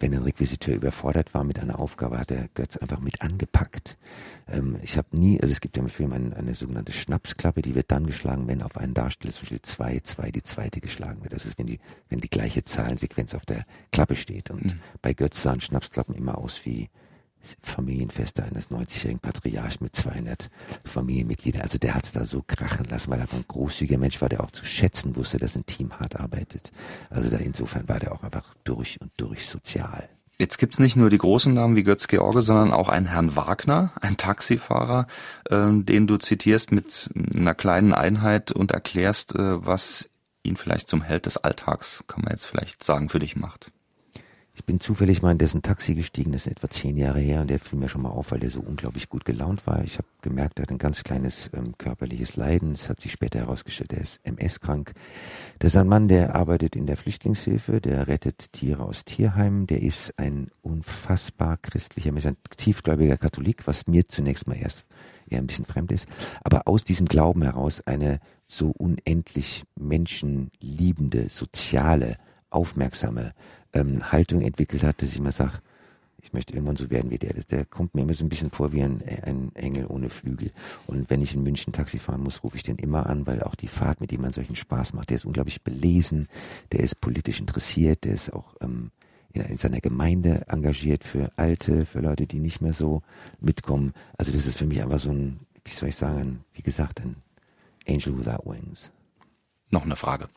Wenn 0.00 0.14
ein 0.14 0.22
Requisiteur 0.22 0.74
überfordert 0.74 1.34
war 1.34 1.44
mit 1.44 1.58
einer 1.58 1.78
Aufgabe, 1.78 2.18
hat 2.18 2.30
der 2.30 2.48
Götz 2.54 2.78
einfach 2.78 3.00
mit 3.00 3.20
angepackt. 3.20 3.98
Ähm, 4.48 4.78
ich 4.82 4.96
habe 4.96 5.16
nie, 5.16 5.40
also 5.40 5.52
es 5.52 5.60
gibt 5.60 5.76
ja 5.76 5.82
im 5.82 5.90
Film 5.90 6.12
eine, 6.12 6.34
eine, 6.34 6.54
sogenannte 6.54 6.92
Schnapsklappe, 6.92 7.60
die 7.60 7.74
wird 7.74 7.90
dann 7.90 8.06
geschlagen, 8.06 8.48
wenn 8.48 8.62
auf 8.62 8.78
einen 8.78 8.94
Darsteller 8.94 9.32
zum 9.32 9.42
Beispiel 9.42 9.62
zwei, 9.62 10.00
zwei 10.00 10.30
die 10.30 10.42
zweite 10.42 10.80
geschlagen 10.80 11.22
wird. 11.22 11.34
Das 11.34 11.44
ist, 11.44 11.58
wenn 11.58 11.66
die, 11.66 11.80
wenn 12.08 12.18
die 12.18 12.30
gleiche 12.30 12.64
Zahlensequenz 12.64 13.34
auf 13.34 13.44
der 13.44 13.66
Klappe 13.92 14.16
steht. 14.16 14.50
Und 14.50 14.64
mhm. 14.64 14.80
bei 15.02 15.12
Götz 15.12 15.42
sahen 15.42 15.60
Schnapsklappen 15.60 16.14
immer 16.14 16.38
aus 16.38 16.64
wie 16.64 16.88
Familienfeste 17.62 18.44
eines 18.44 18.70
90-jährigen 18.70 19.20
Patriarchen 19.20 19.84
mit 19.84 19.96
200 19.96 20.50
Familienmitgliedern. 20.84 21.62
Also 21.62 21.78
der 21.78 21.94
hat 21.94 22.04
es 22.04 22.12
da 22.12 22.24
so 22.24 22.42
krachen 22.46 22.86
lassen, 22.86 23.10
weil 23.10 23.20
er 23.20 23.32
ein 23.32 23.44
großzügiger 23.48 23.98
Mensch 23.98 24.20
war, 24.20 24.28
der 24.28 24.42
auch 24.42 24.50
zu 24.50 24.64
schätzen 24.64 25.16
wusste, 25.16 25.38
dass 25.38 25.56
ein 25.56 25.66
Team 25.66 25.92
hart 25.98 26.16
arbeitet. 26.16 26.72
Also 27.08 27.30
da 27.30 27.38
insofern 27.38 27.88
war 27.88 27.98
der 27.98 28.12
auch 28.12 28.22
einfach 28.22 28.54
durch 28.64 29.00
und 29.00 29.10
durch 29.16 29.46
sozial. 29.46 30.08
Jetzt 30.38 30.56
gibt's 30.56 30.78
nicht 30.78 30.96
nur 30.96 31.10
die 31.10 31.18
großen 31.18 31.52
Namen 31.52 31.76
wie 31.76 31.82
Götz 31.82 32.08
George, 32.08 32.40
sondern 32.40 32.72
auch 32.72 32.88
einen 32.88 33.04
Herrn 33.04 33.36
Wagner, 33.36 33.92
ein 34.00 34.16
Taxifahrer, 34.16 35.06
äh, 35.50 35.66
den 35.70 36.06
du 36.06 36.16
zitierst 36.16 36.72
mit 36.72 37.10
einer 37.36 37.54
kleinen 37.54 37.92
Einheit 37.92 38.50
und 38.50 38.70
erklärst, 38.70 39.34
äh, 39.34 39.66
was 39.66 40.08
ihn 40.42 40.56
vielleicht 40.56 40.88
zum 40.88 41.02
Held 41.02 41.26
des 41.26 41.36
Alltags, 41.36 42.04
kann 42.06 42.22
man 42.22 42.32
jetzt 42.32 42.46
vielleicht 42.46 42.82
sagen, 42.82 43.10
für 43.10 43.18
dich 43.18 43.36
macht. 43.36 43.70
Ich 44.60 44.66
bin 44.66 44.78
zufällig 44.78 45.22
mal 45.22 45.32
in 45.32 45.38
dessen 45.38 45.62
Taxi 45.62 45.94
gestiegen, 45.94 46.32
das 46.32 46.44
ist 46.44 46.52
etwa 46.52 46.68
zehn 46.68 46.98
Jahre 46.98 47.18
her, 47.18 47.40
und 47.40 47.48
der 47.48 47.58
fiel 47.58 47.78
mir 47.78 47.88
schon 47.88 48.02
mal 48.02 48.10
auf, 48.10 48.30
weil 48.30 48.40
der 48.40 48.50
so 48.50 48.60
unglaublich 48.60 49.08
gut 49.08 49.24
gelaunt 49.24 49.66
war. 49.66 49.82
Ich 49.84 49.96
habe 49.96 50.06
gemerkt, 50.20 50.58
er 50.58 50.64
hat 50.64 50.70
ein 50.70 50.76
ganz 50.76 51.02
kleines 51.02 51.50
ähm, 51.54 51.78
körperliches 51.78 52.36
Leiden. 52.36 52.72
Es 52.72 52.90
hat 52.90 53.00
sich 53.00 53.10
später 53.10 53.38
herausgestellt, 53.38 53.94
er 53.94 54.02
ist 54.02 54.20
MS-krank. 54.22 54.92
Das 55.60 55.72
ist 55.72 55.80
ein 55.80 55.88
Mann, 55.88 56.08
der 56.08 56.36
arbeitet 56.36 56.76
in 56.76 56.86
der 56.86 56.98
Flüchtlingshilfe, 56.98 57.80
der 57.80 58.06
rettet 58.06 58.52
Tiere 58.52 58.84
aus 58.84 59.06
Tierheimen, 59.06 59.66
der 59.66 59.80
ist 59.80 60.18
ein 60.18 60.50
unfassbar 60.60 61.56
christlicher 61.56 62.12
ein 62.12 62.36
tiefgläubiger 62.54 63.16
Katholik, 63.16 63.66
was 63.66 63.86
mir 63.86 64.08
zunächst 64.08 64.46
mal 64.46 64.58
erst 64.58 64.84
eher 65.26 65.38
ein 65.38 65.46
bisschen 65.46 65.64
fremd 65.64 65.90
ist, 65.90 66.06
aber 66.44 66.68
aus 66.68 66.84
diesem 66.84 67.06
Glauben 67.06 67.40
heraus 67.42 67.80
eine 67.86 68.20
so 68.46 68.74
unendlich 68.76 69.64
menschenliebende, 69.78 71.30
soziale, 71.30 72.18
aufmerksame 72.50 73.32
ähm, 73.72 74.12
Haltung 74.12 74.42
entwickelt 74.42 74.82
hat, 74.82 75.02
dass 75.02 75.10
ich 75.10 75.18
immer 75.18 75.32
sage, 75.32 75.60
ich 76.22 76.32
möchte 76.32 76.54
irgendwann 76.54 76.76
so 76.76 76.90
werden 76.90 77.10
wie 77.10 77.18
der. 77.18 77.32
Der 77.32 77.64
kommt 77.64 77.94
mir 77.94 78.02
immer 78.02 78.12
so 78.12 78.24
ein 78.24 78.28
bisschen 78.28 78.50
vor 78.50 78.72
wie 78.72 78.82
ein, 78.82 79.02
ein 79.22 79.54
Engel 79.54 79.86
ohne 79.86 80.10
Flügel. 80.10 80.52
Und 80.86 81.10
wenn 81.10 81.22
ich 81.22 81.34
in 81.34 81.42
München 81.42 81.72
Taxi 81.72 81.98
fahren 81.98 82.22
muss, 82.22 82.44
rufe 82.44 82.56
ich 82.56 82.62
den 82.62 82.76
immer 82.76 83.06
an, 83.06 83.26
weil 83.26 83.42
auch 83.42 83.54
die 83.54 83.68
Fahrt 83.68 84.00
mit 84.00 84.12
ihm 84.12 84.22
einen 84.24 84.32
solchen 84.32 84.56
Spaß 84.56 84.92
macht. 84.92 85.10
Der 85.10 85.16
ist 85.16 85.24
unglaublich 85.24 85.62
belesen, 85.62 86.28
der 86.72 86.80
ist 86.80 87.00
politisch 87.00 87.40
interessiert, 87.40 88.04
der 88.04 88.12
ist 88.12 88.32
auch 88.32 88.54
ähm, 88.60 88.90
in, 89.32 89.42
in 89.42 89.56
seiner 89.56 89.80
Gemeinde 89.80 90.46
engagiert 90.48 91.04
für 91.04 91.30
Alte, 91.36 91.86
für 91.86 92.00
Leute, 92.00 92.26
die 92.26 92.40
nicht 92.40 92.60
mehr 92.60 92.74
so 92.74 93.02
mitkommen. 93.40 93.92
Also 94.18 94.32
das 94.32 94.46
ist 94.46 94.58
für 94.58 94.66
mich 94.66 94.82
einfach 94.82 95.00
so 95.00 95.10
ein, 95.10 95.40
wie 95.64 95.72
soll 95.72 95.88
ich 95.88 95.96
sagen, 95.96 96.44
wie 96.52 96.62
gesagt, 96.62 97.00
ein 97.00 97.16
Angel 97.88 98.18
without 98.18 98.48
wings. 98.48 98.92
Noch 99.70 99.84
eine 99.84 99.96
Frage. 99.96 100.28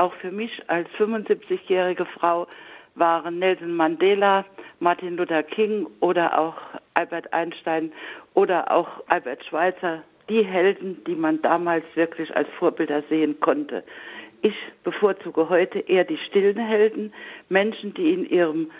Auch 0.00 0.14
für 0.14 0.30
mich 0.30 0.50
als 0.68 0.88
75-jährige 0.98 2.06
Frau 2.06 2.46
waren 2.94 3.38
Nelson 3.38 3.74
Mandela, 3.74 4.46
Martin 4.78 5.18
Luther 5.18 5.42
King 5.42 5.86
oder 6.00 6.38
auch 6.38 6.54
Albert 6.94 7.30
Einstein 7.34 7.92
oder 8.32 8.72
auch 8.72 8.88
Albert 9.08 9.44
Schweitzer 9.44 10.02
die 10.30 10.42
Helden, 10.42 11.04
die 11.06 11.14
man 11.14 11.42
damals 11.42 11.84
wirklich 11.96 12.34
als 12.34 12.48
Vorbilder 12.58 13.02
sehen 13.10 13.38
konnte. 13.40 13.84
Ich 14.40 14.54
bevorzuge 14.84 15.50
heute 15.50 15.80
eher 15.80 16.04
die 16.04 16.16
stillen 16.28 16.56
Helden, 16.56 17.12
Menschen, 17.50 17.92
die 17.92 18.14
in 18.14 18.24
ihrem 18.24 18.70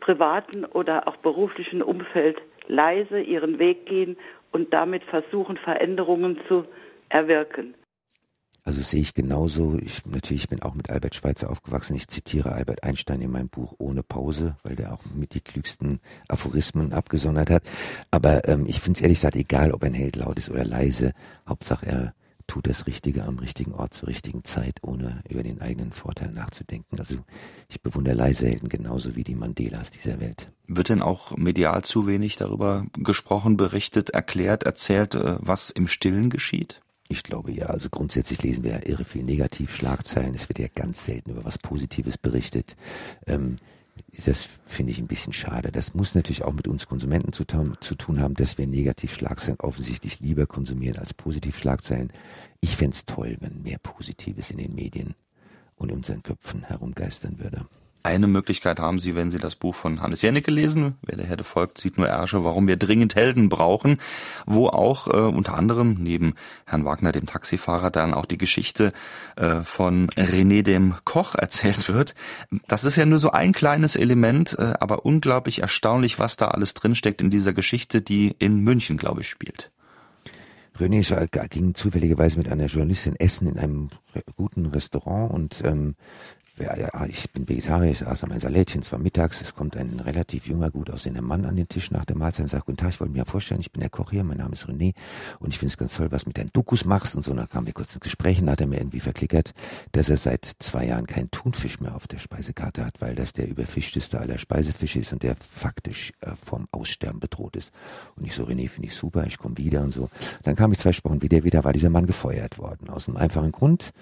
privaten 0.00 0.64
oder 0.64 1.06
auch 1.06 1.18
beruflichen 1.18 1.82
Umfeld 1.82 2.42
leise 2.66 3.20
ihren 3.20 3.60
Weg 3.60 3.86
gehen 3.86 4.16
und 4.50 4.74
damit 4.74 5.04
versuchen, 5.04 5.56
Veränderungen 5.56 6.40
zu 6.48 6.64
erwirken. 7.10 7.74
Also 8.66 8.80
sehe 8.80 9.02
ich 9.02 9.12
genauso. 9.12 9.78
Ich 9.78 10.06
natürlich 10.06 10.48
bin 10.48 10.62
auch 10.62 10.74
mit 10.74 10.88
Albert 10.88 11.14
Schweitzer 11.14 11.50
aufgewachsen. 11.50 11.96
Ich 11.96 12.08
zitiere 12.08 12.52
Albert 12.52 12.82
Einstein 12.82 13.20
in 13.20 13.30
meinem 13.30 13.50
Buch 13.50 13.74
ohne 13.78 14.02
Pause, 14.02 14.56
weil 14.62 14.74
der 14.74 14.94
auch 14.94 15.02
mit 15.14 15.34
die 15.34 15.42
klügsten 15.42 16.00
Aphorismen 16.28 16.94
abgesondert 16.94 17.50
hat. 17.50 17.62
Aber 18.10 18.48
ähm, 18.48 18.64
ich 18.66 18.80
finde 18.80 18.98
es 18.98 19.02
ehrlich 19.02 19.18
gesagt 19.18 19.36
egal, 19.36 19.72
ob 19.72 19.84
ein 19.84 19.92
Held 19.92 20.16
laut 20.16 20.38
ist 20.38 20.48
oder 20.48 20.64
leise. 20.64 21.12
Hauptsache 21.46 21.86
er 21.86 22.14
tut 22.46 22.66
das 22.66 22.86
Richtige 22.86 23.24
am 23.24 23.38
richtigen 23.38 23.72
Ort 23.74 23.94
zur 23.94 24.08
richtigen 24.08 24.44
Zeit, 24.44 24.78
ohne 24.82 25.22
über 25.28 25.42
den 25.42 25.60
eigenen 25.60 25.92
Vorteil 25.92 26.30
nachzudenken. 26.30 26.98
Also 26.98 27.16
ich 27.68 27.82
bewundere 27.82 28.14
leise 28.14 28.46
Helden 28.46 28.68
genauso 28.68 29.16
wie 29.16 29.24
die 29.24 29.34
Mandelas 29.34 29.90
dieser 29.90 30.20
Welt. 30.20 30.50
Wird 30.66 30.88
denn 30.88 31.02
auch 31.02 31.36
medial 31.36 31.82
zu 31.84 32.06
wenig 32.06 32.36
darüber 32.36 32.86
gesprochen, 32.94 33.56
berichtet, 33.56 34.10
erklärt, 34.10 34.62
erzählt, 34.62 35.14
äh, 35.14 35.36
was 35.40 35.70
im 35.70 35.86
Stillen 35.86 36.30
geschieht? 36.30 36.80
Ich 37.08 37.22
glaube 37.22 37.52
ja, 37.52 37.66
also 37.66 37.90
grundsätzlich 37.90 38.42
lesen 38.42 38.64
wir 38.64 38.72
ja 38.72 38.86
irre 38.86 39.04
viel 39.04 39.24
Negativschlagzeilen. 39.24 40.34
Es 40.34 40.48
wird 40.48 40.58
ja 40.58 40.68
ganz 40.74 41.04
selten 41.04 41.32
über 41.32 41.44
was 41.44 41.58
Positives 41.58 42.16
berichtet. 42.16 42.76
Ähm, 43.26 43.56
das 44.24 44.48
finde 44.64 44.92
ich 44.92 44.98
ein 44.98 45.06
bisschen 45.06 45.32
schade. 45.32 45.70
Das 45.70 45.94
muss 45.94 46.14
natürlich 46.14 46.44
auch 46.44 46.52
mit 46.52 46.68
uns 46.68 46.86
Konsumenten 46.86 47.32
zu, 47.32 47.44
zu 47.44 47.94
tun 47.94 48.20
haben, 48.20 48.34
dass 48.34 48.58
wir 48.58 48.66
Negativschlagzeilen 48.66 49.60
offensichtlich 49.60 50.20
lieber 50.20 50.46
konsumieren 50.46 50.98
als 50.98 51.14
Positivschlagzeilen. 51.14 52.12
Ich 52.60 52.76
fände 52.76 52.94
es 52.94 53.04
toll, 53.04 53.36
wenn 53.40 53.62
mehr 53.62 53.78
Positives 53.78 54.50
in 54.50 54.58
den 54.58 54.74
Medien 54.74 55.14
und 55.76 55.92
unseren 55.92 56.22
Köpfen 56.22 56.62
herumgeistern 56.62 57.38
würde. 57.38 57.66
Eine 58.04 58.26
Möglichkeit 58.26 58.80
haben 58.80 58.98
Sie, 58.98 59.14
wenn 59.14 59.30
Sie 59.30 59.38
das 59.38 59.54
Buch 59.54 59.74
von 59.74 60.02
Hannes 60.02 60.20
Jennecke 60.20 60.50
lesen, 60.50 60.96
Wer 61.06 61.16
der 61.16 61.24
Herde 61.24 61.42
folgt, 61.42 61.78
sieht 61.78 61.96
nur 61.96 62.06
Ärsche, 62.06 62.44
warum 62.44 62.68
wir 62.68 62.76
dringend 62.76 63.14
Helden 63.14 63.48
brauchen, 63.48 63.96
wo 64.44 64.68
auch 64.68 65.08
äh, 65.08 65.16
unter 65.16 65.54
anderem 65.54 65.96
neben 65.98 66.34
Herrn 66.66 66.84
Wagner, 66.84 67.12
dem 67.12 67.24
Taxifahrer, 67.24 67.90
dann 67.90 68.12
auch 68.12 68.26
die 68.26 68.36
Geschichte 68.36 68.92
äh, 69.36 69.62
von 69.62 70.08
René 70.10 70.62
dem 70.62 70.96
Koch 71.06 71.34
erzählt 71.38 71.88
wird. 71.88 72.14
Das 72.68 72.84
ist 72.84 72.96
ja 72.96 73.06
nur 73.06 73.18
so 73.18 73.30
ein 73.30 73.54
kleines 73.54 73.96
Element, 73.96 74.54
äh, 74.58 74.74
aber 74.80 75.06
unglaublich 75.06 75.62
erstaunlich, 75.62 76.18
was 76.18 76.36
da 76.36 76.48
alles 76.48 76.74
drinsteckt 76.74 77.22
in 77.22 77.30
dieser 77.30 77.54
Geschichte, 77.54 78.02
die 78.02 78.36
in 78.38 78.58
München, 78.58 78.98
glaube 78.98 79.22
ich, 79.22 79.30
spielt. 79.30 79.70
René 80.78 81.48
ging 81.48 81.74
zufälligerweise 81.74 82.36
mit 82.36 82.48
einer 82.48 82.66
Journalistin 82.66 83.14
essen 83.16 83.46
in 83.46 83.58
einem 83.58 83.90
guten 84.36 84.66
Restaurant 84.66 85.32
und 85.32 85.62
ähm, 85.64 85.94
ja, 86.58 86.76
ja, 86.76 87.06
ich 87.06 87.30
bin 87.32 87.48
Vegetarier, 87.48 87.90
ich 87.90 88.06
aß 88.06 88.26
mein 88.26 88.38
Salätchen, 88.38 88.82
es 88.82 88.92
war 88.92 89.00
mittags, 89.00 89.42
es 89.42 89.54
kommt 89.54 89.76
ein 89.76 89.98
relativ 89.98 90.46
junger, 90.46 90.70
gut 90.70 90.88
aussehender 90.88 91.22
Mann 91.22 91.44
an 91.46 91.56
den 91.56 91.66
Tisch 91.66 91.90
nach 91.90 92.04
der 92.04 92.16
Mahlzeit 92.16 92.44
und 92.44 92.48
sagt, 92.48 92.66
guten 92.66 92.76
Tag, 92.76 92.90
ich 92.90 93.00
wollte 93.00 93.12
mir 93.12 93.24
vorstellen, 93.24 93.60
ich 93.60 93.72
bin 93.72 93.80
der 93.80 93.90
Koch 93.90 94.12
hier, 94.12 94.22
mein 94.22 94.36
Name 94.36 94.52
ist 94.52 94.66
René 94.66 94.94
und 95.40 95.48
ich 95.48 95.58
finde 95.58 95.72
es 95.72 95.78
ganz 95.78 95.96
toll, 95.96 96.12
was 96.12 96.26
mit 96.26 96.38
deinen 96.38 96.50
Dokus 96.52 96.84
machst 96.84 97.16
und 97.16 97.24
so, 97.24 97.32
und 97.32 97.38
dann 97.38 97.48
kamen 97.48 97.66
wir 97.66 97.74
kurz 97.74 97.94
ins 97.94 98.00
Gespräch 98.00 98.40
und 98.40 98.48
hat 98.48 98.60
er 98.60 98.68
mir 98.68 98.76
irgendwie 98.76 99.00
verklickert, 99.00 99.52
dass 99.92 100.08
er 100.08 100.16
seit 100.16 100.44
zwei 100.44 100.86
Jahren 100.86 101.06
keinen 101.06 101.30
Thunfisch 101.32 101.80
mehr 101.80 101.96
auf 101.96 102.06
der 102.06 102.18
Speisekarte 102.18 102.84
hat, 102.84 103.00
weil 103.00 103.16
das 103.16 103.32
der 103.32 103.48
überfischteste 103.48 104.20
aller 104.20 104.38
Speisefische 104.38 105.00
ist 105.00 105.12
und 105.12 105.24
der 105.24 105.34
faktisch 105.36 106.12
äh, 106.20 106.30
vom 106.40 106.68
Aussterben 106.70 107.18
bedroht 107.18 107.56
ist. 107.56 107.72
Und 108.14 108.26
ich 108.26 108.34
so, 108.34 108.44
René, 108.44 108.68
finde 108.68 108.88
ich 108.88 108.94
super, 108.94 109.26
ich 109.26 109.38
komme 109.38 109.58
wieder 109.58 109.82
und 109.82 109.90
so. 109.90 110.08
Dann 110.44 110.54
kam 110.54 110.70
ich 110.70 110.78
zwei 110.78 110.92
Wochen 111.02 111.20
wieder, 111.20 111.42
wieder 111.42 111.64
war 111.64 111.72
dieser 111.72 111.90
Mann 111.90 112.06
gefeuert 112.06 112.58
worden, 112.58 112.90
aus 112.90 113.08
einem 113.08 113.16
einfachen 113.16 113.50
Grund, 113.50 113.92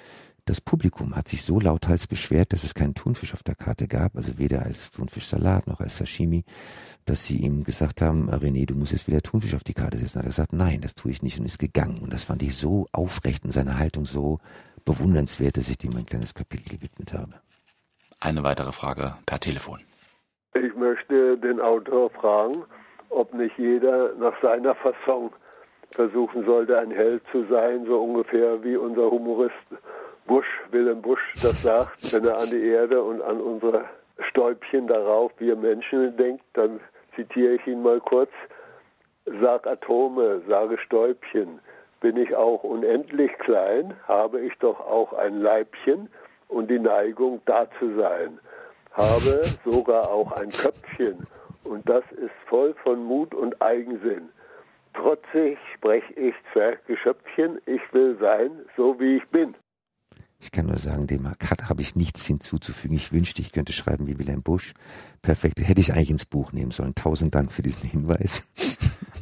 das 0.44 0.60
Publikum 0.60 1.14
hat 1.14 1.28
sich 1.28 1.42
so 1.42 1.60
lauthals 1.60 2.06
beschwert, 2.06 2.52
dass 2.52 2.64
es 2.64 2.74
keinen 2.74 2.94
Thunfisch 2.94 3.32
auf 3.32 3.42
der 3.42 3.54
Karte 3.54 3.86
gab, 3.86 4.16
also 4.16 4.38
weder 4.38 4.62
als 4.62 4.90
Thunfischsalat 4.90 5.68
noch 5.68 5.80
als 5.80 5.98
Sashimi, 5.98 6.44
dass 7.04 7.26
sie 7.26 7.38
ihm 7.38 7.62
gesagt 7.62 8.00
haben, 8.02 8.28
René, 8.28 8.66
du 8.66 8.74
musst 8.74 8.92
jetzt 8.92 9.06
wieder 9.06 9.20
Thunfisch 9.20 9.54
auf 9.54 9.62
die 9.62 9.74
Karte 9.74 9.98
setzen. 9.98 10.18
Hat 10.18 10.24
er 10.24 10.30
gesagt, 10.30 10.52
nein, 10.52 10.80
das 10.80 10.94
tue 10.94 11.12
ich 11.12 11.22
nicht 11.22 11.38
und 11.38 11.46
ist 11.46 11.58
gegangen. 11.58 12.00
Und 12.02 12.12
das 12.12 12.24
fand 12.24 12.42
ich 12.42 12.56
so 12.56 12.86
aufrecht 12.92 13.44
und 13.44 13.52
seine 13.52 13.78
Haltung 13.78 14.04
so 14.04 14.38
bewundernswert, 14.84 15.56
dass 15.56 15.70
ich 15.70 15.78
dem 15.78 15.96
ein 15.96 16.06
kleines 16.06 16.34
Kapitel 16.34 16.76
gewidmet 16.76 17.12
habe. 17.12 17.34
Eine 18.18 18.42
weitere 18.42 18.72
Frage 18.72 19.16
per 19.26 19.38
Telefon. 19.38 19.80
Ich 20.54 20.74
möchte 20.74 21.38
den 21.38 21.60
Autor 21.60 22.10
fragen, 22.10 22.64
ob 23.10 23.32
nicht 23.32 23.56
jeder 23.58 24.14
nach 24.16 24.34
seiner 24.42 24.74
Fassung 24.74 25.32
versuchen 25.92 26.44
sollte, 26.44 26.78
ein 26.78 26.90
Held 26.90 27.22
zu 27.30 27.44
sein, 27.48 27.84
so 27.86 28.02
ungefähr 28.02 28.62
wie 28.64 28.76
unser 28.76 29.10
Humorist 29.10 29.54
Bush, 30.26 30.46
Wilhelm 30.70 31.02
Bush 31.02 31.20
das 31.42 31.62
sagt, 31.62 32.12
wenn 32.12 32.24
er 32.24 32.38
an 32.38 32.50
die 32.50 32.64
Erde 32.64 33.02
und 33.02 33.22
an 33.22 33.40
unsere 33.40 33.84
Stäubchen 34.28 34.86
darauf, 34.86 35.32
wir 35.38 35.56
Menschen 35.56 36.16
denkt, 36.16 36.44
dann 36.54 36.80
zitiere 37.16 37.54
ich 37.54 37.66
ihn 37.66 37.82
mal 37.82 38.00
kurz, 38.00 38.30
sag 39.40 39.66
Atome, 39.66 40.42
sage 40.48 40.78
Stäubchen, 40.78 41.60
bin 42.00 42.16
ich 42.16 42.34
auch 42.34 42.62
unendlich 42.64 43.32
klein, 43.38 43.94
habe 44.06 44.40
ich 44.40 44.56
doch 44.58 44.80
auch 44.80 45.12
ein 45.12 45.40
Leibchen 45.40 46.08
und 46.48 46.70
die 46.70 46.78
Neigung, 46.78 47.40
da 47.46 47.66
zu 47.78 47.94
sein, 47.96 48.38
habe 48.92 49.42
sogar 49.64 50.10
auch 50.10 50.32
ein 50.32 50.50
Köpfchen 50.50 51.26
und 51.64 51.88
das 51.88 52.04
ist 52.12 52.34
voll 52.46 52.74
von 52.82 53.04
Mut 53.04 53.34
und 53.34 53.60
Eigensinn. 53.62 54.28
trotzig 54.94 55.58
spreche 55.74 56.12
ich 56.14 56.34
Zwerggeschöpfchen, 56.52 57.60
ich 57.66 57.80
will 57.92 58.16
sein, 58.20 58.50
so 58.76 58.98
wie 59.00 59.16
ich 59.16 59.26
bin. 59.28 59.54
Ich 60.42 60.50
kann 60.50 60.66
nur 60.66 60.78
sagen, 60.78 61.06
dem 61.06 61.28
habe 61.28 61.82
ich 61.82 61.94
nichts 61.94 62.26
hinzuzufügen. 62.26 62.96
Ich 62.96 63.12
wünschte, 63.12 63.40
ich 63.40 63.52
könnte 63.52 63.72
schreiben 63.72 64.08
wie 64.08 64.18
Wilhelm 64.18 64.42
Busch. 64.42 64.74
Perfekt. 65.22 65.60
Hätte 65.60 65.80
ich 65.80 65.92
eigentlich 65.92 66.10
ins 66.10 66.26
Buch 66.26 66.52
nehmen 66.52 66.72
sollen. 66.72 66.96
Tausend 66.96 67.32
Dank 67.32 67.52
für 67.52 67.62
diesen 67.62 67.88
Hinweis. 67.88 68.44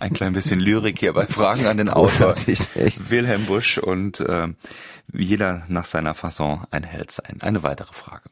Ein 0.00 0.14
klein 0.14 0.32
bisschen 0.32 0.60
Lyrik 0.60 0.98
hier 0.98 1.12
bei 1.12 1.26
Fragen 1.26 1.66
an 1.66 1.76
den 1.76 1.90
Autor. 1.90 2.34
Wilhelm 3.10 3.44
Busch 3.44 3.76
und 3.76 4.20
äh, 4.20 4.48
jeder 5.12 5.64
nach 5.68 5.84
seiner 5.84 6.14
Fasson 6.14 6.64
ein 6.70 6.84
Held 6.84 7.10
sein. 7.10 7.36
Eine 7.42 7.62
weitere 7.62 7.92
Frage. 7.92 8.22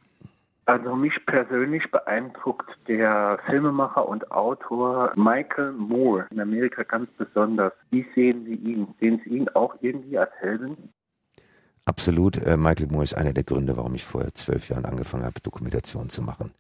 Also 0.64 0.96
mich 0.96 1.14
persönlich 1.26 1.90
beeindruckt 1.90 2.70
der 2.88 3.38
Filmemacher 3.46 4.08
und 4.08 4.30
Autor 4.30 5.12
Michael 5.14 5.72
Moore 5.72 6.26
in 6.30 6.40
Amerika 6.40 6.84
ganz 6.84 7.10
besonders. 7.18 7.74
Wie 7.90 8.06
sehen 8.14 8.46
Sie 8.46 8.54
ihn? 8.54 8.88
Sehen 8.98 9.20
Sie 9.24 9.30
ihn 9.30 9.48
auch 9.50 9.76
irgendwie 9.82 10.16
als 10.16 10.32
Helden? 10.40 10.92
Absolut. 11.88 12.36
Äh, 12.36 12.58
Michael 12.58 12.88
Moore 12.88 13.04
ist 13.04 13.14
einer 13.14 13.32
der 13.32 13.44
Gründe, 13.44 13.78
warum 13.78 13.94
ich 13.94 14.04
vor 14.04 14.22
zwölf 14.34 14.68
Jahren 14.68 14.84
angefangen 14.84 15.24
habe, 15.24 15.40
Dokumentation 15.40 16.10
zu 16.10 16.20
machen. 16.20 16.52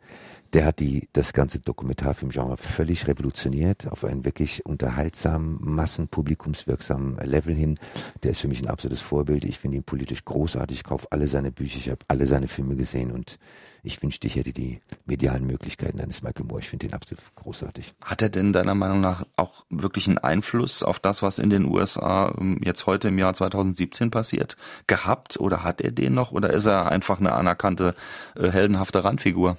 Der 0.54 0.64
hat 0.64 0.80
die, 0.80 1.08
das 1.12 1.34
ganze 1.34 1.60
Dokumentarfilmgenre 1.60 2.56
völlig 2.56 3.06
revolutioniert, 3.06 3.86
auf 3.86 4.02
einen 4.04 4.24
wirklich 4.24 4.64
unterhaltsamen, 4.64 5.58
massenpublikumswirksamen 5.60 7.18
Level 7.18 7.54
hin. 7.54 7.78
Der 8.22 8.30
ist 8.30 8.40
für 8.40 8.48
mich 8.48 8.62
ein 8.62 8.70
absolutes 8.70 9.02
Vorbild. 9.02 9.44
Ich 9.44 9.58
finde 9.58 9.76
ihn 9.76 9.84
politisch 9.84 10.24
großartig. 10.24 10.78
Ich 10.78 10.84
kaufe 10.84 11.08
alle 11.10 11.26
seine 11.26 11.52
Bücher, 11.52 11.76
ich 11.76 11.90
habe 11.90 11.98
alle 12.08 12.26
seine 12.26 12.48
Filme 12.48 12.76
gesehen 12.76 13.12
und 13.12 13.38
ich 13.82 14.02
wünschte, 14.02 14.26
ich 14.26 14.36
hätte 14.36 14.52
die 14.54 14.80
medialen 15.04 15.46
Möglichkeiten 15.46 16.00
eines 16.00 16.22
Michael 16.22 16.46
Moore. 16.46 16.60
Ich 16.60 16.68
finde 16.68 16.86
ihn 16.86 16.94
absolut 16.94 17.22
großartig. 17.34 17.92
Hat 18.02 18.22
er 18.22 18.30
denn 18.30 18.54
deiner 18.54 18.74
Meinung 18.74 19.02
nach 19.02 19.24
auch 19.36 19.66
wirklich 19.68 20.08
einen 20.08 20.18
Einfluss 20.18 20.82
auf 20.82 20.98
das, 20.98 21.22
was 21.22 21.38
in 21.38 21.50
den 21.50 21.66
USA 21.66 22.34
ähm, 22.38 22.58
jetzt 22.64 22.86
heute 22.86 23.08
im 23.08 23.18
Jahr 23.18 23.34
2017 23.34 24.10
passiert, 24.10 24.56
gehabt? 24.86 25.38
Oder 25.38 25.62
hat 25.62 25.82
er 25.82 25.92
den 25.92 26.14
noch? 26.14 26.32
Oder 26.32 26.54
ist 26.54 26.66
er 26.66 26.90
einfach 26.90 27.20
eine 27.20 27.32
anerkannte, 27.32 27.94
äh, 28.34 28.50
heldenhafte 28.50 29.04
Randfigur? 29.04 29.58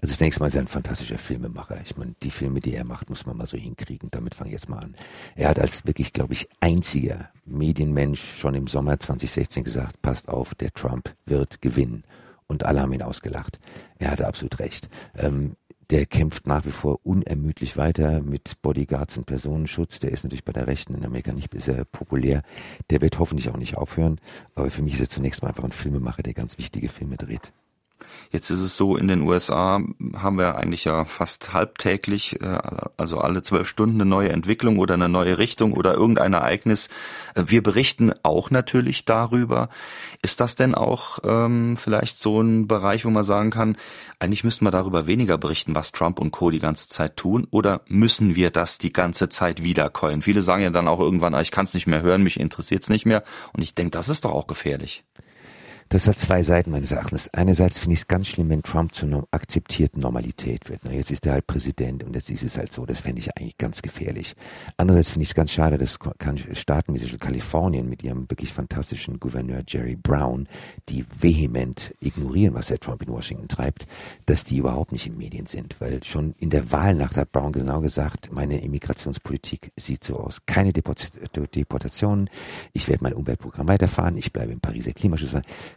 Also 0.00 0.14
zunächst 0.14 0.40
mal 0.40 0.46
ist 0.46 0.54
er 0.54 0.62
ein 0.62 0.68
fantastischer 0.68 1.18
Filmemacher. 1.18 1.78
Ich 1.84 1.96
meine, 1.96 2.14
die 2.22 2.30
Filme, 2.30 2.60
die 2.60 2.74
er 2.74 2.84
macht, 2.84 3.08
muss 3.08 3.26
man 3.26 3.36
mal 3.36 3.46
so 3.46 3.56
hinkriegen. 3.56 4.10
Damit 4.10 4.34
fange 4.34 4.50
ich 4.50 4.54
jetzt 4.54 4.68
mal 4.68 4.78
an. 4.78 4.94
Er 5.34 5.48
hat 5.48 5.58
als 5.58 5.86
wirklich, 5.86 6.12
glaube 6.12 6.34
ich, 6.34 6.48
einziger 6.60 7.30
Medienmensch 7.44 8.38
schon 8.38 8.54
im 8.54 8.66
Sommer 8.66 8.98
2016 8.98 9.64
gesagt, 9.64 10.02
passt 10.02 10.28
auf, 10.28 10.54
der 10.54 10.72
Trump 10.72 11.14
wird 11.24 11.62
gewinnen 11.62 12.04
und 12.46 12.64
alle 12.64 12.82
haben 12.82 12.92
ihn 12.92 13.02
ausgelacht. 13.02 13.58
Er 13.98 14.10
hatte 14.10 14.26
absolut 14.26 14.58
recht. 14.58 14.88
Ähm, 15.16 15.56
der 15.90 16.04
kämpft 16.04 16.48
nach 16.48 16.66
wie 16.66 16.72
vor 16.72 16.98
unermüdlich 17.04 17.76
weiter 17.76 18.20
mit 18.20 18.60
Bodyguards 18.60 19.16
und 19.18 19.26
Personenschutz. 19.26 20.00
Der 20.00 20.10
ist 20.10 20.24
natürlich 20.24 20.44
bei 20.44 20.52
der 20.52 20.66
Rechten 20.66 20.94
in 20.94 21.04
Amerika 21.04 21.32
nicht 21.32 21.52
sehr 21.60 21.84
populär. 21.84 22.42
Der 22.90 23.00
wird 23.02 23.20
hoffentlich 23.20 23.50
auch 23.50 23.56
nicht 23.56 23.76
aufhören. 23.76 24.18
Aber 24.56 24.70
für 24.70 24.82
mich 24.82 24.94
ist 24.94 25.00
er 25.00 25.08
zunächst 25.08 25.42
mal 25.42 25.48
einfach 25.48 25.62
ein 25.62 25.70
Filmemacher, 25.70 26.24
der 26.24 26.34
ganz 26.34 26.58
wichtige 26.58 26.88
Filme 26.88 27.16
dreht. 27.16 27.52
Jetzt 28.30 28.50
ist 28.50 28.60
es 28.60 28.76
so, 28.76 28.96
in 28.96 29.08
den 29.08 29.22
USA 29.22 29.80
haben 30.16 30.38
wir 30.38 30.56
eigentlich 30.56 30.84
ja 30.84 31.04
fast 31.04 31.52
halbtäglich, 31.52 32.40
äh, 32.40 32.58
also 32.96 33.18
alle 33.18 33.42
zwölf 33.42 33.68
Stunden 33.68 34.00
eine 34.00 34.08
neue 34.08 34.30
Entwicklung 34.30 34.78
oder 34.78 34.94
eine 34.94 35.08
neue 35.08 35.38
Richtung 35.38 35.72
oder 35.72 35.94
irgendein 35.94 36.32
Ereignis. 36.32 36.88
Äh, 37.34 37.44
wir 37.46 37.62
berichten 37.62 38.12
auch 38.22 38.50
natürlich 38.50 39.04
darüber. 39.04 39.68
Ist 40.22 40.40
das 40.40 40.54
denn 40.54 40.74
auch 40.74 41.18
ähm, 41.24 41.76
vielleicht 41.76 42.18
so 42.18 42.40
ein 42.40 42.66
Bereich, 42.66 43.04
wo 43.04 43.10
man 43.10 43.24
sagen 43.24 43.50
kann, 43.50 43.76
eigentlich 44.18 44.44
müssten 44.44 44.64
wir 44.64 44.70
darüber 44.70 45.06
weniger 45.06 45.38
berichten, 45.38 45.74
was 45.74 45.92
Trump 45.92 46.18
und 46.18 46.30
Co. 46.30 46.50
die 46.50 46.58
ganze 46.58 46.88
Zeit 46.88 47.16
tun? 47.16 47.46
Oder 47.50 47.82
müssen 47.86 48.36
wir 48.36 48.50
das 48.50 48.78
die 48.78 48.92
ganze 48.92 49.28
Zeit 49.28 49.62
wiederkäuen? 49.62 50.22
Viele 50.22 50.42
sagen 50.42 50.62
ja 50.62 50.70
dann 50.70 50.88
auch 50.88 51.00
irgendwann, 51.00 51.34
ah, 51.34 51.40
ich 51.40 51.50
kann 51.50 51.64
es 51.64 51.74
nicht 51.74 51.86
mehr 51.86 52.02
hören, 52.02 52.22
mich 52.22 52.40
interessiert 52.40 52.82
es 52.82 52.88
nicht 52.88 53.06
mehr. 53.06 53.22
Und 53.52 53.62
ich 53.62 53.74
denke, 53.74 53.92
das 53.92 54.08
ist 54.08 54.24
doch 54.24 54.32
auch 54.32 54.46
gefährlich. 54.46 55.04
Das 55.88 56.08
hat 56.08 56.18
zwei 56.18 56.42
Seiten 56.42 56.72
meines 56.72 56.90
Erachtens. 56.90 57.28
Einerseits 57.32 57.78
finde 57.78 57.94
ich 57.94 58.00
es 58.00 58.08
ganz 58.08 58.26
schlimm, 58.26 58.50
wenn 58.50 58.62
Trump 58.62 58.92
zu 58.92 59.06
einer 59.06 59.24
akzeptierten 59.30 60.00
Normalität 60.00 60.68
wird. 60.68 60.82
Jetzt 60.84 61.12
ist 61.12 61.24
er 61.26 61.34
halt 61.34 61.46
Präsident 61.46 62.02
und 62.02 62.14
jetzt 62.16 62.28
ist 62.28 62.42
es 62.42 62.58
halt 62.58 62.72
so. 62.72 62.86
Das 62.86 63.00
fände 63.00 63.20
ich 63.20 63.36
eigentlich 63.36 63.56
ganz 63.56 63.82
gefährlich. 63.82 64.34
Andererseits 64.76 65.10
finde 65.10 65.22
ich 65.22 65.28
es 65.28 65.34
ganz 65.36 65.52
schade, 65.52 65.78
dass 65.78 65.98
Staaten 66.52 66.94
wie 66.94 67.16
Kalifornien 67.16 67.88
mit 67.88 68.02
ihrem 68.02 68.28
wirklich 68.28 68.52
fantastischen 68.52 69.20
Gouverneur 69.20 69.62
Jerry 69.66 69.94
Brown, 69.94 70.48
die 70.88 71.04
vehement 71.20 71.94
ignorieren, 72.00 72.54
was 72.54 72.66
der 72.66 72.80
Trump 72.80 73.02
in 73.02 73.08
Washington 73.08 73.46
treibt, 73.46 73.86
dass 74.26 74.42
die 74.42 74.58
überhaupt 74.58 74.90
nicht 74.90 75.06
in 75.06 75.16
Medien 75.16 75.46
sind. 75.46 75.80
Weil 75.80 76.02
schon 76.02 76.34
in 76.38 76.50
der 76.50 76.72
Wahlnacht 76.72 77.16
hat 77.16 77.30
Brown 77.30 77.52
genau 77.52 77.80
gesagt, 77.80 78.32
meine 78.32 78.60
Immigrationspolitik 78.60 79.70
sieht 79.76 80.02
so 80.02 80.18
aus. 80.18 80.40
Keine 80.46 80.72
Deportationen. 80.72 82.28
Ich 82.72 82.88
werde 82.88 83.04
mein 83.04 83.14
Umweltprogramm 83.14 83.68
weiterfahren. 83.68 84.16
Ich 84.16 84.32
bleibe 84.32 84.52
im 84.52 84.60
Pariser 84.60 84.92
Klimaschutz. 84.92 85.30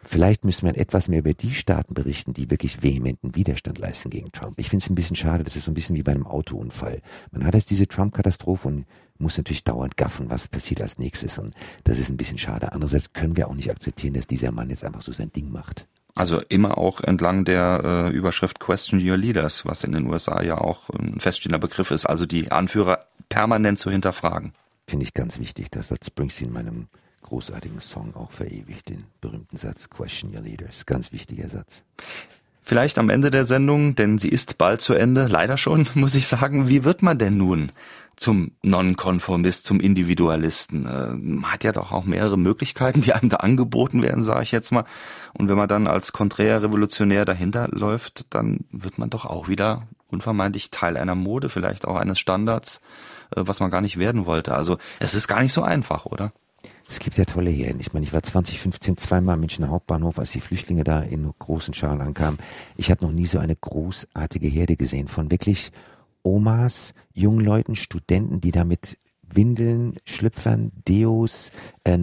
Vielleicht 0.03 0.45
müssen 0.45 0.65
wir 0.65 0.77
etwas 0.77 1.07
mehr 1.07 1.19
über 1.19 1.33
die 1.33 1.51
Staaten 1.51 1.93
berichten, 1.93 2.33
die 2.33 2.49
wirklich 2.49 2.81
vehementen 2.81 3.35
Widerstand 3.35 3.79
leisten 3.79 4.09
gegen 4.09 4.31
Trump. 4.31 4.57
Ich 4.57 4.69
finde 4.69 4.83
es 4.83 4.89
ein 4.89 4.95
bisschen 4.95 5.15
schade, 5.15 5.43
das 5.43 5.55
ist 5.55 5.65
so 5.65 5.71
ein 5.71 5.73
bisschen 5.73 5.95
wie 5.95 6.03
bei 6.03 6.13
einem 6.13 6.25
Autounfall. 6.25 7.01
Man 7.31 7.45
hat 7.45 7.53
jetzt 7.53 7.69
diese 7.69 7.87
Trump-Katastrophe 7.87 8.67
und 8.67 8.85
muss 9.17 9.37
natürlich 9.37 9.63
dauernd 9.63 9.97
gaffen, 9.97 10.29
was 10.29 10.47
passiert 10.47 10.81
als 10.81 10.97
nächstes. 10.97 11.37
Und 11.37 11.53
das 11.83 11.99
ist 11.99 12.09
ein 12.09 12.17
bisschen 12.17 12.37
schade. 12.37 12.71
Andererseits 12.71 13.13
können 13.13 13.35
wir 13.35 13.49
auch 13.49 13.53
nicht 13.53 13.69
akzeptieren, 13.69 14.13
dass 14.13 14.27
dieser 14.27 14.51
Mann 14.51 14.69
jetzt 14.69 14.85
einfach 14.85 15.01
so 15.01 15.11
sein 15.11 15.31
Ding 15.31 15.51
macht. 15.51 15.85
Also 16.15 16.41
immer 16.49 16.77
auch 16.77 17.01
entlang 17.01 17.45
der 17.45 17.81
äh, 17.83 18.09
Überschrift 18.09 18.59
Question 18.59 18.99
Your 18.99 19.17
Leaders, 19.17 19.65
was 19.65 19.83
in 19.83 19.91
den 19.91 20.07
USA 20.07 20.41
ja 20.41 20.57
auch 20.57 20.89
ein 20.89 21.19
feststehender 21.19 21.59
Begriff 21.59 21.91
ist. 21.91 22.05
Also 22.05 22.25
die 22.25 22.51
Anführer 22.51 23.05
permanent 23.29 23.79
zu 23.79 23.91
hinterfragen. 23.91 24.53
Finde 24.87 25.05
ich 25.05 25.13
ganz 25.13 25.39
wichtig. 25.39 25.69
Das 25.69 25.91
hat 25.91 26.03
Springsteen 26.03 26.49
in 26.49 26.53
meinem 26.53 26.87
großartigen 27.21 27.81
Song 27.81 28.15
auch 28.15 28.31
verewigt, 28.31 28.89
den 28.89 29.05
berühmten 29.21 29.57
Satz 29.57 29.89
Question 29.89 30.33
Your 30.33 30.41
Leaders. 30.41 30.85
Ganz 30.85 31.11
wichtiger 31.11 31.49
Satz. 31.49 31.83
Vielleicht 32.61 32.99
am 32.99 33.09
Ende 33.09 33.31
der 33.31 33.45
Sendung, 33.45 33.95
denn 33.95 34.19
sie 34.19 34.29
ist 34.29 34.59
bald 34.59 34.81
zu 34.81 34.93
Ende, 34.93 35.25
leider 35.25 35.57
schon, 35.57 35.87
muss 35.95 36.15
ich 36.15 36.27
sagen, 36.27 36.69
wie 36.69 36.83
wird 36.83 37.01
man 37.01 37.17
denn 37.17 37.37
nun 37.37 37.71
zum 38.15 38.51
Nonkonformist, 38.61 39.65
zum 39.65 39.79
Individualisten? 39.79 40.83
Man 40.83 41.51
hat 41.51 41.63
ja 41.63 41.71
doch 41.71 41.91
auch 41.91 42.03
mehrere 42.03 42.37
Möglichkeiten, 42.37 43.01
die 43.01 43.13
einem 43.13 43.29
da 43.29 43.37
angeboten 43.37 44.03
werden, 44.03 44.21
sage 44.21 44.43
ich 44.43 44.51
jetzt 44.51 44.71
mal. 44.71 44.85
Und 45.33 45.49
wenn 45.49 45.57
man 45.57 45.69
dann 45.69 45.87
als 45.87 46.11
konträr 46.11 46.61
Revolutionär 46.61 47.25
dahinter 47.25 47.69
läuft, 47.71 48.25
dann 48.29 48.65
wird 48.71 48.97
man 48.97 49.09
doch 49.09 49.25
auch 49.25 49.47
wieder 49.47 49.87
unvermeidlich 50.11 50.69
Teil 50.69 50.97
einer 50.97 51.15
Mode, 51.15 51.49
vielleicht 51.49 51.87
auch 51.87 51.95
eines 51.95 52.19
Standards, 52.19 52.81
äh, 53.35 53.41
was 53.45 53.59
man 53.59 53.71
gar 53.71 53.81
nicht 53.81 53.97
werden 53.97 54.25
wollte. 54.25 54.53
Also 54.53 54.77
es 54.99 55.15
ist 55.15 55.27
gar 55.27 55.41
nicht 55.41 55.53
so 55.53 55.63
einfach, 55.63 56.05
oder? 56.05 56.33
Es 56.89 56.97
gibt 56.97 57.17
ja 57.17 57.25
tolle 57.25 57.51
Herden. 57.51 57.79
Ich 57.79 57.93
meine, 57.93 58.03
ich 58.03 58.13
war 58.13 58.23
2015 58.23 58.97
zweimal 58.97 59.35
am 59.35 59.41
Münchner 59.41 59.69
Hauptbahnhof, 59.69 60.17
als 60.17 60.31
die 60.31 60.41
Flüchtlinge 60.41 60.83
da 60.83 61.01
in 61.01 61.31
großen 61.37 61.75
Scharen 61.75 62.01
ankamen. 62.01 62.39
Ich 62.77 62.89
habe 62.89 63.05
noch 63.05 63.11
nie 63.11 63.27
so 63.27 63.37
eine 63.37 63.55
großartige 63.55 64.47
Herde 64.47 64.75
gesehen 64.75 65.07
von 65.07 65.29
wirklich 65.29 65.71
Omas, 66.23 66.95
jungen 67.13 67.45
Leuten, 67.45 67.75
Studenten, 67.75 68.41
die 68.41 68.49
da 68.49 68.65
mit 68.65 68.97
Windeln, 69.31 69.97
Schlüpfern, 70.03 70.71
Deos, 70.87 71.51
äh, 71.83 71.99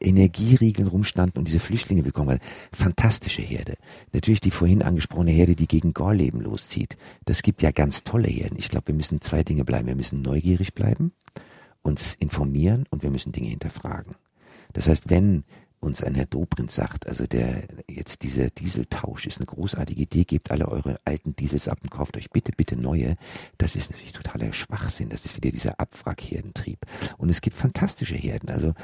Energieriegeln 0.00 0.88
rumstanden 0.88 1.38
und 1.38 1.46
diese 1.46 1.60
Flüchtlinge 1.60 2.02
bekommen 2.02 2.30
haben. 2.30 2.40
Fantastische 2.72 3.42
Herde. 3.42 3.74
Natürlich 4.12 4.40
die 4.40 4.50
vorhin 4.50 4.82
angesprochene 4.82 5.30
Herde, 5.30 5.54
die 5.54 5.68
gegen 5.68 5.94
Gorleben 5.94 6.40
loszieht. 6.40 6.96
Das 7.26 7.42
gibt 7.42 7.62
ja 7.62 7.70
ganz 7.70 8.02
tolle 8.02 8.28
Herden. 8.28 8.58
Ich 8.58 8.70
glaube, 8.70 8.88
wir 8.88 8.94
müssen 8.96 9.20
zwei 9.20 9.44
Dinge 9.44 9.64
bleiben. 9.64 9.86
Wir 9.86 9.94
müssen 9.94 10.20
neugierig 10.20 10.74
bleiben 10.74 11.12
uns 11.86 12.14
informieren 12.14 12.84
und 12.90 13.02
wir 13.04 13.10
müssen 13.10 13.30
Dinge 13.30 13.48
hinterfragen. 13.48 14.14
Das 14.72 14.88
heißt, 14.88 15.08
wenn 15.08 15.44
uns 15.78 16.02
ein 16.02 16.16
Herr 16.16 16.26
Dobrindt 16.26 16.72
sagt, 16.72 17.06
also 17.06 17.26
der 17.26 17.62
jetzt 17.88 18.22
dieser 18.22 18.50
Dieseltausch 18.50 19.26
ist 19.26 19.38
eine 19.38 19.46
großartige 19.46 20.02
Idee, 20.02 20.24
gebt 20.24 20.50
alle 20.50 20.66
eure 20.68 20.98
alten 21.04 21.36
Diesels 21.36 21.68
ab 21.68 21.78
und 21.82 21.90
kauft 21.90 22.16
euch 22.16 22.30
bitte, 22.30 22.50
bitte 22.50 22.76
neue. 22.76 23.14
Das 23.58 23.76
ist 23.76 23.90
natürlich 23.90 24.12
totaler 24.12 24.52
Schwachsinn. 24.52 25.10
Das 25.10 25.24
ist 25.24 25.36
wieder 25.36 25.52
dieser 25.52 25.78
Abwrackherdentrieb. 25.78 26.80
Und 27.18 27.28
es 27.28 27.40
gibt 27.40 27.56
fantastische 27.56 28.16
Herden. 28.16 28.50
Also 28.50 28.74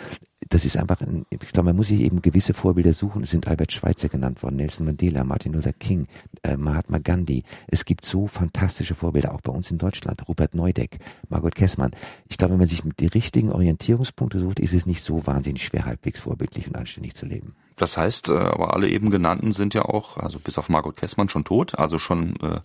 das 0.53 0.67
ist 0.67 0.77
einfach, 0.77 1.01
ein, 1.01 1.25
ich 1.31 1.39
glaube, 1.53 1.71
man 1.71 1.77
muss 1.77 1.89
sich 1.89 2.01
eben 2.01 2.21
gewisse 2.21 2.53
Vorbilder 2.53 2.93
suchen. 2.93 3.23
Es 3.23 3.31
sind 3.31 3.49
Albert 3.49 3.73
Schweitzer 3.73 4.11
genannt 4.11 4.43
worden, 4.43 4.57
Nelson 4.57 4.85
Mandela, 4.85 5.25
Martin 5.25 5.55
Luther 5.55 5.73
King, 5.73 6.07
äh, 6.43 6.59
Mahatma 6.59 6.99
Gandhi. 6.99 7.43
Es 7.69 7.87
gibt 7.87 8.05
so 8.05 8.27
fantastische 8.27 8.95
Vorbilder, 8.95 9.35
auch 9.35 9.41
bei 9.41 9.51
uns 9.51 9.71
in 9.71 9.79
Deutschland. 9.79 10.29
Robert 10.29 10.55
Neudeck, 10.55 10.99
Margot 11.31 11.55
Kessmann. 11.55 11.93
Ich 12.29 12.37
glaube, 12.37 12.53
wenn 12.53 12.59
man 12.59 12.69
sich 12.69 12.85
mit 12.85 13.01
die 13.01 13.07
richtigen 13.07 13.51
Orientierungspunkte 13.51 14.39
sucht, 14.39 14.61
ist 14.61 14.75
es 14.75 14.85
nicht 14.85 15.03
so 15.03 15.27
wahnsinnig 15.27 15.65
schwer, 15.65 15.87
halbwegs 15.87 16.21
vorbildlich 16.21 16.69
und 16.69 16.77
anständig 16.77 17.15
zu 17.15 17.25
leben. 17.25 17.55
Das 17.77 17.97
heißt, 17.97 18.29
äh, 18.29 18.33
aber 18.33 18.75
alle 18.75 18.89
eben 18.89 19.11
genannten 19.11 19.53
sind 19.53 19.75
ja 19.75 19.83
auch, 19.83 20.17
also 20.17 20.39
bis 20.39 20.59
auf 20.59 20.69
Margot 20.69 20.97
Kessmann 20.97 21.29
schon 21.29 21.45
tot, 21.45 21.79
also 21.79 21.99
schon 21.99 22.37
äh, 22.41 22.61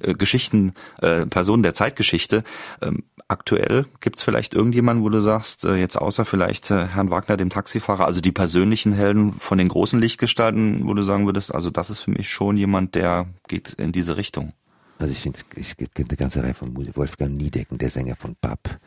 äh, 0.00 0.14
Geschichten, 0.14 0.74
äh, 1.00 1.26
Personen 1.26 1.62
der 1.62 1.74
Zeitgeschichte. 1.74 2.44
Ähm, 2.80 3.04
aktuell 3.28 3.86
gibt's 4.00 4.22
vielleicht 4.22 4.54
irgendjemanden, 4.54 5.04
wo 5.04 5.08
du 5.08 5.20
sagst, 5.20 5.64
äh, 5.64 5.76
jetzt 5.76 5.96
außer 5.96 6.24
vielleicht 6.24 6.70
äh, 6.70 6.86
Herrn 6.86 7.10
Wagner, 7.10 7.36
dem 7.36 7.50
Taxifahrer, 7.50 8.06
also 8.06 8.20
die 8.20 8.32
persönlichen 8.32 8.92
Helden 8.92 9.32
von 9.34 9.58
den 9.58 9.68
großen 9.68 10.00
Lichtgestalten, 10.00 10.86
wo 10.86 10.94
du 10.94 11.02
sagen 11.02 11.26
würdest, 11.26 11.54
also 11.54 11.70
das 11.70 11.90
ist 11.90 12.00
für 12.00 12.10
mich 12.10 12.30
schon 12.30 12.56
jemand, 12.56 12.94
der 12.94 13.26
geht 13.48 13.74
in 13.74 13.92
diese 13.92 14.16
Richtung. 14.16 14.52
Also 14.98 15.12
ich 15.12 15.20
finde, 15.20 15.40
es 15.56 15.76
gibt 15.76 15.98
eine 15.98 16.16
ganze 16.16 16.42
Reihe 16.42 16.54
von 16.54 16.74
Wolfgang 16.96 17.36
Niedecken, 17.36 17.76
der 17.76 17.90
Sänger 17.90 18.16
von 18.16 18.34
BAP, 18.40 18.78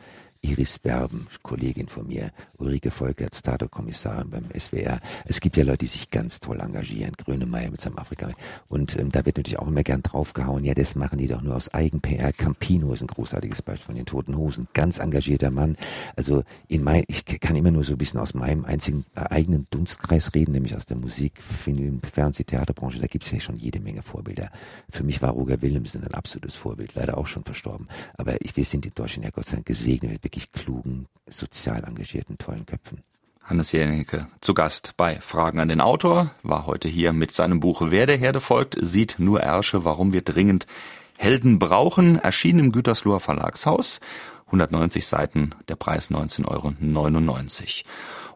Iris 0.42 0.78
Berben, 0.78 1.26
Kollegin 1.42 1.88
von 1.88 2.06
mir, 2.06 2.30
Ulrike 2.56 2.90
Volkert, 2.90 3.34
Stato-Kommissarin 3.34 4.30
beim 4.30 4.44
SWR. 4.58 4.98
Es 5.26 5.40
gibt 5.40 5.56
ja 5.56 5.64
Leute, 5.64 5.78
die 5.78 5.86
sich 5.86 6.10
ganz 6.10 6.40
toll 6.40 6.60
engagieren. 6.60 7.12
Grönemeyer 7.12 7.70
mit 7.70 7.80
seinem 7.80 7.98
Afrika. 7.98 8.30
Und 8.68 8.98
ähm, 8.98 9.10
da 9.10 9.26
wird 9.26 9.36
natürlich 9.36 9.58
auch 9.58 9.68
immer 9.68 9.82
gern 9.82 10.02
draufgehauen. 10.02 10.64
Ja, 10.64 10.72
das 10.72 10.94
machen 10.94 11.18
die 11.18 11.26
doch 11.26 11.42
nur 11.42 11.56
aus 11.56 11.72
Eigen-PR. 11.74 12.32
Campino 12.32 12.92
ist 12.92 13.02
ein 13.02 13.08
großartiges 13.08 13.62
Beispiel 13.62 13.86
von 13.86 13.94
den 13.96 14.06
Toten 14.06 14.36
Hosen. 14.36 14.66
Ganz 14.72 14.98
engagierter 14.98 15.50
Mann. 15.50 15.76
Also 16.16 16.42
in 16.68 16.84
mein, 16.84 17.04
ich 17.08 17.24
kann 17.26 17.56
immer 17.56 17.70
nur 17.70 17.84
so 17.84 17.92
ein 17.92 17.98
bisschen 17.98 18.20
aus 18.20 18.32
meinem 18.32 18.64
einzigen 18.64 19.04
äh, 19.14 19.20
eigenen 19.20 19.66
Dunstkreis 19.70 20.34
reden, 20.34 20.52
nämlich 20.52 20.74
aus 20.74 20.86
der 20.86 20.96
Musik, 20.96 21.42
Film, 21.42 22.00
Fernseh, 22.02 22.44
Theaterbranche. 22.44 22.98
Da 22.98 23.08
gibt 23.08 23.24
es 23.24 23.30
ja 23.30 23.40
schon 23.40 23.56
jede 23.56 23.80
Menge 23.80 24.02
Vorbilder. 24.02 24.50
Für 24.88 25.04
mich 25.04 25.20
war 25.20 25.30
Roger 25.30 25.60
Willemsen 25.60 26.02
ein 26.02 26.14
absolutes 26.14 26.56
Vorbild, 26.56 26.94
leider 26.94 27.18
auch 27.18 27.26
schon 27.26 27.44
verstorben. 27.44 27.88
Aber 28.16 28.42
ich, 28.42 28.56
wir 28.56 28.64
sind 28.64 28.86
in 28.86 28.92
Deutschland 28.94 29.24
ja 29.24 29.30
Gott 29.30 29.46
sei 29.46 29.56
Dank 29.56 29.66
gesegnet 29.66 30.22
wirklich 30.30 30.52
klugen, 30.52 31.08
sozial 31.28 31.82
engagierten, 31.82 32.38
tollen 32.38 32.64
Köpfen. 32.64 33.02
Hannes 33.42 33.72
Jennecke 33.72 34.28
zu 34.40 34.54
Gast 34.54 34.92
bei 34.96 35.20
Fragen 35.20 35.58
an 35.58 35.66
den 35.66 35.80
Autor, 35.80 36.30
war 36.44 36.66
heute 36.66 36.88
hier 36.88 37.12
mit 37.12 37.32
seinem 37.32 37.58
Buch 37.58 37.82
Wer 37.86 38.06
der 38.06 38.16
Herde 38.16 38.38
folgt, 38.38 38.76
sieht 38.80 39.16
nur 39.18 39.40
Ärsche, 39.40 39.84
warum 39.84 40.12
wir 40.12 40.22
dringend 40.22 40.68
Helden 41.18 41.58
brauchen, 41.58 42.16
erschienen 42.20 42.60
im 42.60 42.72
Gütersloher 42.72 43.18
Verlagshaus. 43.18 43.98
190 44.46 45.04
Seiten, 45.04 45.50
der 45.68 45.74
Preis 45.74 46.12
19,99 46.12 46.46
Euro. 46.46 46.74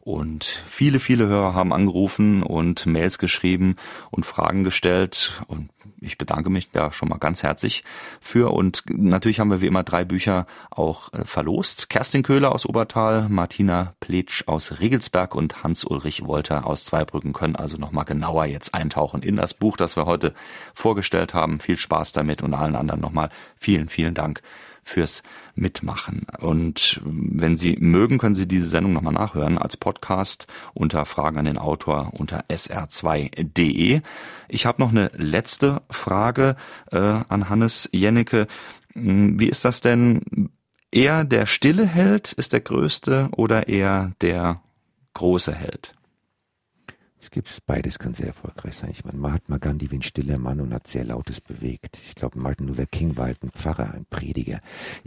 Und 0.05 0.45
viele, 0.67 1.01
viele 1.01 1.27
Hörer 1.29 1.55
haben 1.55 1.73
angerufen 1.73 2.43
und 2.43 2.85
Mails 2.85 3.19
geschrieben 3.19 3.77
und 4.11 4.27
Fragen 4.27 4.63
gestellt. 4.63 5.43
Und 5.47 5.71
ich 5.99 6.19
bedanke 6.19 6.51
mich 6.51 6.71
da 6.71 6.93
schon 6.93 7.09
mal 7.09 7.17
ganz 7.17 7.43
herzlich 7.43 7.83
für. 8.21 8.53
Und 8.53 8.83
natürlich 8.91 9.41
haben 9.41 9.51
wir 9.51 9.63
wie 9.63 9.67
immer 9.67 9.83
drei 9.83 10.05
Bücher 10.05 10.47
auch 10.71 11.11
äh, 11.15 11.25
verlost. 11.25 11.89
Kerstin 11.89 12.23
Köhler 12.23 12.53
aus 12.53 12.67
Obertal, 12.67 13.31
Martina 13.31 13.95
Pletsch 14.01 14.47
aus 14.47 14.79
Regelsberg 14.79 15.35
und 15.35 15.65
Hans-Ulrich 15.65 16.27
Wolter 16.27 16.67
aus 16.67 16.85
Zweibrücken 16.85 17.33
können 17.33 17.57
also 17.57 17.79
nochmal 17.79 18.05
genauer 18.05 18.45
jetzt 18.45 18.75
eintauchen 18.75 19.23
in 19.23 19.37
das 19.37 19.55
Buch, 19.55 19.79
das 19.79 19.97
wir 19.97 20.05
heute 20.05 20.35
vorgestellt 20.75 21.33
haben. 21.33 21.61
Viel 21.61 21.79
Spaß 21.79 22.13
damit 22.13 22.43
und 22.43 22.53
allen 22.53 22.77
anderen 22.77 23.01
nochmal 23.01 23.31
vielen, 23.57 23.89
vielen 23.89 24.13
Dank 24.13 24.43
fürs 24.85 25.23
Mitmachen. 25.55 26.27
Und 26.39 27.01
wenn 27.05 27.57
Sie 27.57 27.77
mögen, 27.79 28.19
können 28.19 28.35
Sie 28.35 28.49
diese 28.49 28.69
Sendung 28.69 28.93
nochmal 28.93 29.13
nachhören 29.13 29.59
als 29.59 29.77
Podcast 29.77 30.47
unter 30.73 31.07
Fragen 31.07 31.39
an 31.39 31.45
den 31.45 31.59
Autor 31.59 32.13
unter 32.15 32.45
sr2.de. 32.49 34.01
Ich 34.49 34.67
habe 34.67 34.83
noch 34.83 34.91
eine 34.91 35.11
letzte 35.15 35.83
Frage 35.91 36.57
äh, 36.91 36.99
an 36.99 37.49
Hannes 37.49 37.89
Jennecke. 37.93 38.47
Hm, 38.93 39.39
wie 39.39 39.49
ist 39.49 39.65
das 39.65 39.81
denn? 39.81 40.51
Eher 40.91 41.25
der 41.25 41.47
stille 41.47 41.87
Held 41.87 42.33
ist 42.33 42.53
der 42.53 42.61
größte 42.61 43.29
oder 43.33 43.67
eher 43.67 44.13
der 44.21 44.63
große 45.15 45.53
Held? 45.53 45.95
Es 47.25 47.31
gibt 47.31 47.67
beides 47.67 47.99
kann 47.99 48.13
sehr 48.13 48.27
erfolgreich 48.27 48.77
sein. 48.77 48.91
Ich 48.93 49.03
meine, 49.03 49.17
Mahatma 49.17 49.57
Gandhi 49.57 49.91
wie 49.91 49.97
ein 49.97 50.03
stiller 50.03 50.37
Mann 50.37 50.61
und 50.61 50.75
hat 50.75 50.87
sehr 50.87 51.05
Lautes 51.05 51.41
bewegt. 51.41 51.99
Ich 52.07 52.15
glaube, 52.15 52.39
Martin 52.39 52.67
Luther 52.67 52.85
King 52.85 53.17
war 53.17 53.25
halt 53.25 53.43
ein 53.43 53.51
Pfarrer, 53.51 53.95
ein 53.95 54.05
Prediger. 54.11 54.59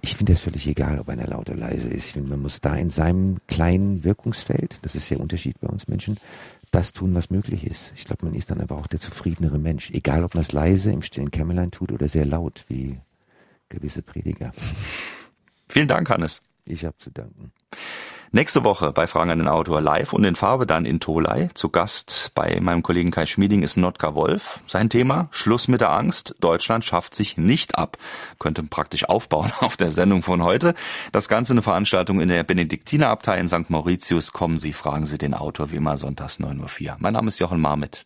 Ich 0.02 0.16
finde 0.16 0.34
das 0.34 0.42
völlig 0.42 0.66
egal, 0.66 0.98
ob 0.98 1.10
einer 1.10 1.28
laut 1.28 1.48
oder 1.48 1.60
leise 1.60 1.88
ist. 1.90 2.08
Ich 2.08 2.14
finde, 2.14 2.30
man 2.30 2.42
muss 2.42 2.60
da 2.60 2.76
in 2.76 2.90
seinem 2.90 3.38
kleinen 3.48 4.04
Wirkungsfeld, 4.04 4.80
das 4.82 4.96
ist 4.96 5.12
der 5.12 5.20
Unterschied 5.20 5.60
bei 5.60 5.68
uns 5.68 5.88
Menschen, 5.88 6.18
das 6.72 6.92
tun, 6.92 7.14
was 7.14 7.30
möglich 7.30 7.64
ist. 7.68 7.94
Ich 7.96 8.06
glaube, 8.06 8.26
man 8.26 8.34
ist 8.34 8.50
dann 8.50 8.62
aber 8.62 8.78
auch 8.78 8.88
der 8.88 9.00
zufriedenere 9.00 9.60
Mensch. 9.60 9.92
Egal, 9.92 10.24
ob 10.24 10.34
man 10.34 10.42
es 10.42 10.52
leise 10.52 10.92
im 10.92 11.04
stillen 11.04 11.30
Kämmerlein 11.30 11.70
tut 11.70 11.92
oder 11.92 12.10
sehr 12.10 12.26
laut, 12.26 12.66
wie 12.68 12.98
gewisse 13.70 14.02
Prediger. 14.02 14.54
Vielen 15.70 15.88
Dank, 15.88 16.10
Hannes. 16.10 16.42
Ich 16.66 16.84
habe 16.84 16.98
zu 16.98 17.12
danken. 17.12 17.52
Nächste 18.32 18.66
Woche 18.66 18.92
bei 18.92 19.08
Fragen 19.08 19.32
an 19.32 19.40
den 19.40 19.48
Autor 19.48 19.80
live 19.80 20.12
und 20.12 20.26
in 20.26 20.36
Farbe 20.36 20.68
dann 20.68 20.86
in 20.86 21.00
Tolai. 21.00 21.50
Zu 21.54 21.70
Gast 21.70 22.32
bei 22.36 22.60
meinem 22.60 22.84
Kollegen 22.84 23.10
Kai 23.10 23.26
Schmieding 23.26 23.64
ist 23.64 23.78
Notka 23.78 24.16
Wolf. 24.16 24.62
Sein 24.68 24.90
Thema 24.90 25.30
Schluss 25.32 25.70
mit 25.70 25.80
der 25.80 25.92
Angst. 25.92 26.36
Deutschland 26.42 26.84
schafft 26.84 27.16
sich 27.16 27.38
nicht 27.38 27.78
ab. 27.78 27.98
Könnte 28.38 28.64
praktisch 28.64 29.08
aufbauen 29.08 29.54
auf 29.62 29.78
der 29.78 29.92
Sendung 29.92 30.24
von 30.24 30.44
heute. 30.44 30.76
Das 31.14 31.30
Ganze 31.30 31.54
eine 31.54 31.62
Veranstaltung 31.62 32.20
in 32.20 32.28
der 32.28 32.44
Benediktinerabtei 32.44 33.40
in 33.40 33.48
St. 33.48 33.70
Mauritius. 33.70 34.34
Kommen 34.34 34.58
Sie, 34.58 34.74
fragen 34.74 35.06
Sie 35.06 35.18
den 35.18 35.34
Autor 35.34 35.72
wie 35.72 35.78
immer 35.78 35.98
sonntags 35.98 36.42
9.04 36.42 36.90
Uhr. 36.90 36.96
Mein 37.00 37.14
Name 37.14 37.30
ist 37.30 37.40
Jochen 37.40 37.62
Marmit. 37.62 38.06